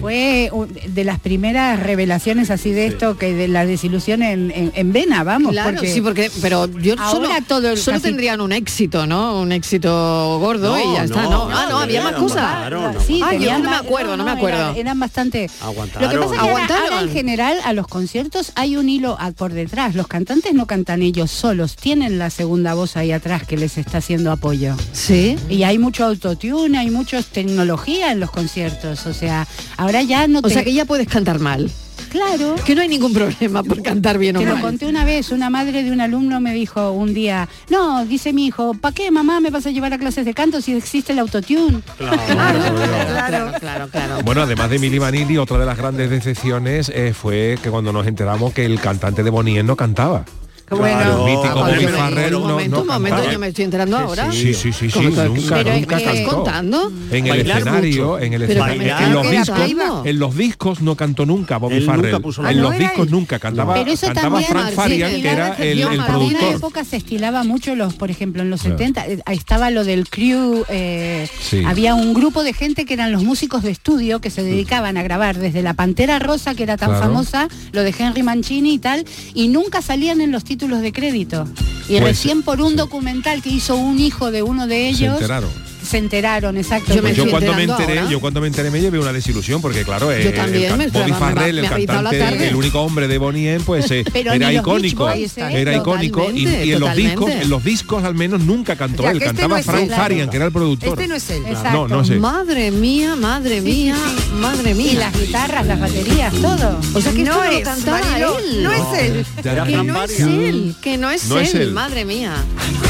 Fue 0.01 0.51
de 0.89 1.05
las 1.05 1.19
primeras 1.21 1.81
revelaciones 1.81 2.51
así 2.51 2.71
de 2.73 2.87
esto 2.87 3.17
que 3.17 3.33
de 3.35 3.49
la 3.49 3.65
desilusión 3.67 4.23
en, 4.23 4.51
en- 4.51 4.73
en 4.75 4.93
vena, 4.93 5.23
vamos. 5.25 5.53
Claro, 5.53 5.81
sí, 5.85 6.01
porque, 6.01 6.31
pero 6.43 6.67
yo 6.81 6.97
solo, 6.97 7.29
Ahora 7.29 7.41
todo 7.47 7.71
el- 7.71 7.79
solo 7.79 7.97
casi- 7.97 8.09
tendrían 8.09 8.41
un 8.41 8.53
éxito, 8.53 9.07
¿no? 9.07 9.41
Un 9.41 9.53
éxito 9.53 10.39
gordo 10.41 10.77
No, 10.77 10.93
y 10.93 10.97
ya 10.97 11.05
está, 11.05 11.23
no, 11.23 11.49
ah, 11.51 11.67
no, 11.71 11.79
había 11.79 12.03
más 12.03 12.15
cosas. 12.15 12.71
Sí, 13.07 13.21
ah, 13.25 13.35
yo 13.35 13.59
no 13.59 13.71
me 13.71 13.77
acuerdo, 13.77 14.17
no, 14.17 14.25
me 14.25 14.31
acuerdo. 14.33 14.59
Eran, 14.61 14.77
eran 14.77 15.01
bastante. 15.01 15.49
Aguantaron. 15.63 16.03
Lo 16.03 16.11
que 16.11 16.19
pasa 16.19 16.35
es 16.35 16.41
que 16.41 16.49
ahora- 16.49 16.51
Aguantaron. 16.65 16.93
ahora 16.93 17.03
en 17.03 17.13
general 17.13 17.57
a 17.65 17.73
los 17.73 17.87
conciertos 17.87 18.53
hay 18.57 18.77
un 18.77 18.89
hilo 18.89 19.17
a- 19.19 19.31
por 19.33 19.53
detrás. 19.53 19.95
Los 19.95 20.07
cantantes 20.09 20.53
no 20.55 20.67
cantan 20.67 21.03
ellos 21.03 21.31
solos, 21.31 21.77
tienen 21.77 22.19
la 22.19 22.31
segunda 22.31 22.75
voz 22.75 22.97
ahí 22.97 23.13
atrás 23.13 23.45
que 23.47 23.57
les 23.57 23.79
está 23.79 23.99
haciendo 23.99 24.33
apoyo. 24.33 24.75
Sí. 24.93 25.37
Y 25.49 25.63
hay 25.63 25.79
mucho 25.79 26.05
autotune, 26.05 26.77
hay 26.79 26.91
mucha 26.91 27.23
tecnología 27.23 28.13
en 28.13 28.21
los 28.21 28.31
conciertos. 28.31 29.07
O 29.07 29.15
sea, 29.15 29.47
ahora 29.77 30.03
ya 30.03 30.27
no 30.27 30.39
O 30.41 30.43
te- 30.43 30.51
sea 30.51 30.65
que 30.65 30.73
ya 30.73 30.85
puedes 30.85 31.09
cantar 31.09 31.39
mal. 31.39 31.71
Claro. 32.11 32.57
Que 32.67 32.75
no 32.75 32.81
hay 32.83 32.89
ningún 32.89 33.13
problema 33.13 33.63
por 33.63 33.83
cantar 33.85 34.19
bien 34.19 34.35
o 34.37 34.41
Te 34.41 34.47
lo 34.47 34.55
mal. 34.55 34.63
conté 34.63 34.87
una 34.87 35.05
vez, 35.05 35.31
una 35.31 35.49
madre 35.49 35.85
de 35.85 35.93
un 35.93 36.01
alumno 36.01 36.41
me 36.41 36.53
dijo 36.53 36.91
un 36.91 37.15
día, 37.15 37.49
no, 37.69 38.05
dice 38.05 38.33
mi 38.33 38.47
hijo, 38.47 38.75
¿para 38.75 38.93
qué 38.93 39.13
mamá 39.13 39.39
me 39.39 39.51
vas 39.51 39.65
a 39.67 39.71
llevar 39.71 39.93
a 39.93 39.99
clases 39.99 40.25
de 40.25 40.35
canto 40.35 40.61
si 40.61 40.73
existe 40.75 41.13
el 41.13 41.21
autotune? 41.21 41.83
Claro, 41.99 43.53
claro, 43.61 43.89
claro. 43.91 44.23
Bueno, 44.25 44.43
además 44.43 44.71
de 44.71 44.81
Mili 44.81 44.99
Vanilli, 44.99 45.37
otra 45.37 45.59
de 45.59 45.67
las 45.67 45.79
grandes 45.79 46.11
decepciones 46.11 46.91
eh, 46.93 47.15
fue 47.15 47.57
que 47.63 47.71
cuando 47.71 47.93
nos 47.93 48.05
enteramos 48.07 48.53
que 48.55 48.65
el 48.67 48.81
cantante 48.81 49.23
de 49.23 49.31
Bonnie 49.31 49.63
no 49.63 49.77
cantaba. 49.77 50.25
Bueno, 50.71 51.27
el 51.27 51.35
mítico 51.37 51.49
Ah, 51.51 51.55
Bobby 51.69 51.83
bueno, 51.83 51.99
Farrell 51.99 52.35
un 52.37 52.43
momento, 52.43 52.77
no 52.77 52.83
un 52.83 52.87
momento, 52.89 53.17
cantaba. 53.17 53.33
yo 53.33 53.39
me 53.41 53.49
estoy 53.49 53.65
enterando 53.65 53.99
ahora. 53.99 54.31
Sí, 54.33 54.55
sí, 54.55 54.73
sí, 54.73 54.73
sí, 54.73 54.89
¿Cómo 54.93 55.11
que- 55.11 55.29
nunca, 55.29 55.55
pero 55.57 55.75
nunca 55.75 55.97
que- 55.97 56.03
¿Estás 56.05 56.17
cantó. 56.21 56.37
contando? 56.37 56.93
En 57.11 57.27
el 57.27 57.31
Bailar 57.31 57.59
escenario, 57.59 58.07
mucho. 58.07 58.19
en 58.21 58.33
el 58.35 58.43
escenario, 58.43 58.83
en 58.99 59.13
los 59.13 59.31
discos, 59.31 59.59
en 60.07 60.19
los 60.21 60.37
discos 60.37 60.81
no 60.81 60.95
cantó 60.97 61.27
nunca 61.27 61.57
Bobby 61.59 61.75
Él 61.77 61.87
nunca 61.87 61.97
Farrell. 61.97 62.21
puso 62.23 62.43
la 62.43 62.53
en 62.53 62.63
los 62.63 62.73
No 62.73 62.79
discos 62.79 63.07
él. 63.07 63.11
nunca 63.11 63.39
cantaba, 63.41 63.75
Pero 63.75 63.91
eso 63.93 64.07
cantaba 64.07 64.29
también 64.29 64.51
Frank 64.51 64.71
Farian, 64.75 65.11
que 65.21 65.29
era 65.29 65.55
el, 65.57 65.63
el 65.65 65.81
en 65.81 65.89
una 65.89 66.07
productor. 66.07 66.55
época 66.55 66.85
se 66.85 66.97
estilaba 66.99 67.43
mucho 67.43 67.75
los, 67.75 67.95
por 67.95 68.11
ejemplo, 68.13 68.43
en 68.43 68.51
los 68.51 68.61
Claro. 68.63 68.79
70 68.79 69.07
eh, 69.09 69.19
estaba 69.33 69.71
lo 69.71 69.83
del 69.85 70.09
crew, 70.09 70.65
eh, 70.69 71.29
Sí. 71.43 71.65
había 71.67 71.95
un 71.97 72.15
grupo 72.15 72.45
de 72.45 72.53
gente 72.53 72.85
que 72.85 72.95
eran 72.95 73.11
los 73.11 73.25
músicos 73.25 73.63
de 73.65 73.73
estudio 73.73 74.21
que 74.21 74.31
se 74.31 74.45
dedicaban 74.45 74.97
a 74.97 75.03
grabar 75.03 75.37
desde 75.37 75.63
la 75.63 75.75
Pantera 75.75 76.21
Rosa, 76.21 76.55
que 76.55 76.63
era 76.63 76.77
tan 76.77 76.91
Claro. 76.91 77.05
famosa, 77.07 77.49
lo 77.73 77.83
de 77.83 77.93
Henry 77.99 78.23
Mancini 78.23 78.75
y 78.75 78.79
tal, 78.79 79.05
y 79.35 79.49
nunca 79.49 79.83
salían 79.83 80.21
en 80.21 80.31
los 80.31 80.45
títulos 80.45 80.60
de 80.69 80.93
crédito. 80.93 81.47
Y 81.89 81.93
Pues, 81.95 82.03
recién 82.03 82.43
por 82.43 82.61
un 82.61 82.77
documental 82.77 83.43
que 83.43 83.51
hizo 83.51 83.77
un 83.77 83.99
hijo 83.99 84.31
de 84.31 84.43
uno 84.43 84.67
de 84.67 84.77
Se 84.77 84.89
ellos, 84.91 85.15
enteraron. 85.15 85.51
Se 85.91 85.99
enteraron, 85.99 86.57
exacto. 86.57 86.95
Pues 87.01 87.17
yo 87.17 87.29
cuando 87.29 87.53
me 87.55 87.65
enteré, 87.65 88.01
yo 88.09 88.21
cuando 88.21 88.41
me 88.41 88.47
enteré 88.47 88.71
me 88.71 88.81
llevé 88.81 88.99
una 88.99 89.13
desilusión 89.13 89.61
porque 89.61 89.83
claro, 89.83 90.13
eh, 90.13 90.23
Yo 90.23 90.33
también, 90.33 90.81
el 90.81 90.91
Bobby 90.91 91.13
Farrell, 91.13 91.59
el 91.59 91.69
cantante, 91.69 92.49
el 92.49 92.55
único 92.55 92.81
hombre 92.81 93.09
de 93.09 93.19
Bonnie 93.19 93.55
M, 93.55 93.65
pues 93.65 93.91
eh, 93.91 94.05
era 94.15 94.53
icónico, 94.53 95.07
Boys, 95.07 95.37
¿eh? 95.37 95.61
era 95.61 95.77
icónico 95.77 96.31
y, 96.31 96.47
en 96.47 96.81
los 96.81 96.95
discos, 96.95 97.31
en 97.31 97.51
los 97.51 97.65
discos 97.65 98.05
al 98.05 98.15
menos 98.15 98.41
nunca 98.43 98.77
cantó 98.77 99.03
O 99.03 99.07
sea, 99.07 99.11
él, 99.11 99.17
este 99.17 99.27
cantaba 99.27 99.49
no 99.49 99.57
es 99.57 99.67
Frank 99.67 99.87
claro. 99.87 100.03
Farian, 100.03 100.31
que 100.31 100.37
era 100.37 100.47
el 100.47 100.53
productor. 100.53 100.91
Este 100.91 101.09
no 101.09 101.17
es 101.17 101.31
él. 101.31 101.43
No, 101.73 101.89
no 101.89 102.03
es 102.03 102.11
él. 102.11 102.21
Madre 102.21 102.71
mía, 102.71 103.17
madre 103.17 103.61
mía, 103.61 103.97
madre 104.35 104.75
mía. 104.75 104.93
Y 104.93 104.97
las 104.97 105.19
guitarras, 105.19 105.67
las 105.67 105.81
baterías, 105.81 106.33
todo. 106.35 106.79
O 106.95 107.01
sea 107.01 107.13
que 107.13 107.23
esto 107.23 107.35
No 107.35 107.45
no 107.45 107.51
lo 107.51 107.57
es, 107.59 107.65
cantaba 107.65 108.01
Marilo, 108.01 108.39
él. 108.39 108.63
no 108.63 108.73
es 108.73 109.03
él. 109.03 109.27
Que 109.43 109.83
no 109.83 110.05
es 110.05 110.21
él, 110.21 110.75
que 110.81 110.99
no 110.99 111.11
es 111.11 111.29
No 111.29 111.39
él, 111.39 111.73
madre 111.73 112.05
mía. 112.05 112.35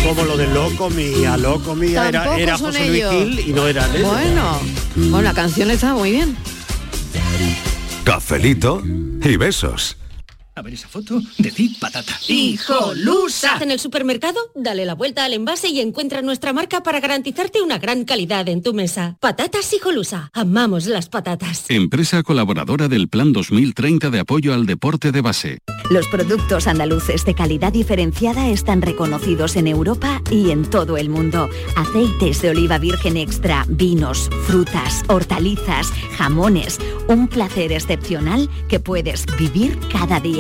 Como 0.07 0.25
lo 0.25 0.37
del 0.37 0.53
loco 0.53 0.91
mía, 0.91 1.37
loco 1.37 1.75
mía, 1.75 2.09
era, 2.09 2.39
era 2.39 2.59
José 2.59 2.90
Luis 2.91 3.03
ellos. 3.03 3.13
Gil 3.13 3.49
y 3.49 3.53
no 3.53 3.67
era 3.67 3.85
él. 3.95 4.03
Bueno, 4.03 4.61
bueno, 4.97 5.23
la 5.23 5.35
canción 5.35 5.71
está 5.71 5.95
muy 5.95 6.11
bien. 6.11 6.37
Cafelito 8.05 8.83
y 8.85 9.37
besos. 9.37 9.97
A 10.55 10.63
ver 10.63 10.75
esa 10.75 10.89
foto, 10.89 11.21
decid 11.39 11.77
patata. 11.81 12.13
¡Hijolusa! 12.29 13.59
En 13.61 13.71
el 13.71 13.79
supermercado, 13.79 14.39
dale 14.55 14.85
la 14.85 14.95
vuelta 14.95 15.25
al 15.25 15.33
envase 15.33 15.69
y 15.69 15.81
encuentra 15.81 16.23
nuestra 16.23 16.53
marca 16.53 16.83
para 16.83 17.01
garantizarte 17.01 17.63
una 17.63 17.79
gran 17.79 18.05
calidad 18.05 18.49
en 18.49 18.63
tu 18.63 18.75
mesa. 18.75 19.17
Patatas 19.21 19.73
Hijolusa. 19.73 20.31
Amamos 20.33 20.87
las 20.87 21.09
patatas. 21.09 21.65
Empresa 21.69 22.23
colaboradora 22.23 22.89
del 22.89 23.09
Plan 23.09 23.33
2030 23.33 24.11
de 24.11 24.19
apoyo 24.19 24.53
al 24.53 24.67
deporte 24.67 25.13
de 25.13 25.21
base. 25.21 25.59
Los 25.89 26.07
productos 26.09 26.67
andaluces 26.67 27.25
de 27.25 27.35
calidad 27.35 27.73
diferenciada 27.73 28.49
están 28.49 28.83
reconocidos 28.83 29.57
en 29.57 29.67
Europa 29.67 30.23
y 30.31 30.51
en 30.51 30.69
todo 30.69 30.97
el 30.97 31.09
mundo. 31.09 31.49
Aceites 31.77 32.43
de 32.43 32.51
oliva 32.51 32.79
virgen 32.79 33.17
extra, 33.17 33.65
vinos, 33.69 34.31
frutas, 34.47 35.05
hortalizas, 35.09 35.91
jamones. 36.17 36.79
Un 37.09 37.29
placer 37.29 37.73
excepcional 37.73 38.49
que 38.69 38.79
puedes 38.79 39.27
vivir 39.39 39.79
cada 39.93 40.21
día. 40.21 40.40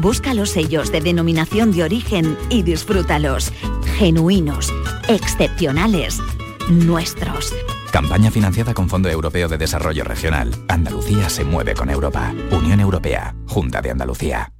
Busca 0.00 0.34
los 0.34 0.50
sellos 0.50 0.92
de 0.92 1.00
denominación 1.00 1.72
de 1.72 1.84
origen 1.84 2.36
y 2.50 2.62
disfrútalos. 2.62 3.52
Genuinos, 3.96 4.72
excepcionales, 5.08 6.20
nuestros. 6.68 7.54
Campaña 7.92 8.30
financiada 8.30 8.74
con 8.74 8.88
Fondo 8.88 9.08
Europeo 9.08 9.48
de 9.48 9.58
Desarrollo 9.58 10.04
Regional. 10.04 10.54
Andalucía 10.68 11.28
se 11.30 11.44
mueve 11.44 11.74
con 11.74 11.90
Europa. 11.90 12.34
Unión 12.50 12.80
Europea. 12.80 13.34
Junta 13.46 13.80
de 13.80 13.90
Andalucía. 13.90 14.52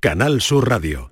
Canal 0.00 0.40
Sur 0.40 0.68
Radio. 0.68 1.11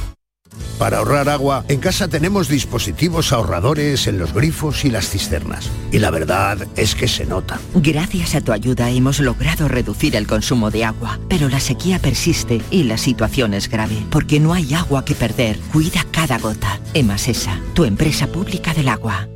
Para 0.77 0.97
ahorrar 0.97 1.29
agua, 1.29 1.63
en 1.67 1.79
casa 1.79 2.07
tenemos 2.07 2.47
dispositivos 2.47 3.31
ahorradores 3.31 4.07
en 4.07 4.17
los 4.17 4.33
grifos 4.33 4.83
y 4.83 4.89
las 4.89 5.09
cisternas. 5.09 5.69
Y 5.91 5.99
la 5.99 6.09
verdad 6.09 6.67
es 6.75 6.95
que 6.95 7.07
se 7.07 7.25
nota. 7.25 7.59
Gracias 7.75 8.35
a 8.35 8.41
tu 8.41 8.51
ayuda 8.51 8.89
hemos 8.89 9.19
logrado 9.19 9.67
reducir 9.67 10.15
el 10.15 10.27
consumo 10.27 10.71
de 10.71 10.85
agua, 10.85 11.19
pero 11.29 11.49
la 11.49 11.59
sequía 11.59 11.99
persiste 11.99 12.61
y 12.71 12.83
la 12.83 12.97
situación 12.97 13.53
es 13.53 13.69
grave, 13.69 13.97
porque 14.09 14.39
no 14.39 14.53
hay 14.53 14.73
agua 14.73 15.05
que 15.05 15.15
perder. 15.15 15.59
Cuida 15.71 16.05
cada 16.11 16.39
gota. 16.39 16.79
Emasesa, 16.93 17.59
tu 17.73 17.85
empresa 17.85 18.27
pública 18.27 18.73
del 18.73 18.89
agua. 18.89 19.27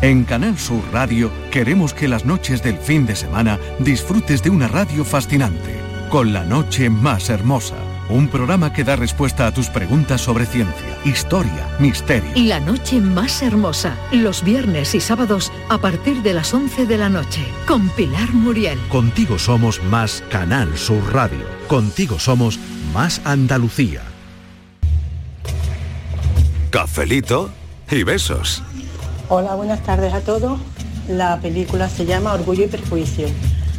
En 0.00 0.24
Canal 0.24 0.58
Sur 0.58 0.82
Radio 0.92 1.30
queremos 1.50 1.92
que 1.92 2.08
las 2.08 2.24
noches 2.24 2.62
del 2.62 2.78
fin 2.78 3.04
de 3.04 3.16
semana 3.16 3.58
disfrutes 3.80 4.42
de 4.42 4.50
una 4.50 4.68
radio 4.68 5.04
fascinante, 5.04 5.74
con 6.08 6.32
la 6.32 6.44
noche 6.44 6.88
más 6.88 7.30
hermosa. 7.30 7.74
Un 8.10 8.28
programa 8.28 8.72
que 8.72 8.84
da 8.84 8.96
respuesta 8.96 9.46
a 9.46 9.52
tus 9.52 9.68
preguntas 9.68 10.22
sobre 10.22 10.46
ciencia, 10.46 10.96
historia, 11.04 11.68
misterio. 11.78 12.30
La 12.36 12.58
noche 12.58 13.02
más 13.02 13.42
hermosa, 13.42 13.98
los 14.12 14.42
viernes 14.42 14.94
y 14.94 15.00
sábados 15.00 15.52
a 15.68 15.76
partir 15.76 16.22
de 16.22 16.32
las 16.32 16.54
11 16.54 16.86
de 16.86 16.96
la 16.96 17.10
noche, 17.10 17.44
con 17.66 17.90
Pilar 17.90 18.32
Muriel. 18.32 18.78
Contigo 18.88 19.38
somos 19.38 19.82
más 19.84 20.24
Canal 20.30 20.78
Sur 20.78 21.12
Radio. 21.12 21.44
Contigo 21.66 22.18
somos 22.18 22.58
más 22.94 23.20
Andalucía. 23.24 24.00
Cafelito 26.70 27.50
y 27.90 28.04
besos. 28.04 28.62
Hola, 29.28 29.54
buenas 29.54 29.82
tardes 29.82 30.14
a 30.14 30.20
todos. 30.22 30.58
La 31.08 31.38
película 31.42 31.90
se 31.90 32.06
llama 32.06 32.32
Orgullo 32.32 32.64
y 32.64 32.68
Prejuicio. 32.68 33.28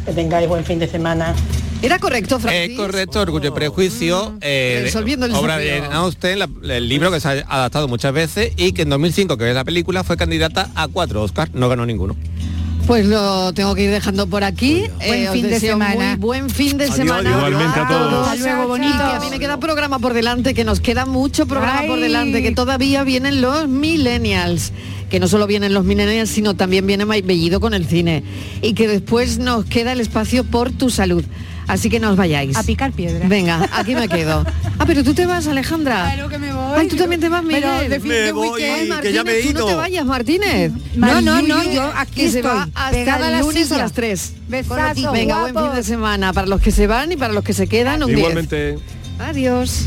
Que 0.04 0.12
tengáis 0.12 0.48
buen 0.48 0.64
fin 0.64 0.78
de 0.78 0.86
semana. 0.86 1.34
¿Era 1.82 1.98
correcto, 1.98 2.38
Francis? 2.38 2.70
Es 2.72 2.76
correcto, 2.76 3.20
Orgullo 3.20 3.48
y 3.48 3.52
Prejuicio, 3.52 4.34
eh, 4.42 4.80
Resolviendo 4.84 5.24
el 5.26 5.34
obra 5.34 5.56
de. 5.56 5.80
Jane 5.80 5.94
Austen, 5.94 6.38
la- 6.38 6.48
el 6.76 6.88
libro 6.88 7.10
que 7.10 7.20
se 7.20 7.28
ha 7.28 7.32
adaptado 7.48 7.88
muchas 7.88 8.12
veces 8.12 8.52
y 8.56 8.72
que 8.72 8.82
en 8.82 8.90
2005, 8.90 9.36
que 9.38 9.48
es 9.48 9.54
la 9.54 9.64
película, 9.64 10.04
fue 10.04 10.16
candidata 10.18 10.70
a 10.74 10.88
cuatro 10.88 11.22
Oscars, 11.22 11.52
no 11.54 11.68
ganó 11.70 11.86
ninguno. 11.86 12.16
Pues 12.86 13.06
lo 13.06 13.52
tengo 13.52 13.74
que 13.74 13.84
ir 13.84 13.90
dejando 13.90 14.26
por 14.26 14.42
aquí. 14.42 14.84
Buen 15.06 15.26
os 15.28 15.32
fin 15.32 15.42
de 15.44 15.48
deseo 15.50 15.74
semana. 15.74 16.10
Muy 16.10 16.16
buen 16.16 16.50
fin 16.50 16.76
de 16.76 16.84
Adiós, 16.84 16.96
semana. 16.96 17.30
Igualmente 17.30 17.78
a 17.80 17.88
todos. 17.88 18.28
Hasta 18.28 18.36
luego, 18.44 18.64
Y 18.64 18.66
bonitos. 18.66 18.96
que 18.96 19.16
a 19.16 19.20
mí 19.20 19.26
me 19.30 19.38
queda 19.38 19.60
programa 19.60 19.98
por 20.00 20.12
delante, 20.12 20.54
que 20.54 20.64
nos 20.64 20.80
queda 20.80 21.06
mucho 21.06 21.46
programa 21.46 21.82
por 21.86 21.96
Ay. 21.98 22.02
delante, 22.02 22.42
que 22.42 22.50
todavía 22.52 23.04
vienen 23.04 23.40
los 23.42 23.68
millennials. 23.68 24.72
Que 25.08 25.20
no 25.20 25.28
solo 25.28 25.46
vienen 25.46 25.72
los 25.74 25.84
millennials, 25.84 26.30
sino 26.30 26.54
también 26.54 26.86
viene 26.86 27.04
Mike 27.04 27.26
Bellido 27.26 27.60
con 27.60 27.74
el 27.74 27.86
cine. 27.86 28.22
Y 28.60 28.74
que 28.74 28.88
después 28.88 29.38
nos 29.38 29.64
queda 29.66 29.92
el 29.92 30.00
espacio 30.00 30.44
por 30.44 30.70
tu 30.72 30.90
salud. 30.90 31.24
Así 31.70 31.88
que 31.88 32.00
no 32.00 32.10
os 32.10 32.16
vayáis. 32.16 32.56
A 32.56 32.62
picar 32.64 32.90
piedra. 32.92 33.26
Venga, 33.28 33.68
aquí 33.72 33.94
me 33.94 34.08
quedo. 34.08 34.44
Ah, 34.78 34.84
pero 34.86 35.04
tú 35.04 35.14
te 35.14 35.24
vas, 35.26 35.46
Alejandra. 35.46 36.10
Claro 36.14 36.28
que 36.28 36.38
me 36.38 36.52
voy. 36.52 36.72
Ay, 36.76 36.88
tú 36.88 36.96
también 36.96 37.20
te 37.20 37.28
vas, 37.28 37.44
Pero 37.46 37.68
Miguel. 37.72 37.90
de 37.90 38.00
fin 38.00 38.10
de 38.10 38.22
Me 38.24 38.32
voy, 38.32 38.62
Ay, 38.62 38.90
que 39.00 39.12
ya 39.12 39.22
me 39.24 39.30
he 39.30 39.34
Martínez, 39.34 39.46
tú 39.46 39.52
no 39.52 39.58
ido. 39.60 39.66
te 39.68 39.74
vayas, 39.76 40.04
Martínez. 40.04 40.72
No, 40.96 41.20
no, 41.20 41.42
no, 41.42 41.62
yo 41.72 41.92
aquí 41.96 42.28
se 42.28 42.42
va 42.42 42.68
hasta 42.74 43.14
a 43.14 43.16
el 43.26 43.32
la 43.32 43.40
lunes 43.40 43.62
a 43.66 43.74
silla. 43.74 43.78
las 43.78 43.92
3. 43.92 44.32
Besazo, 44.48 45.12
Venga, 45.12 45.40
buen 45.42 45.54
fin 45.54 45.74
de 45.76 45.82
semana 45.84 46.32
para 46.32 46.46
los 46.48 46.60
que 46.60 46.72
se 46.72 46.86
van 46.88 47.12
y 47.12 47.16
para 47.16 47.32
los 47.32 47.44
que 47.44 47.52
se 47.52 47.66
quedan. 47.68 48.02
Un 48.02 48.08
10. 48.08 48.18
Igualmente. 48.18 48.78
Adiós. 49.20 49.84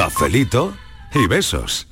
Cafelito 0.00 0.72
y 1.12 1.26
besos. 1.26 1.89